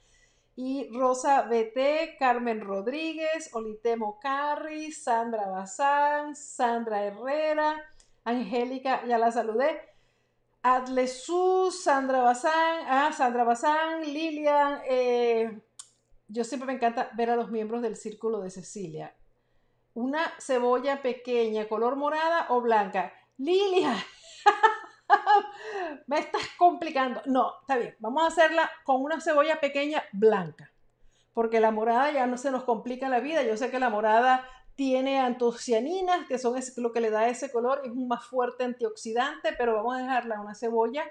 Y 0.61 0.89
Rosa 0.91 1.43
BT, 1.43 2.17
Carmen 2.19 2.59
Rodríguez, 2.59 3.49
Olitemo 3.53 4.19
Carri, 4.19 4.91
Sandra 4.91 5.47
Bazán, 5.47 6.35
Sandra 6.35 7.05
Herrera, 7.05 7.81
Angélica, 8.25 9.05
ya 9.05 9.17
la 9.17 9.31
saludé. 9.31 9.79
Adlesú, 10.61 11.71
Sandra 11.71 12.19
Bazán, 12.19 12.85
ah, 12.89 13.09
Sandra 13.15 13.45
Bazán, 13.45 14.01
Lilian. 14.01 14.81
Eh, 14.85 15.61
yo 16.27 16.43
siempre 16.43 16.67
me 16.67 16.73
encanta 16.73 17.09
ver 17.15 17.29
a 17.29 17.37
los 17.37 17.49
miembros 17.49 17.81
del 17.81 17.95
Círculo 17.95 18.41
de 18.41 18.49
Cecilia. 18.49 19.15
Una 19.93 20.29
cebolla 20.39 21.01
pequeña, 21.01 21.69
color 21.69 21.95
morada 21.95 22.47
o 22.49 22.59
blanca. 22.59 23.13
Lilian, 23.37 23.95
me 26.07 26.19
estás 26.19 26.41
complicando. 26.57 27.21
No, 27.25 27.53
está 27.61 27.77
bien, 27.77 27.95
vamos 27.99 28.23
a 28.23 28.27
hacerla 28.27 28.69
con 28.83 29.01
una 29.03 29.21
cebolla 29.21 29.59
pequeña 29.59 30.03
blanca. 30.11 30.71
Porque 31.33 31.59
la 31.59 31.71
morada 31.71 32.11
ya 32.11 32.27
no 32.27 32.37
se 32.37 32.51
nos 32.51 32.63
complica 32.63 33.07
la 33.09 33.19
vida. 33.19 33.43
Yo 33.43 33.55
sé 33.55 33.71
que 33.71 33.79
la 33.79 33.89
morada 33.89 34.45
tiene 34.79 35.19
antocianinas, 35.19 36.25
que 36.27 36.37
son 36.37 36.57
lo 36.77 36.93
que 36.93 37.01
le 37.01 37.09
da 37.09 37.27
ese 37.27 37.51
color, 37.51 37.81
es 37.83 37.91
un 37.91 38.07
más 38.07 38.25
fuerte 38.25 38.63
antioxidante, 38.63 39.53
pero 39.57 39.75
vamos 39.75 39.95
a 39.95 39.99
dejarla 39.99 40.39
una 40.39 40.55
cebolla 40.55 41.03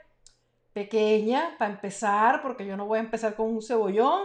pequeña 0.73 1.55
para 1.59 1.75
empezar, 1.75 2.41
porque 2.41 2.65
yo 2.65 2.79
no 2.79 2.87
voy 2.87 2.99
a 2.99 3.03
empezar 3.03 3.37
con 3.37 3.49
un 3.49 3.61
cebollón. 3.61 4.23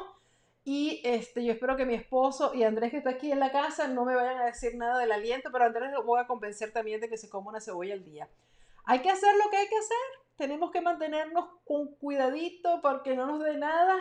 Y 0.63 1.01
este, 1.03 1.43
yo 1.43 1.51
espero 1.51 1.75
que 1.75 1.85
mi 1.85 1.93
esposo 1.93 2.53
y 2.53 2.63
Andrés, 2.63 2.91
que 2.91 2.97
está 2.99 3.09
aquí 3.09 3.33
en 3.33 3.41
la 3.41 3.51
casa, 3.51 3.89
no 3.89 4.05
me 4.05 4.15
vayan 4.15 4.37
a 4.37 4.45
decir 4.45 4.75
nada 4.75 4.97
del 4.97 5.11
aliento, 5.11 5.49
pero 5.51 5.65
Andrés 5.65 5.91
lo 5.91 6.03
voy 6.03 6.21
a 6.21 6.27
convencer 6.27 6.71
también 6.71 7.01
de 7.01 7.09
que 7.09 7.17
se 7.17 7.29
coma 7.29 7.49
una 7.49 7.59
cebolla 7.59 7.95
al 7.95 8.05
día. 8.05 8.29
Hay 8.85 8.99
que 8.99 9.09
hacer 9.09 9.35
lo 9.35 9.49
que 9.49 9.57
hay 9.57 9.67
que 9.67 9.77
hacer. 9.77 9.97
Tenemos 10.35 10.71
que 10.71 10.81
mantenernos 10.81 11.45
con 11.65 11.95
cuidadito 11.95 12.81
porque 12.81 13.15
no 13.15 13.25
nos 13.25 13.43
dé 13.43 13.57
nada. 13.57 13.95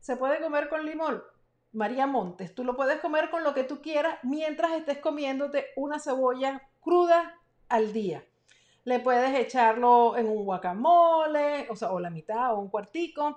Se 0.00 0.16
puede 0.16 0.40
comer 0.40 0.68
con 0.68 0.84
limón. 0.84 1.22
María 1.72 2.06
Montes, 2.06 2.54
tú 2.54 2.64
lo 2.64 2.76
puedes 2.76 3.00
comer 3.00 3.30
con 3.30 3.44
lo 3.44 3.54
que 3.54 3.64
tú 3.64 3.82
quieras 3.82 4.18
mientras 4.22 4.72
estés 4.72 4.98
comiéndote 4.98 5.66
una 5.76 5.98
cebolla 5.98 6.62
cruda 6.80 7.38
al 7.68 7.92
día. 7.92 8.24
Le 8.84 9.00
puedes 9.00 9.38
echarlo 9.38 10.16
en 10.16 10.28
un 10.28 10.44
guacamole, 10.44 11.68
o 11.70 11.76
sea, 11.76 11.92
o 11.92 12.00
la 12.00 12.08
mitad 12.08 12.54
o 12.54 12.58
un 12.58 12.70
cuartico, 12.70 13.36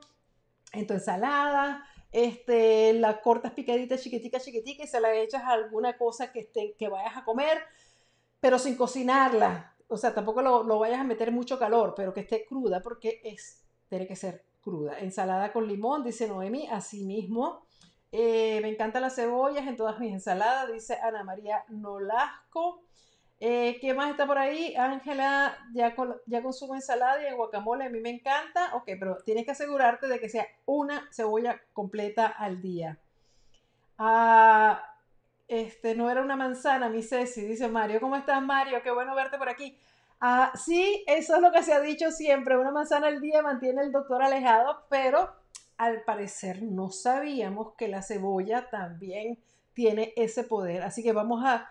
en 0.71 0.87
tu 0.87 0.93
ensalada, 0.93 1.85
este, 2.11 2.93
la 2.93 3.21
cortas 3.21 3.51
picadita, 3.51 3.97
chiquitica, 3.97 4.39
chiquitica 4.39 4.83
y 4.83 4.87
se 4.87 5.01
la 5.01 5.13
echas 5.13 5.43
a 5.43 5.51
alguna 5.51 5.97
cosa 5.97 6.31
que, 6.31 6.39
esté, 6.39 6.75
que 6.77 6.87
vayas 6.87 7.17
a 7.17 7.25
comer, 7.25 7.61
pero 8.39 8.59
sin 8.59 8.75
cocinarla. 8.75 9.70
O 9.91 9.97
sea, 9.97 10.13
tampoco 10.13 10.41
lo, 10.41 10.63
lo 10.63 10.79
vayas 10.79 10.99
a 10.99 11.03
meter 11.03 11.31
mucho 11.31 11.59
calor, 11.59 11.93
pero 11.95 12.13
que 12.13 12.21
esté 12.21 12.45
cruda 12.45 12.81
porque 12.81 13.21
es, 13.23 13.61
tiene 13.89 14.07
que 14.07 14.15
ser 14.15 14.43
cruda. 14.61 14.99
Ensalada 14.99 15.51
con 15.51 15.67
limón, 15.67 16.03
dice 16.03 16.27
Noemi, 16.27 16.67
así 16.67 17.03
mismo. 17.03 17.65
Eh, 18.11 18.59
me 18.61 18.69
encantan 18.69 19.01
las 19.01 19.15
cebollas 19.15 19.67
en 19.67 19.75
todas 19.75 19.99
mis 19.99 20.13
ensaladas, 20.13 20.71
dice 20.71 20.95
Ana 21.01 21.23
María 21.23 21.65
Nolasco. 21.69 22.83
Eh, 23.39 23.79
¿Qué 23.81 23.93
más 23.93 24.11
está 24.11 24.27
por 24.27 24.37
ahí? 24.37 24.75
Ángela, 24.75 25.57
ya, 25.73 25.95
ya 26.25 26.43
consumo 26.43 26.75
ensalada 26.75 27.21
y 27.23 27.25
el 27.25 27.35
guacamole, 27.35 27.85
a 27.85 27.89
mí 27.89 27.99
me 27.99 28.11
encanta. 28.11 28.75
Ok, 28.75 28.91
pero 28.99 29.17
tienes 29.25 29.45
que 29.45 29.51
asegurarte 29.51 30.07
de 30.07 30.19
que 30.19 30.29
sea 30.29 30.47
una 30.65 31.09
cebolla 31.11 31.59
completa 31.73 32.27
al 32.27 32.61
día. 32.61 32.99
Ah, 33.97 34.90
este, 35.51 35.95
no 35.95 36.09
era 36.09 36.21
una 36.21 36.37
manzana, 36.37 36.87
mi 36.87 37.03
Ceci, 37.03 37.41
dice 37.41 37.67
Mario. 37.67 37.99
¿Cómo 37.99 38.15
estás, 38.15 38.41
Mario? 38.41 38.81
Qué 38.81 38.89
bueno 38.89 39.13
verte 39.13 39.37
por 39.37 39.49
aquí. 39.49 39.77
Ah, 40.21 40.53
sí, 40.55 41.03
eso 41.05 41.35
es 41.35 41.41
lo 41.41 41.51
que 41.51 41.61
se 41.61 41.73
ha 41.73 41.81
dicho 41.81 42.09
siempre. 42.09 42.57
Una 42.57 42.71
manzana 42.71 43.07
al 43.07 43.19
día 43.19 43.41
mantiene 43.41 43.81
el 43.81 43.91
doctor 43.91 44.23
alejado, 44.23 44.85
pero 44.89 45.29
al 45.75 46.03
parecer 46.03 46.63
no 46.63 46.89
sabíamos 46.89 47.73
que 47.75 47.89
la 47.89 48.01
cebolla 48.01 48.69
también 48.69 49.39
tiene 49.73 50.13
ese 50.15 50.45
poder. 50.45 50.83
Así 50.83 51.03
que 51.03 51.11
vamos 51.11 51.43
a 51.43 51.69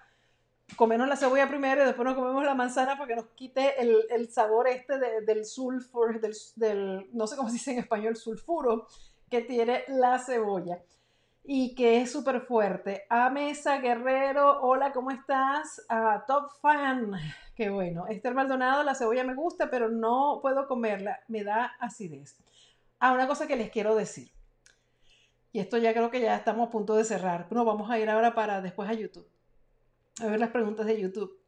comernos 0.76 1.08
la 1.08 1.16
cebolla 1.16 1.48
primero 1.48 1.82
y 1.82 1.86
después 1.86 2.04
nos 2.04 2.16
comemos 2.16 2.44
la 2.44 2.54
manzana 2.54 2.98
para 2.98 3.08
que 3.08 3.16
nos 3.16 3.28
quite 3.28 3.80
el, 3.80 4.30
sabor 4.30 4.68
este 4.68 4.98
del 4.98 5.46
sulfur, 5.46 6.20
del, 6.20 7.08
no 7.14 7.26
sé 7.26 7.34
cómo 7.34 7.48
se 7.48 7.54
dice 7.54 7.72
en 7.72 7.78
español, 7.78 8.14
sulfuro 8.14 8.86
que 9.30 9.40
tiene 9.40 9.84
la 9.88 10.18
cebolla 10.18 10.82
y 11.44 11.74
que 11.74 12.00
es 12.00 12.12
súper 12.12 12.42
fuerte. 12.42 13.04
A 13.08 13.30
Mesa 13.30 13.78
Guerrero, 13.78 14.60
hola, 14.62 14.92
¿cómo 14.92 15.10
estás? 15.10 15.84
A 15.88 16.24
Top 16.26 16.50
Fan, 16.60 17.12
qué 17.54 17.70
bueno. 17.70 18.06
Esther 18.06 18.34
Maldonado, 18.34 18.82
la 18.82 18.94
cebolla 18.94 19.24
me 19.24 19.34
gusta, 19.34 19.70
pero 19.70 19.88
no 19.88 20.40
puedo 20.42 20.66
comerla, 20.66 21.20
me 21.28 21.44
da 21.44 21.76
acidez. 21.80 22.36
Ah, 22.98 23.12
una 23.12 23.26
cosa 23.26 23.46
que 23.46 23.56
les 23.56 23.70
quiero 23.70 23.94
decir. 23.94 24.30
Y 25.52 25.58
esto 25.58 25.78
ya 25.78 25.92
creo 25.92 26.10
que 26.10 26.20
ya 26.20 26.36
estamos 26.36 26.68
a 26.68 26.70
punto 26.70 26.94
de 26.94 27.04
cerrar. 27.04 27.48
No, 27.50 27.64
vamos 27.64 27.90
a 27.90 27.98
ir 27.98 28.08
ahora 28.08 28.34
para 28.34 28.60
después 28.60 28.88
a 28.88 28.92
YouTube. 28.94 29.28
A 30.20 30.26
ver 30.26 30.38
las 30.38 30.50
preguntas 30.50 30.86
de 30.86 31.00
YouTube. 31.00 31.40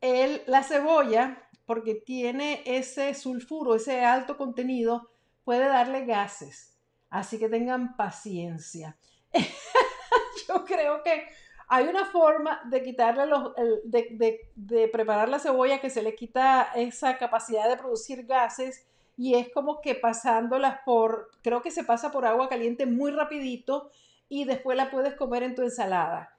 El, 0.00 0.42
la 0.46 0.62
cebolla, 0.62 1.48
porque 1.66 1.94
tiene 1.94 2.62
ese 2.66 3.14
sulfuro, 3.14 3.74
ese 3.74 4.04
alto 4.04 4.36
contenido, 4.36 5.10
puede 5.44 5.66
darle 5.66 6.04
gases. 6.04 6.76
Así 7.10 7.38
que 7.38 7.48
tengan 7.48 7.96
paciencia. 7.96 8.96
Yo 10.48 10.64
creo 10.64 11.02
que 11.02 11.28
hay 11.68 11.86
una 11.86 12.06
forma 12.06 12.62
de 12.64 12.82
quitarle 12.82 13.26
los, 13.26 13.52
de, 13.84 14.50
de 14.54 14.88
preparar 14.88 15.28
la 15.28 15.38
cebolla 15.38 15.80
que 15.80 15.90
se 15.90 16.02
le 16.02 16.14
quita 16.14 16.72
esa 16.74 17.18
capacidad 17.18 17.68
de 17.68 17.76
producir 17.76 18.26
gases 18.26 18.86
y 19.18 19.34
es 19.34 19.50
como 19.52 19.80
que 19.80 19.96
pasándolas 19.96 20.78
por, 20.86 21.30
creo 21.42 21.60
que 21.60 21.72
se 21.72 21.82
pasa 21.84 22.12
por 22.12 22.24
agua 22.24 22.48
caliente 22.48 22.86
muy 22.86 23.10
rapidito 23.10 23.90
y 24.28 24.44
después 24.44 24.76
la 24.76 24.90
puedes 24.90 25.14
comer 25.14 25.42
en 25.42 25.56
tu 25.56 25.62
ensalada. 25.62 26.38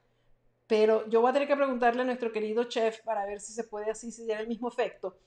Pero 0.66 1.06
yo 1.08 1.20
voy 1.20 1.30
a 1.30 1.32
tener 1.32 1.46
que 1.46 1.56
preguntarle 1.56 2.02
a 2.02 2.04
nuestro 2.06 2.32
querido 2.32 2.64
chef 2.64 3.00
para 3.02 3.26
ver 3.26 3.40
si 3.40 3.52
se 3.52 3.64
puede 3.64 3.90
así, 3.90 4.10
si 4.10 4.24
tiene 4.24 4.42
el 4.42 4.48
mismo 4.48 4.68
efecto. 4.68 5.18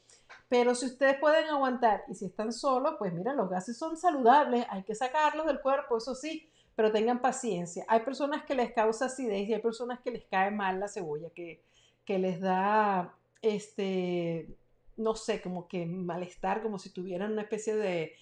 Pero 0.50 0.74
si 0.74 0.88
ustedes 0.88 1.18
pueden 1.20 1.46
aguantar 1.46 2.04
y 2.08 2.16
si 2.16 2.26
están 2.26 2.52
solos, 2.52 2.96
pues 2.98 3.14
mira, 3.14 3.34
los 3.34 3.50
gases 3.50 3.78
son 3.78 3.98
saludables, 3.98 4.66
hay 4.70 4.84
que 4.84 4.96
sacarlos 4.96 5.46
del 5.46 5.62
cuerpo, 5.62 5.98
eso 5.98 6.16
sí, 6.16 6.50
pero 6.76 6.92
tengan 6.92 7.22
paciencia. 7.22 7.86
Hay 7.88 8.02
personas 8.02 8.44
que 8.46 8.56
les 8.56 8.74
causa 8.74 9.06
acidez 9.06 9.48
y 9.48 9.54
hay 9.54 9.62
personas 9.62 10.00
que 10.02 10.12
les 10.12 10.26
cae 10.26 10.52
mal 10.52 10.80
la 10.80 10.88
cebolla, 10.88 11.30
que, 11.30 11.62
que 12.06 12.20
les 12.20 12.40
da 12.40 13.16
este 13.42 14.58
no 14.98 15.16
sé, 15.16 15.42
como 15.42 15.68
que 15.68 15.86
malestar, 15.86 16.62
como 16.62 16.80
si 16.80 16.90
tuvieran 16.92 17.32
una 17.32 17.44
especie 17.44 17.76
de, 17.76 18.16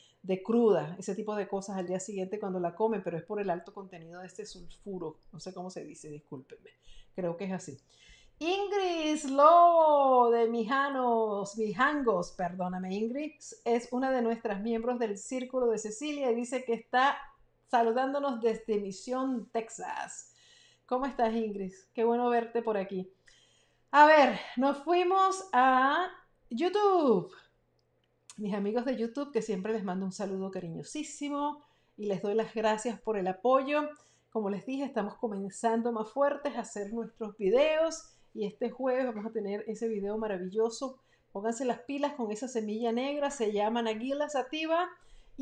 cruda, 0.43 0.95
ese 0.99 1.15
tipo 1.15 1.35
de 1.35 1.47
cosas 1.47 1.77
al 1.77 1.87
día 1.87 1.99
siguiente 1.99 2.39
cuando 2.39 2.59
la 2.59 2.75
comen, 2.75 3.03
pero 3.03 3.17
es 3.17 3.23
por 3.23 3.41
el 3.41 3.49
alto 3.49 3.73
contenido 3.73 4.21
de 4.21 4.27
este 4.27 4.45
sulfuro, 4.45 5.17
no 5.31 5.39
sé 5.39 5.53
cómo 5.53 5.69
se 5.69 5.83
dice, 5.83 6.09
discúlpenme, 6.09 6.69
creo 7.15 7.37
que 7.37 7.45
es 7.45 7.51
así. 7.51 7.77
Ingrid 8.39 9.23
Lobo 9.29 10.31
de 10.31 10.47
Mijanos, 10.47 11.57
Mijangos, 11.57 12.31
perdóname, 12.31 12.95
Ingrid 12.95 13.33
es 13.65 13.89
una 13.91 14.11
de 14.11 14.21
nuestras 14.21 14.61
miembros 14.61 14.97
del 14.99 15.17
Círculo 15.17 15.67
de 15.67 15.77
Cecilia 15.77 16.31
y 16.31 16.35
dice 16.35 16.63
que 16.63 16.73
está 16.73 17.17
saludándonos 17.71 18.41
desde 18.41 18.81
Misión, 18.81 19.49
Texas. 19.53 20.33
¿Cómo 20.85 21.05
estás, 21.05 21.33
Ingrid? 21.33 21.71
Qué 21.93 22.03
bueno 22.03 22.29
verte 22.29 22.61
por 22.61 22.75
aquí. 22.75 23.09
A 23.91 24.05
ver, 24.05 24.37
nos 24.57 24.79
fuimos 24.79 25.47
a 25.53 26.09
YouTube. 26.49 27.33
Mis 28.35 28.53
amigos 28.53 28.83
de 28.83 28.97
YouTube, 28.97 29.31
que 29.31 29.41
siempre 29.41 29.71
les 29.71 29.85
mando 29.85 30.05
un 30.05 30.11
saludo 30.11 30.51
cariñosísimo 30.51 31.63
y 31.95 32.07
les 32.07 32.21
doy 32.21 32.35
las 32.35 32.53
gracias 32.53 32.99
por 32.99 33.17
el 33.17 33.27
apoyo. 33.27 33.87
Como 34.31 34.49
les 34.49 34.65
dije, 34.65 34.83
estamos 34.83 35.15
comenzando 35.15 35.93
más 35.93 36.11
fuertes 36.11 36.57
a 36.57 36.61
hacer 36.61 36.91
nuestros 36.91 37.37
videos 37.37 38.03
y 38.33 38.47
este 38.47 38.69
jueves 38.69 39.05
vamos 39.05 39.25
a 39.25 39.31
tener 39.31 39.63
ese 39.67 39.87
video 39.87 40.17
maravilloso. 40.17 40.99
Pónganse 41.31 41.63
las 41.63 41.79
pilas 41.79 42.15
con 42.15 42.33
esa 42.33 42.49
semilla 42.49 42.91
negra, 42.91 43.31
se 43.31 43.53
llama 43.53 43.81
Naguila 43.81 44.27
sativa 44.27 44.89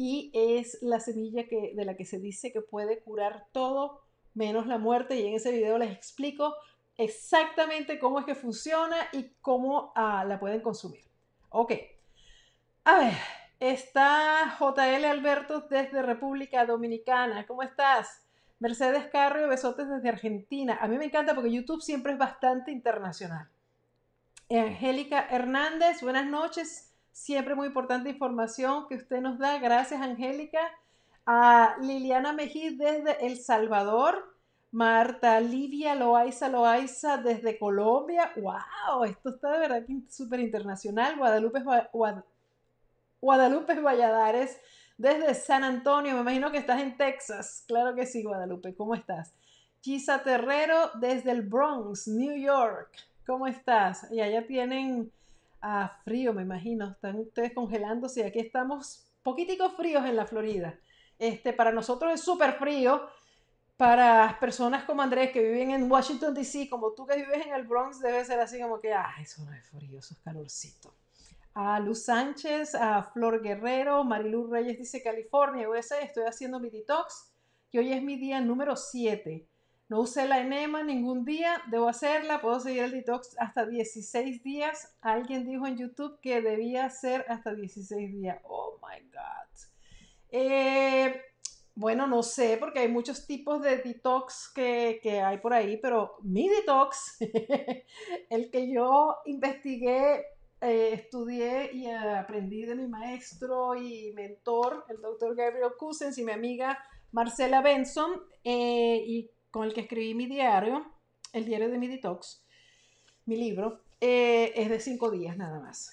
y 0.02 0.32
es 0.34 0.78
la 0.82 1.02
semilla 1.02 1.50
que, 1.50 1.74
de 1.76 1.84
la 1.84 1.98
que 1.98 2.06
se 2.06 2.20
dice 2.20 2.54
que 2.54 2.62
puede 2.62 3.02
curar 3.02 3.48
todo 3.52 4.00
menos 4.34 4.66
la 4.66 4.78
muerte 4.78 5.20
y 5.20 5.28
en 5.28 5.34
ese 5.34 5.52
video 5.52 5.78
les 5.78 5.92
explico 5.92 6.56
exactamente 6.96 8.00
cómo 8.00 8.18
es 8.18 8.26
que 8.26 8.34
funciona 8.34 8.96
y 9.12 9.34
cómo 9.42 9.92
ah, 9.98 10.24
la 10.26 10.40
pueden 10.40 10.62
consumir. 10.62 11.04
Ok. 11.50 11.74
A 12.86 12.98
ver, 12.98 13.14
está 13.60 14.56
JL 14.58 15.04
Alberto 15.04 15.68
desde 15.70 16.02
República 16.02 16.66
Dominicana. 16.66 17.46
¿Cómo 17.46 17.62
estás? 17.62 18.26
Mercedes 18.60 19.08
Carrio, 19.12 19.50
besotes 19.50 19.90
desde 19.90 20.08
Argentina. 20.08 20.78
A 20.80 20.88
mí 20.88 20.98
me 20.98 21.04
encanta 21.04 21.36
porque 21.36 21.52
YouTube 21.52 21.82
siempre 21.82 22.14
es 22.14 22.18
bastante 22.18 22.72
internacional. 22.72 23.50
Angélica 24.50 25.28
Hernández, 25.30 26.02
buenas 26.02 26.26
noches. 26.26 26.89
Siempre 27.20 27.54
muy 27.54 27.68
importante 27.68 28.10
información 28.10 28.88
que 28.88 28.96
usted 28.96 29.20
nos 29.20 29.38
da. 29.38 29.60
Gracias, 29.60 30.02
Angélica. 30.02 30.60
A 31.26 31.76
Liliana 31.82 32.32
Mejí 32.32 32.78
desde 32.78 33.26
El 33.26 33.38
Salvador. 33.38 34.36
Marta 34.72 35.42
Livia 35.42 35.96
Loaiza 35.96 36.48
Loaiza 36.48 37.18
desde 37.18 37.60
Colombia. 37.60 38.32
¡Wow! 38.38 39.04
Esto 39.04 39.32
está 39.32 39.52
de 39.52 39.60
verdad 39.60 39.84
súper 40.08 40.40
internacional. 40.40 41.18
Guadalupe, 41.18 41.62
Guadalupe 43.20 43.82
Valladares 43.82 44.58
desde 44.98 45.34
San 45.34 45.66
Antonio. 45.66 46.14
Me 46.16 46.22
imagino 46.22 46.52
que 46.52 46.60
estás 46.60 46.80
en 46.80 46.96
Texas. 46.96 47.66
Claro 47.68 47.96
que 47.96 48.06
sí, 48.06 48.24
Guadalupe. 48.24 48.74
¿Cómo 48.76 48.96
estás? 48.96 49.34
Gisa 49.82 50.24
Terrero 50.24 50.92
desde 51.02 51.32
el 51.32 51.42
Bronx, 51.42 52.08
New 52.08 52.38
York. 52.38 52.92
¿Cómo 53.28 53.46
estás? 53.46 54.10
Y 54.10 54.22
allá 54.22 54.48
tienen 54.48 55.12
ah, 55.62 56.00
frío, 56.04 56.34
me 56.34 56.42
imagino. 56.42 56.92
Están 56.92 57.18
ustedes 57.20 57.54
congelándose. 57.54 58.26
Aquí 58.26 58.40
estamos 58.40 59.12
poquitico 59.24 59.70
fríos 59.72 60.06
en 60.06 60.16
la 60.16 60.26
Florida. 60.26 60.80
Este, 61.18 61.54
para 61.54 61.72
nosotros 61.72 62.14
es 62.14 62.22
súper 62.22 62.54
frío 62.54 63.10
para 63.80 64.38
personas 64.42 64.84
como 64.84 65.02
Andrés 65.02 65.32
que 65.32 65.42
viven 65.42 65.72
en 65.72 65.90
Washington, 65.90 66.34
D.C., 66.34 66.68
como 66.70 66.92
tú 66.92 67.06
que 67.06 67.16
vives 67.16 67.46
en 67.46 67.54
el 67.54 67.66
Bronx, 67.66 68.02
debe 68.02 68.26
ser 68.26 68.38
así 68.42 68.60
como 68.60 68.82
que, 68.82 68.94
ah, 68.94 69.16
eso 69.22 69.42
no 69.46 69.54
es 69.54 69.66
frío, 69.70 70.00
eso 70.00 70.14
es 70.14 70.20
calorcito. 70.20 70.94
A 71.54 71.80
Luz 71.80 72.04
Sánchez, 72.04 72.76
a 72.76 73.04
Flor 73.04 73.42
Guerrero, 73.42 74.04
Marilu 74.04 74.48
Reyes 74.48 74.78
dice 74.78 75.02
California, 75.02 75.70
USA, 75.70 76.02
estoy 76.02 76.26
haciendo 76.26 76.60
mi 76.60 76.70
detox 76.70 77.32
y 77.72 77.78
hoy 77.78 77.94
es 77.94 78.04
mi 78.04 78.18
día 78.18 78.42
número 78.42 78.76
7. 78.76 79.48
No 79.90 80.02
usé 80.02 80.28
la 80.28 80.40
enema 80.40 80.84
ningún 80.84 81.26
día, 81.26 81.64
debo 81.72 81.88
hacerla, 81.88 82.42
puedo 82.42 82.60
seguir 82.60 82.84
el 82.84 82.92
detox 82.92 83.36
hasta 83.40 83.66
16 83.66 84.44
días. 84.44 84.96
Alguien 85.02 85.48
dijo 85.48 85.66
en 85.66 85.78
YouTube 85.78 86.20
que 86.22 86.42
debía 86.42 86.88
ser 86.92 87.26
hasta 87.28 87.56
16 87.56 88.14
días. 88.14 88.40
Oh 88.44 88.80
my 88.84 89.04
God. 89.10 89.50
Eh, 90.30 91.20
bueno, 91.74 92.06
no 92.06 92.22
sé, 92.22 92.58
porque 92.60 92.80
hay 92.80 92.88
muchos 92.88 93.26
tipos 93.26 93.64
de 93.64 93.78
detox 93.78 94.52
que, 94.54 95.00
hay 95.26 95.38
por 95.40 95.54
ahí, 95.54 95.78
pero 95.78 96.18
mi 96.22 96.48
detox, 96.50 97.18
el 98.30 98.52
que 98.52 98.72
yo 98.72 99.16
investigué, 99.26 100.26
eh, 100.62 100.92
estudié 100.94 101.72
y 101.74 101.88
aprendí 101.88 102.64
de 102.64 102.76
mi 102.76 102.86
maestro 102.86 103.76
y 103.76 104.12
mentor, 104.14 104.86
el 104.90 105.02
doctor 105.02 105.36
Gabriel 105.36 105.72
Cousins 105.80 106.18
y 106.20 106.24
mi 106.24 106.34
amiga 106.34 106.78
Marcela 107.12 107.62
Benson, 107.62 108.22
eh, 108.44 109.02
y 109.08 109.32
con 109.52 109.66
el 109.66 109.74
que 109.74 109.82
escribí 109.82 110.14
mi 110.14 110.28
diario, 110.28 110.86
el 111.34 111.46
diario 111.46 111.70
de 111.70 111.78
mi 111.78 111.88
detox, 111.88 112.44
mi 113.26 113.38
libro, 113.38 113.82
eh, 114.02 114.54
es 114.56 114.70
de 114.70 114.80
cinco 114.80 115.12
días 115.12 115.38
nada 115.38 115.60
más. 115.60 115.92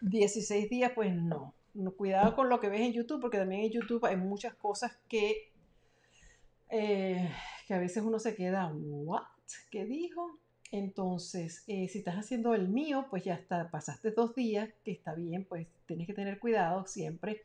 16 0.00 0.68
días, 0.68 0.92
pues 0.94 1.14
no 1.14 1.54
cuidado 1.96 2.34
con 2.34 2.48
lo 2.48 2.60
que 2.60 2.68
ves 2.68 2.80
en 2.80 2.92
YouTube, 2.92 3.20
porque 3.20 3.38
también 3.38 3.62
en 3.62 3.70
YouTube 3.70 4.04
hay 4.04 4.16
muchas 4.16 4.54
cosas 4.54 4.92
que, 5.08 5.52
eh, 6.68 7.30
que 7.66 7.74
a 7.74 7.78
veces 7.78 8.02
uno 8.02 8.18
se 8.18 8.34
queda, 8.34 8.70
¿what? 8.74 9.22
¿Qué 9.70 9.84
dijo? 9.84 10.38
Entonces, 10.70 11.64
eh, 11.66 11.88
si 11.88 11.98
estás 11.98 12.16
haciendo 12.16 12.54
el 12.54 12.68
mío, 12.68 13.06
pues 13.10 13.24
ya 13.24 13.34
está, 13.34 13.70
pasaste 13.70 14.10
dos 14.10 14.34
días, 14.34 14.70
que 14.84 14.92
está 14.92 15.14
bien, 15.14 15.44
pues 15.44 15.66
tienes 15.86 16.06
que 16.06 16.14
tener 16.14 16.38
cuidado 16.38 16.86
siempre. 16.86 17.42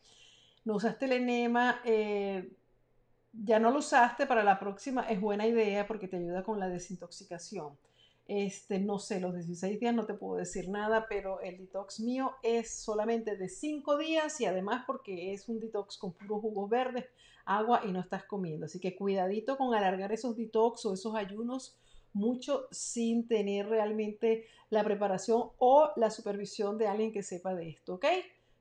No 0.64 0.76
usaste 0.76 1.06
el 1.06 1.14
enema, 1.14 1.82
ya 3.44 3.60
no 3.60 3.72
lo 3.72 3.80
usaste, 3.80 4.26
para 4.26 4.44
la 4.44 4.60
próxima 4.60 5.04
es 5.10 5.22
buena 5.22 5.46
idea 5.46 5.88
porque 5.88 6.08
te 6.08 6.18
ayuda 6.18 6.44
con 6.44 6.60
la 6.60 6.70
desintoxicación. 6.70 7.78
Este, 8.28 8.80
no 8.80 9.00
sé, 9.00 9.22
los 9.22 9.34
16 9.34 9.80
días 9.80 9.96
no 9.96 10.06
te 10.06 10.14
puedo 10.14 10.36
decir 10.36 10.70
nada, 10.70 11.06
pero 11.08 11.40
el 11.42 11.58
detox 11.58 12.02
mío 12.02 12.34
es 12.44 12.84
solamente 12.84 13.38
de 13.38 13.48
5 13.48 13.98
días 13.98 14.42
y 14.42 14.46
además 14.46 14.84
porque 14.86 15.34
es 15.34 15.48
un 15.48 15.60
detox 15.60 15.98
con 15.98 16.14
puros 16.14 16.42
jugos 16.42 16.70
verdes, 16.70 17.06
agua 17.46 17.82
y 17.86 17.92
no 17.92 18.02
estás 18.02 18.26
comiendo. 18.26 18.66
Así 18.66 18.80
que 18.80 18.96
cuidadito 18.96 19.58
con 19.58 19.74
alargar 19.74 20.12
esos 20.12 20.36
detox 20.36 20.86
o 20.86 20.94
esos 20.94 21.16
ayunos 21.16 21.78
mucho 22.12 22.68
sin 22.72 23.28
tener 23.28 23.70
realmente 23.70 24.46
la 24.70 24.84
preparación 24.84 25.52
o 25.58 25.92
la 25.96 26.10
supervisión 26.10 26.78
de 26.78 26.88
alguien 26.88 27.14
que 27.14 27.24
sepa 27.24 27.56
de 27.56 27.70
esto, 27.70 27.96
¿ok? 27.96 28.06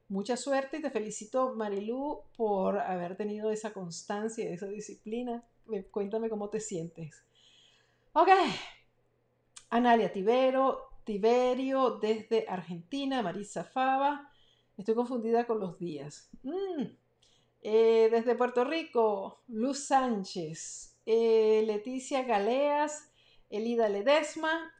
Mucha 0.09 0.37
suerte 0.37 0.77
y 0.77 0.83
te 0.83 0.91
felicito, 0.91 1.55
Marilu, 1.55 2.23
por 2.37 2.79
haber 2.79 3.17
tenido 3.17 3.51
esa 3.51 3.73
constancia, 3.73 4.49
esa 4.49 4.67
disciplina. 4.67 5.43
Cuéntame 5.91 6.31
cómo 6.31 6.49
te 6.49 6.61
sientes. 6.61 7.25
Ok, 8.13 8.29
Analia 9.71 10.13
Tibero, 10.13 11.01
Tiberio 11.05 11.99
desde 11.99 12.47
Argentina, 12.49 13.21
Marisa 13.21 13.65
Fava. 13.65 14.31
Estoy 14.77 14.95
confundida 14.95 15.45
con 15.45 15.59
los 15.59 15.79
días. 15.79 16.31
Mm. 16.45 16.85
Eh, 17.63 18.09
desde 18.13 18.37
Puerto 18.37 18.65
Rico, 18.65 19.43
Luz 19.49 19.87
Sánchez, 19.87 20.97
eh, 21.05 21.65
Leticia 21.67 22.23
Galeas, 22.23 23.11
Elida 23.51 23.89
Ledesma. 23.89 24.73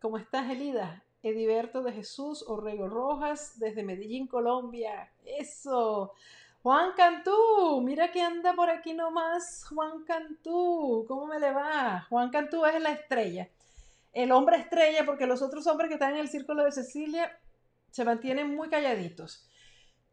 ¿Cómo 0.00 0.18
estás, 0.18 0.50
Elida? 0.50 1.05
Ediberto 1.26 1.82
de 1.82 1.92
Jesús 1.92 2.44
Orrego 2.46 2.88
Rojas, 2.88 3.58
desde 3.58 3.82
Medellín, 3.82 4.26
Colombia. 4.26 5.10
Eso. 5.24 6.12
Juan 6.62 6.92
Cantú, 6.96 7.80
mira 7.82 8.10
que 8.10 8.22
anda 8.22 8.54
por 8.54 8.70
aquí 8.70 8.94
nomás. 8.94 9.66
Juan 9.68 10.04
Cantú, 10.04 11.04
¿cómo 11.06 11.26
me 11.26 11.38
le 11.38 11.52
va? 11.52 12.06
Juan 12.08 12.30
Cantú 12.30 12.64
es 12.66 12.80
la 12.80 12.92
estrella 12.92 13.48
el 14.16 14.32
hombre 14.32 14.56
estrella, 14.56 15.04
porque 15.04 15.26
los 15.26 15.42
otros 15.42 15.66
hombres 15.66 15.88
que 15.88 15.94
están 15.94 16.14
en 16.14 16.20
el 16.20 16.28
círculo 16.28 16.64
de 16.64 16.72
Cecilia 16.72 17.38
se 17.90 18.02
mantienen 18.02 18.56
muy 18.56 18.70
calladitos. 18.70 19.46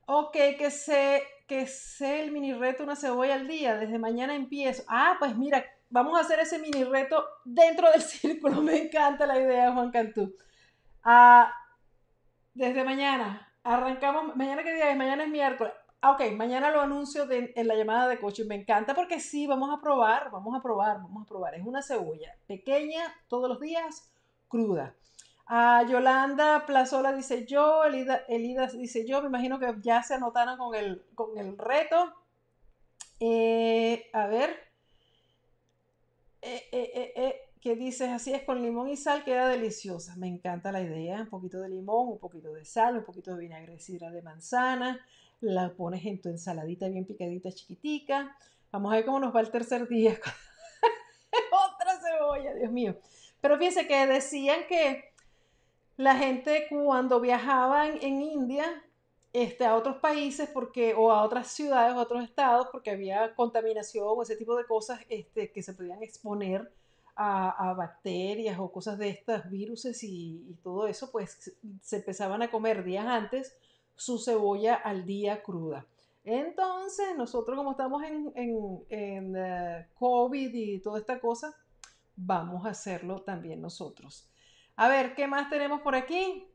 Ok, 0.05 0.33
que 0.57 0.71
sé, 0.71 1.23
que 1.47 1.67
sé 1.67 2.19
el 2.19 2.31
mini 2.31 2.53
reto 2.53 2.83
una 2.83 2.97
cebolla 2.97 3.35
al 3.35 3.47
día, 3.47 3.77
desde 3.77 3.97
mañana 3.99 4.35
empiezo. 4.35 4.83
Ah, 4.89 5.15
pues 5.19 5.37
mira, 5.37 5.63
vamos 5.89 6.17
a 6.17 6.21
hacer 6.21 6.41
ese 6.41 6.59
mini 6.59 6.83
reto 6.83 7.25
dentro 7.45 7.89
del 7.91 8.01
círculo. 8.01 8.61
Me 8.61 8.77
encanta 8.77 9.25
la 9.25 9.39
idea, 9.39 9.71
Juan 9.71 9.89
Cantú. 9.89 10.35
Ah, 11.03 11.53
desde 12.53 12.83
mañana, 12.83 13.51
arrancamos, 13.63 14.35
mañana 14.35 14.63
qué 14.63 14.73
día 14.73 14.89
es, 14.91 14.97
mañana 14.97 15.23
es 15.23 15.29
miércoles. 15.29 15.73
Ah, 16.01 16.11
ok, 16.11 16.31
mañana 16.33 16.69
lo 16.71 16.81
anuncio 16.81 17.27
en 17.29 17.67
la 17.67 17.75
llamada 17.75 18.07
de 18.07 18.19
coche. 18.19 18.43
Me 18.45 18.55
encanta 18.55 18.93
porque 18.93 19.19
sí, 19.19 19.47
vamos 19.47 19.69
a 19.71 19.81
probar, 19.81 20.31
vamos 20.31 20.57
a 20.57 20.61
probar, 20.61 20.97
vamos 20.97 21.23
a 21.23 21.27
probar. 21.27 21.55
Es 21.55 21.65
una 21.65 21.81
cebolla 21.81 22.35
pequeña 22.47 23.01
todos 23.29 23.49
los 23.49 23.59
días, 23.59 24.13
cruda. 24.49 24.95
A 25.45 25.83
Yolanda 25.83 26.65
Plazola 26.65 27.13
dice 27.13 27.45
yo, 27.45 27.83
Elida, 27.85 28.23
Elida, 28.27 28.67
dice 28.67 29.05
yo, 29.07 29.21
me 29.21 29.27
imagino 29.27 29.59
que 29.59 29.75
ya 29.81 30.03
se 30.03 30.15
anotaron 30.15 30.57
con 30.57 30.75
el, 30.75 31.05
con 31.15 31.37
el 31.37 31.57
reto. 31.57 32.13
Eh, 33.19 34.09
a 34.13 34.27
ver. 34.27 34.71
Eh, 36.41 36.67
eh, 36.71 37.52
¿Qué 37.63 37.77
dices? 37.77 38.09
Así 38.09 38.33
es, 38.33 38.43
con 38.43 38.61
limón 38.61 38.89
y 38.89 38.97
sal 38.97 39.23
queda 39.23 39.47
deliciosa. 39.47 40.17
Me 40.17 40.27
encanta 40.27 40.69
la 40.69 40.81
idea. 40.81 41.21
Un 41.21 41.29
poquito 41.29 41.61
de 41.61 41.69
limón, 41.69 42.09
un 42.09 42.19
poquito 42.19 42.51
de 42.51 42.65
sal, 42.65 42.97
un 42.97 43.05
poquito 43.05 43.33
de 43.33 43.39
vinagre 43.39 43.79
sidra 43.79 44.11
de 44.11 44.21
manzana 44.21 44.99
la 45.39 45.73
pones 45.73 46.05
en 46.05 46.21
tu 46.21 46.27
ensaladita 46.27 46.89
bien 46.89 47.05
picadita, 47.05 47.53
chiquitica. 47.53 48.35
Vamos 48.69 48.91
a 48.91 48.97
ver 48.97 49.05
cómo 49.05 49.21
nos 49.21 49.33
va 49.33 49.39
el 49.39 49.49
tercer 49.49 49.87
día. 49.87 50.11
Otra 51.71 52.01
cebolla, 52.01 52.53
Dios 52.53 52.71
mío. 52.71 52.97
Pero 53.39 53.57
fíjense 53.57 53.87
que 53.87 54.07
decían 54.07 54.67
que 54.67 55.13
la 55.95 56.15
gente 56.15 56.67
cuando 56.69 57.21
viajaban 57.21 57.97
en 58.01 58.21
India 58.21 58.83
este, 59.31 59.65
a 59.65 59.75
otros 59.75 59.97
países 59.99 60.49
porque, 60.49 60.95
o 60.95 61.13
a 61.13 61.23
otras 61.23 61.47
ciudades 61.47 61.93
a 61.93 62.01
otros 62.01 62.25
estados 62.25 62.67
porque 62.73 62.91
había 62.91 63.33
contaminación 63.35 64.05
o 64.05 64.21
ese 64.21 64.35
tipo 64.35 64.57
de 64.57 64.65
cosas 64.65 64.99
este, 65.07 65.49
que 65.53 65.63
se 65.63 65.73
podían 65.73 66.03
exponer 66.03 66.69
a, 67.15 67.73
bacterias 67.77 68.57
o 68.59 68.71
cosas 68.71 68.97
de 68.97 69.09
estas, 69.09 69.49
virus 69.49 69.85
y, 70.03 70.57
todo 70.63 70.87
eso, 70.87 71.11
pues 71.11 71.55
se 71.81 71.95
empezaban 71.97 72.41
a 72.41 72.51
comer 72.51 72.83
días 72.83 73.05
antes 73.05 73.55
su 73.95 74.17
cebolla 74.17 74.75
al 74.75 75.05
día 75.05 75.43
cruda. 75.43 75.85
Entonces, 76.23 77.17
nosotros 77.17 77.57
como 77.57 77.71
estamos 77.71 78.01
en, 78.03 78.31
en, 78.89 79.35
eh, 79.35 79.87
COVID 79.95 80.53
y 80.53 80.79
toda 80.79 80.99
esta 80.99 81.19
cosa, 81.19 81.53
vamos 82.15 82.65
a 82.65 82.69
hacerlo 82.69 83.21
también 83.21 83.61
nosotros. 83.61 84.29
A 84.75 84.87
ver, 84.87 85.15
¿qué 85.15 85.27
más 85.27 85.49
tenemos 85.49 85.81
por 85.81 85.95
aquí? 85.95 86.47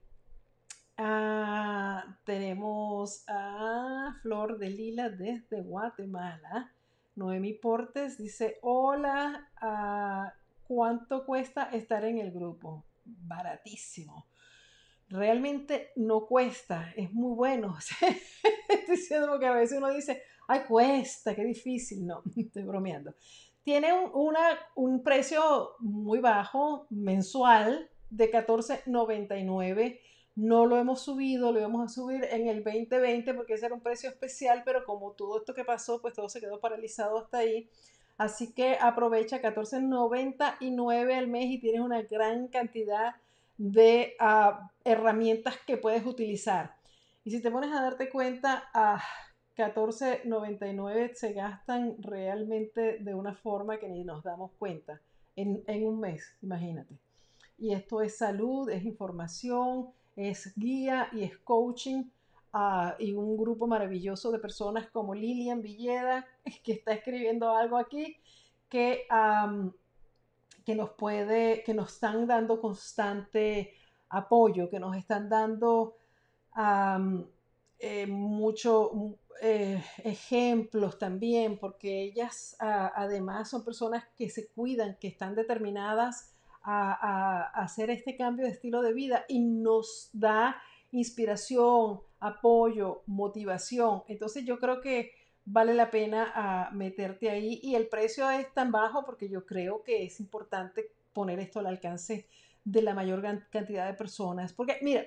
Ah, 0.97 2.17
tenemos 2.25 3.25
a 3.29 4.17
Flor 4.23 4.59
de 4.59 4.71
Lila 4.71 5.11
desde 5.11 5.63
Guatemala. 5.63 6.73
Noemi 7.15 7.53
Portes 7.53 8.19
dice, 8.19 8.59
hola, 8.63 9.49
ah, 9.61 10.33
¿cuánto 10.69 11.27
cuesta 11.27 11.71
estar 11.73 12.05
en 12.05 12.19
el 12.19 12.31
grupo? 12.31 12.87
Baratísimo 13.05 14.29
realmente 15.11 15.91
no 15.97 16.27
cuesta, 16.27 16.93
es 16.97 17.13
muy 17.13 17.35
bueno. 17.35 17.77
estoy 18.69 18.97
diciendo 18.97 19.29
porque 19.29 19.47
a 19.47 19.53
veces 19.53 19.79
uno 19.79 19.91
dice, 19.91 20.23
ay, 20.47 20.61
cuesta, 20.69 21.35
qué 21.35 21.45
difícil. 21.45 22.07
No, 22.07 22.23
estoy 22.37 22.63
bromeando. 22.65 23.15
Tiene 23.63 23.93
un, 23.93 25.03
precio 25.03 25.73
muy 25.81 26.21
bajo, 26.21 26.87
mensual, 26.91 27.91
de 28.09 28.31
$14.99. 28.31 30.01
No 30.37 30.67
lo 30.67 30.79
hemos 30.79 31.03
subido, 31.03 31.53
lo 31.53 31.59
íbamos 31.59 31.85
a 31.85 31.93
subir 31.93 32.25
en 32.31 32.49
el 32.49 32.63
2020 32.63 33.35
porque 33.35 33.55
ese 33.55 33.67
era 33.67 33.75
un 33.75 33.83
precio 33.83 34.09
especial, 34.09 34.63
pero 34.65 34.85
como 34.85 35.13
todo 35.13 35.39
esto 35.39 35.53
que 35.53 35.65
pasó, 35.65 36.01
pues 36.01 36.15
todo 36.15 36.29
se 36.29 36.41
quedó 36.41 36.61
paralizado 36.61 37.19
hasta 37.19 37.39
ahí. 37.39 37.69
Así 38.19 38.53
que 38.53 38.77
aprovecha 38.81 39.41
14.99 39.41 41.15
al 41.17 41.29
mes 41.29 41.47
y 41.47 41.59
tienes 41.59 41.81
una 41.81 42.03
gran 42.03 42.49
cantidad 42.49 43.15
de 43.57 44.15
ah, 44.19 44.71
herramientas 44.85 45.57
que 45.67 45.77
puedes 45.77 46.05
utilizar. 46.05 46.75
Y 47.25 47.31
si 47.31 47.41
te 47.41 47.51
pones 47.51 47.73
a 47.73 47.81
darte 47.81 48.11
cuenta, 48.11 48.71
a 48.75 49.01
14.99 49.57 51.15
se 51.15 51.33
gastan 51.33 51.97
realmente 52.01 52.99
de 52.99 53.15
una 53.15 53.35
forma 53.35 53.79
que 53.79 53.89
ni 53.89 54.05
nos 54.05 54.23
damos 54.23 54.53
cuenta 54.59 55.01
en, 55.37 55.87
un 55.87 56.01
mes, 56.01 56.37
imagínate. 56.43 56.99
Y 57.59 57.73
esto 57.73 58.03
es 58.03 58.17
salud, 58.17 58.71
es 58.71 58.85
información, 58.85 59.91
es 60.17 60.53
guía 60.57 61.09
y 61.13 61.23
es 61.23 61.37
coaching. 61.39 62.05
Y 62.99 63.13
un 63.13 63.37
grupo 63.37 63.67
maravilloso 63.67 64.31
de 64.33 64.39
personas 64.39 64.89
como 64.91 65.15
Lilian 65.15 65.63
Villeda, 65.63 66.27
que 66.65 66.73
está 66.73 66.93
escribiendo 66.93 67.55
algo 67.55 67.77
aquí, 67.77 68.17
que 68.69 69.07
que 70.69 70.75
nos 70.75 70.91
puede, 70.91 71.63
que 71.63 71.73
nos 71.73 71.95
están 71.95 72.27
dando 72.27 72.61
constante 72.61 73.73
apoyo, 74.11 74.69
que 74.69 74.79
nos 74.79 74.95
están 74.99 75.31
dando 75.31 75.97
eh, 77.79 78.07
muchos 78.07 78.91
eh, 79.41 79.83
ejemplos 80.05 80.99
también, 80.99 81.59
porque 81.59 82.03
ellas 82.03 82.55
además 82.59 83.49
son 83.49 83.65
personas 83.65 84.05
que 84.15 84.29
se 84.29 84.49
cuidan, 84.49 84.99
que 85.01 85.09
están 85.09 85.35
determinadas 85.35 86.35
a, 86.63 87.45
hacer 87.55 87.89
este 87.89 88.15
cambio 88.15 88.45
de 88.45 88.53
estilo 88.53 88.83
de 88.83 88.93
vida 88.93 89.25
y 89.27 89.41
nos 89.41 90.11
da 90.13 90.61
inspiración, 90.91 92.01
apoyo, 92.21 93.03
motivación. 93.07 94.03
Entonces 94.09 94.45
yo 94.45 94.59
creo 94.59 94.81
que 94.81 95.13
vale 95.45 95.75
la 95.75 95.91
pena 95.91 96.33
ah, 96.35 96.71
meterte 96.73 97.31
ahí 97.31 97.61
y 97.63 97.75
el 97.75 97.89
precio 97.89 98.29
es 98.31 98.53
tan 98.53 98.71
bajo 98.71 99.05
porque 99.05 99.29
yo 99.29 99.47
creo 99.47 99.83
que 99.83 100.05
es 100.05 100.21
importante 100.21 100.93
poner 101.13 101.39
esto 101.39 101.61
al 101.61 101.67
alcance 101.67 102.29
de 102.65 102.83
la 102.83 102.95
mayor 102.95 103.23
cantidad 103.51 103.87
de 103.87 103.95
personas. 103.95 104.53
Porque 104.53 104.79
mira, 104.83 105.05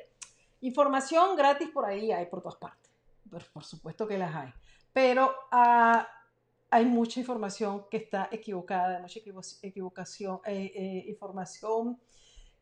información 0.61 1.35
gratis 1.35 1.69
por 1.69 1.85
ahí 1.85 2.11
hay 2.11 2.25
por 2.25 2.41
todas 2.41 2.57
partes. 2.57 2.91
Por, 3.53 3.63
supuesto 3.63 4.07
que 4.07 4.17
las 4.17 4.35
hay. 4.35 4.53
Pero 4.93 5.33
ah, 5.51 6.07
hay 6.69 6.85
mucha 6.85 7.19
información 7.19 7.85
que 7.89 7.97
está 7.97 8.29
equivocada, 8.31 8.99
mucha 8.99 9.19
equivocación, 9.61 10.39
eh, 10.45 10.71
eh, 10.73 11.03
información 11.07 11.99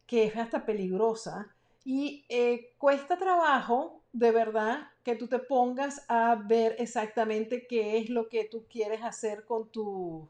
que 0.06 0.26
es 0.26 0.36
hasta 0.36 0.66
peligrosa 0.66 1.56
y 1.86 2.26
eh, 2.28 2.74
cuesta 2.80 3.18
trabajo, 3.18 3.99
de 4.12 4.32
verdad, 4.32 4.88
que 5.04 5.16
tú 5.16 5.28
te 5.28 5.40
pongas 5.40 6.06
a 6.08 6.36
ver 6.36 6.76
exactamente 6.80 7.68
qué 7.68 7.98
es 7.98 8.10
lo 8.10 8.30
que 8.30 8.46
tú 8.46 8.66
quieres 8.70 9.04
hacer 9.04 9.46
con 9.46 9.70
tu, 9.72 10.30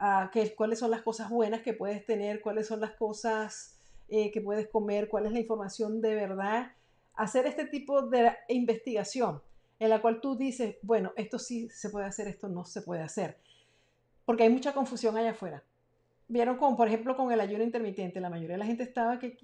uh, 0.00 0.54
cuáles 0.56 0.78
son 0.78 0.90
las 0.90 1.02
cosas 1.02 1.30
buenas 1.30 1.62
que 1.62 1.72
puedes 1.72 2.04
tener, 2.04 2.40
cuáles 2.40 2.66
son 2.66 2.80
las 2.80 2.92
cosas 2.92 3.78
eh, 4.08 4.30
que 4.30 4.40
puedes 4.40 4.68
comer, 4.68 5.08
cuál 5.08 5.26
es 5.26 5.32
la 5.32 5.40
información 5.40 6.00
de 6.00 6.14
verdad. 6.14 6.72
Hacer 7.14 7.46
este 7.46 7.66
tipo 7.66 8.02
de 8.02 8.36
investigación 8.48 9.42
en 9.78 9.90
la 9.90 10.00
cual 10.00 10.20
tú 10.20 10.36
dices, 10.36 10.76
bueno, 10.82 11.12
esto 11.16 11.38
sí 11.38 11.68
se 11.70 11.90
puede 11.90 12.06
hacer, 12.06 12.28
esto 12.28 12.48
no 12.48 12.64
se 12.64 12.82
puede 12.82 13.02
hacer. 13.02 13.38
Porque 14.24 14.42
hay 14.42 14.50
mucha 14.50 14.74
confusión 14.74 15.16
allá 15.16 15.30
afuera 15.30 15.62
vieron 16.28 16.56
como, 16.56 16.76
por 16.76 16.88
ejemplo, 16.88 17.16
con 17.16 17.30
el 17.30 17.40
ayuno 17.40 17.62
intermitente, 17.62 18.20
la 18.20 18.30
mayoría 18.30 18.54
de 18.54 18.58
la 18.58 18.66
gente 18.66 18.82
estaba 18.82 19.18
que, 19.18 19.38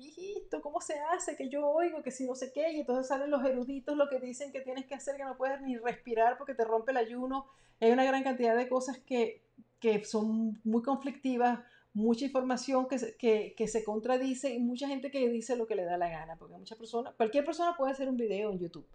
¿cómo 0.63 0.81
se 0.81 0.95
hace? 1.15 1.37
Que 1.37 1.49
yo 1.49 1.67
oigo, 1.67 2.03
que 2.03 2.11
si 2.11 2.27
no 2.27 2.35
sé 2.35 2.53
qué, 2.53 2.73
y 2.73 2.81
entonces 2.81 3.07
salen 3.07 3.31
los 3.31 3.45
eruditos 3.45 3.97
lo 3.97 4.09
que 4.09 4.19
dicen 4.19 4.53
que 4.53 4.61
tienes 4.61 4.87
que 4.87 4.95
hacer, 4.95 5.17
que 5.17 5.25
no 5.25 5.37
puedes 5.37 5.61
ni 5.63 5.77
respirar 5.77 6.39
porque 6.39 6.55
te 6.55 6.65
rompe 6.65 6.91
el 6.91 6.99
ayuno. 6.99 7.47
Hay 7.81 7.91
una 7.91 8.05
gran 8.05 8.23
cantidad 8.25 8.57
de 8.57 8.69
cosas 8.69 8.99
que, 8.99 9.43
que 9.79 10.05
son 10.05 10.61
muy 10.65 10.83
conflictivas, 10.83 11.61
mucha 11.95 12.25
información 12.25 12.89
que 12.89 12.99
se, 12.99 13.17
que, 13.17 13.55
que 13.57 13.69
se 13.69 13.85
contradice 13.85 14.53
y 14.53 14.59
mucha 14.59 14.89
gente 14.89 15.11
que 15.11 15.29
dice 15.29 15.57
lo 15.57 15.67
que 15.67 15.77
le 15.77 15.85
da 15.85 15.97
la 15.97 16.09
gana, 16.09 16.37
porque 16.37 16.57
muchas 16.57 16.79
personas, 16.79 17.15
cualquier 17.15 17.45
persona 17.45 17.77
puede 17.77 17.93
hacer 17.93 18.09
un 18.09 18.17
video 18.17 18.51
en 18.51 18.59
YouTube. 18.59 18.87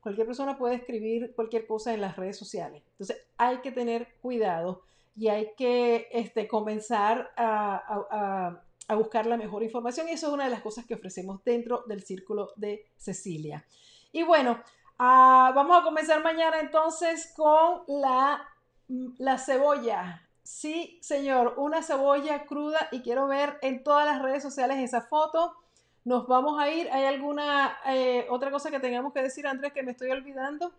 Cualquier 0.00 0.26
persona 0.26 0.56
puede 0.56 0.76
escribir 0.76 1.34
cualquier 1.34 1.66
cosa 1.66 1.92
en 1.92 2.00
las 2.00 2.16
redes 2.16 2.36
sociales. 2.36 2.82
Entonces 2.92 3.24
hay 3.36 3.58
que 3.58 3.72
tener 3.72 4.06
cuidado 4.22 4.82
y 5.16 5.28
hay 5.28 5.54
que 5.56 6.08
este, 6.12 6.46
comenzar 6.46 7.32
a, 7.36 8.60
buscar 8.90 9.26
la 9.26 9.36
mejor 9.36 9.62
información 9.62 10.08
y 10.08 10.12
eso 10.12 10.28
es 10.28 10.32
una 10.32 10.44
de 10.44 10.50
las 10.50 10.60
cosas 10.60 10.84
que 10.84 10.94
ofrecemos 10.94 11.42
dentro 11.42 11.84
del 11.86 12.04
círculo 12.04 12.52
de 12.56 12.86
Cecilia. 12.96 13.64
Y 14.12 14.22
bueno, 14.22 14.62
ah, 14.98 15.52
vamos 15.54 15.80
a 15.80 15.82
comenzar 15.82 16.22
mañana 16.22 16.60
entonces 16.60 17.32
con 17.34 17.82
la, 17.88 18.46
la 19.18 19.38
cebolla. 19.38 20.22
Sí, 20.42 20.98
señor, 21.02 21.54
una 21.56 21.82
cebolla 21.82 22.44
cruda 22.44 22.88
y 22.92 23.00
quiero 23.00 23.26
ver 23.26 23.58
en 23.62 23.82
todas 23.82 24.06
las 24.06 24.22
redes 24.22 24.42
sociales 24.42 24.78
esa 24.78 25.00
foto. 25.00 25.56
Nos 26.04 26.28
vamos 26.28 26.60
a 26.60 26.70
ir. 26.70 26.88
¿Hay 26.92 27.04
alguna 27.04 27.76
eh, 27.86 28.26
otra 28.30 28.52
cosa 28.52 28.70
que 28.70 28.78
tengamos 28.78 29.12
que 29.12 29.22
decir, 29.22 29.46
Andrés, 29.46 29.72
que 29.72 29.82
me 29.82 29.90
estoy 29.90 30.10
olvidando? 30.10 30.72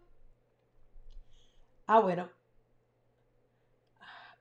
Ah, 1.86 2.00
bueno, 2.00 2.30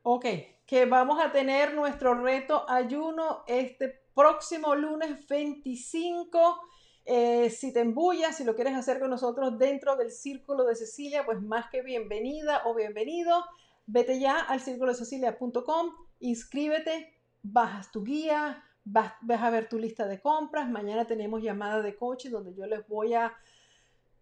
Ok, 0.09 0.25
que 0.67 0.85
vamos 0.85 1.19
a 1.21 1.33
tener 1.33 1.75
nuestro 1.75 2.15
reto 2.15 2.65
ayuno 2.71 3.43
este 3.49 3.89
próximo 4.15 4.77
lunes 4.77 5.27
25. 5.27 6.61
Eh, 7.05 7.51
si 7.51 7.73
te 7.73 7.81
embullas, 7.81 8.37
si 8.37 8.45
lo 8.45 8.55
quieres 8.55 8.77
hacer 8.77 9.01
con 9.01 9.11
nosotros 9.11 9.59
dentro 9.59 9.97
del 9.97 10.13
Círculo 10.13 10.63
de 10.63 10.77
Cecilia, 10.77 11.27
pues 11.27 11.43
más 11.43 11.69
que 11.71 11.83
bienvenida 11.83 12.63
o 12.67 12.75
bienvenido. 12.77 13.45
Vete 13.89 14.21
ya 14.21 14.39
al 14.39 14.61
círculo 14.61 14.93
de 14.93 14.99
cecilia.com, 14.99 15.91
inscríbete, 16.21 17.13
bajas 17.43 17.91
tu 17.91 18.05
guía, 18.05 18.63
vas, 18.85 19.13
vas 19.23 19.43
a 19.43 19.51
ver 19.51 19.69
tu 19.69 19.77
lista 19.77 20.07
de 20.07 20.21
compras. 20.21 20.71
Mañana 20.71 21.09
tenemos 21.09 21.43
llamada 21.43 21.83
de 21.83 21.97
coaching 21.97 22.31
donde 22.31 22.55
yo 22.55 22.65
les 22.67 22.87
voy 22.87 23.15
a 23.15 23.35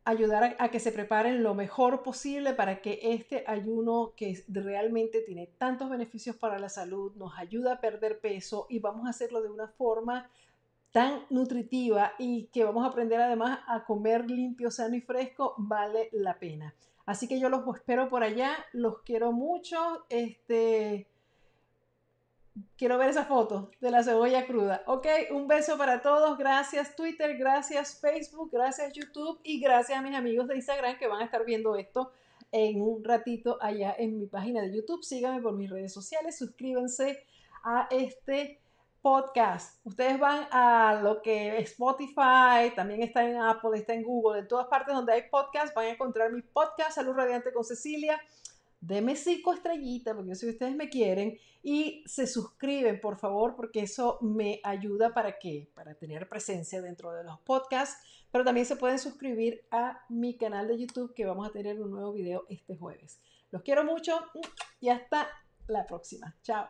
ayudar 0.04 0.56
a, 0.58 0.68
que 0.70 0.80
se 0.80 0.92
preparen 0.92 1.42
lo 1.42 1.54
mejor 1.54 2.02
posible 2.02 2.52
para 2.52 2.82
que 2.82 2.98
este 3.02 3.44
ayuno 3.46 4.12
que 4.16 4.44
realmente 4.48 5.22
tiene 5.22 5.46
tantos 5.58 5.88
beneficios 5.88 6.36
para 6.36 6.58
la 6.58 6.68
salud 6.68 7.14
nos 7.16 7.38
ayuda 7.38 7.74
a 7.74 7.80
perder 7.80 8.20
peso 8.20 8.66
y 8.68 8.80
vamos 8.80 9.06
a 9.06 9.10
hacerlo 9.10 9.42
de 9.42 9.50
una 9.50 9.68
forma 9.68 10.28
tan 10.92 11.24
nutritiva 11.30 12.12
y 12.18 12.46
que 12.52 12.64
vamos 12.64 12.84
a 12.84 12.88
aprender 12.88 13.20
además 13.20 13.60
a 13.66 13.84
comer 13.84 14.30
limpio, 14.30 14.70
sano 14.70 14.94
y 14.94 15.00
fresco, 15.00 15.54
vale 15.56 16.08
la 16.12 16.38
pena. 16.38 16.74
Así 17.06 17.26
que 17.26 17.40
yo 17.40 17.48
los 17.48 17.62
espero 17.74 18.08
por 18.08 18.22
allá, 18.22 18.52
los 18.72 19.00
quiero 19.02 19.32
mucho. 19.32 20.04
Este, 20.08 21.06
Quiero 22.76 22.98
ver 22.98 23.10
esa 23.10 23.24
foto 23.24 23.70
de 23.80 23.90
la 23.90 24.04
cebolla 24.04 24.46
cruda. 24.46 24.82
Ok, 24.86 25.06
un 25.32 25.48
beso 25.48 25.76
para 25.76 26.02
todos. 26.02 26.38
Gracias 26.38 26.94
Twitter, 26.94 27.36
gracias 27.36 27.98
Facebook, 28.00 28.50
gracias 28.52 28.92
YouTube 28.92 29.40
y 29.42 29.60
gracias 29.60 29.98
a 29.98 30.02
mis 30.02 30.14
amigos 30.14 30.46
de 30.46 30.56
Instagram 30.56 30.96
que 30.96 31.08
van 31.08 31.20
a 31.20 31.24
estar 31.24 31.44
viendo 31.44 31.74
esto 31.74 32.12
en 32.52 32.80
un 32.80 33.02
ratito 33.02 33.58
allá 33.60 33.96
en 33.98 34.18
mi 34.18 34.26
página 34.26 34.62
de 34.62 34.72
YouTube. 34.72 35.02
Síganme 35.02 35.42
por 35.42 35.54
mis 35.54 35.68
redes 35.68 35.92
sociales, 35.92 36.38
suscríbanse 36.38 37.26
a 37.64 37.88
este 37.90 38.60
podcast. 39.02 39.84
Ustedes 39.84 40.20
van 40.20 40.46
a 40.52 41.00
lo 41.02 41.22
que 41.22 41.58
es 41.58 41.72
Spotify, 41.72 42.72
también 42.76 43.02
está 43.02 43.28
en 43.28 43.36
Apple, 43.36 43.76
está 43.78 43.94
en 43.94 44.04
Google, 44.04 44.40
en 44.40 44.48
todas 44.48 44.68
partes 44.68 44.94
donde 44.94 45.12
hay 45.12 45.22
podcast, 45.28 45.74
van 45.74 45.86
a 45.86 45.90
encontrar 45.90 46.32
mi 46.32 46.42
podcast 46.42 46.92
Salud 46.92 47.14
Radiante 47.14 47.52
con 47.52 47.64
Cecilia 47.64 48.20
deme 48.86 49.16
cinco 49.16 49.52
estrellitas, 49.52 50.14
porque 50.14 50.30
yo 50.30 50.34
sé 50.34 50.46
que 50.46 50.52
ustedes 50.52 50.76
me 50.76 50.88
quieren, 50.88 51.38
y 51.62 52.04
se 52.06 52.26
suscriben, 52.26 53.00
por 53.00 53.18
favor, 53.18 53.56
porque 53.56 53.80
eso 53.80 54.18
me 54.20 54.60
ayuda 54.62 55.14
para 55.14 55.38
qué? 55.38 55.70
Para 55.74 55.94
tener 55.94 56.28
presencia 56.28 56.82
dentro 56.82 57.12
de 57.12 57.24
los 57.24 57.40
podcasts, 57.40 58.02
pero 58.30 58.44
también 58.44 58.66
se 58.66 58.76
pueden 58.76 58.98
suscribir 58.98 59.64
a 59.70 60.04
mi 60.08 60.36
canal 60.36 60.68
de 60.68 60.78
YouTube, 60.78 61.14
que 61.14 61.24
vamos 61.24 61.48
a 61.48 61.52
tener 61.52 61.80
un 61.80 61.90
nuevo 61.90 62.12
video 62.12 62.44
este 62.48 62.76
jueves. 62.76 63.18
Los 63.50 63.62
quiero 63.62 63.84
mucho 63.84 64.20
y 64.80 64.90
hasta 64.90 65.28
la 65.68 65.86
próxima. 65.86 66.36
Chao. 66.42 66.68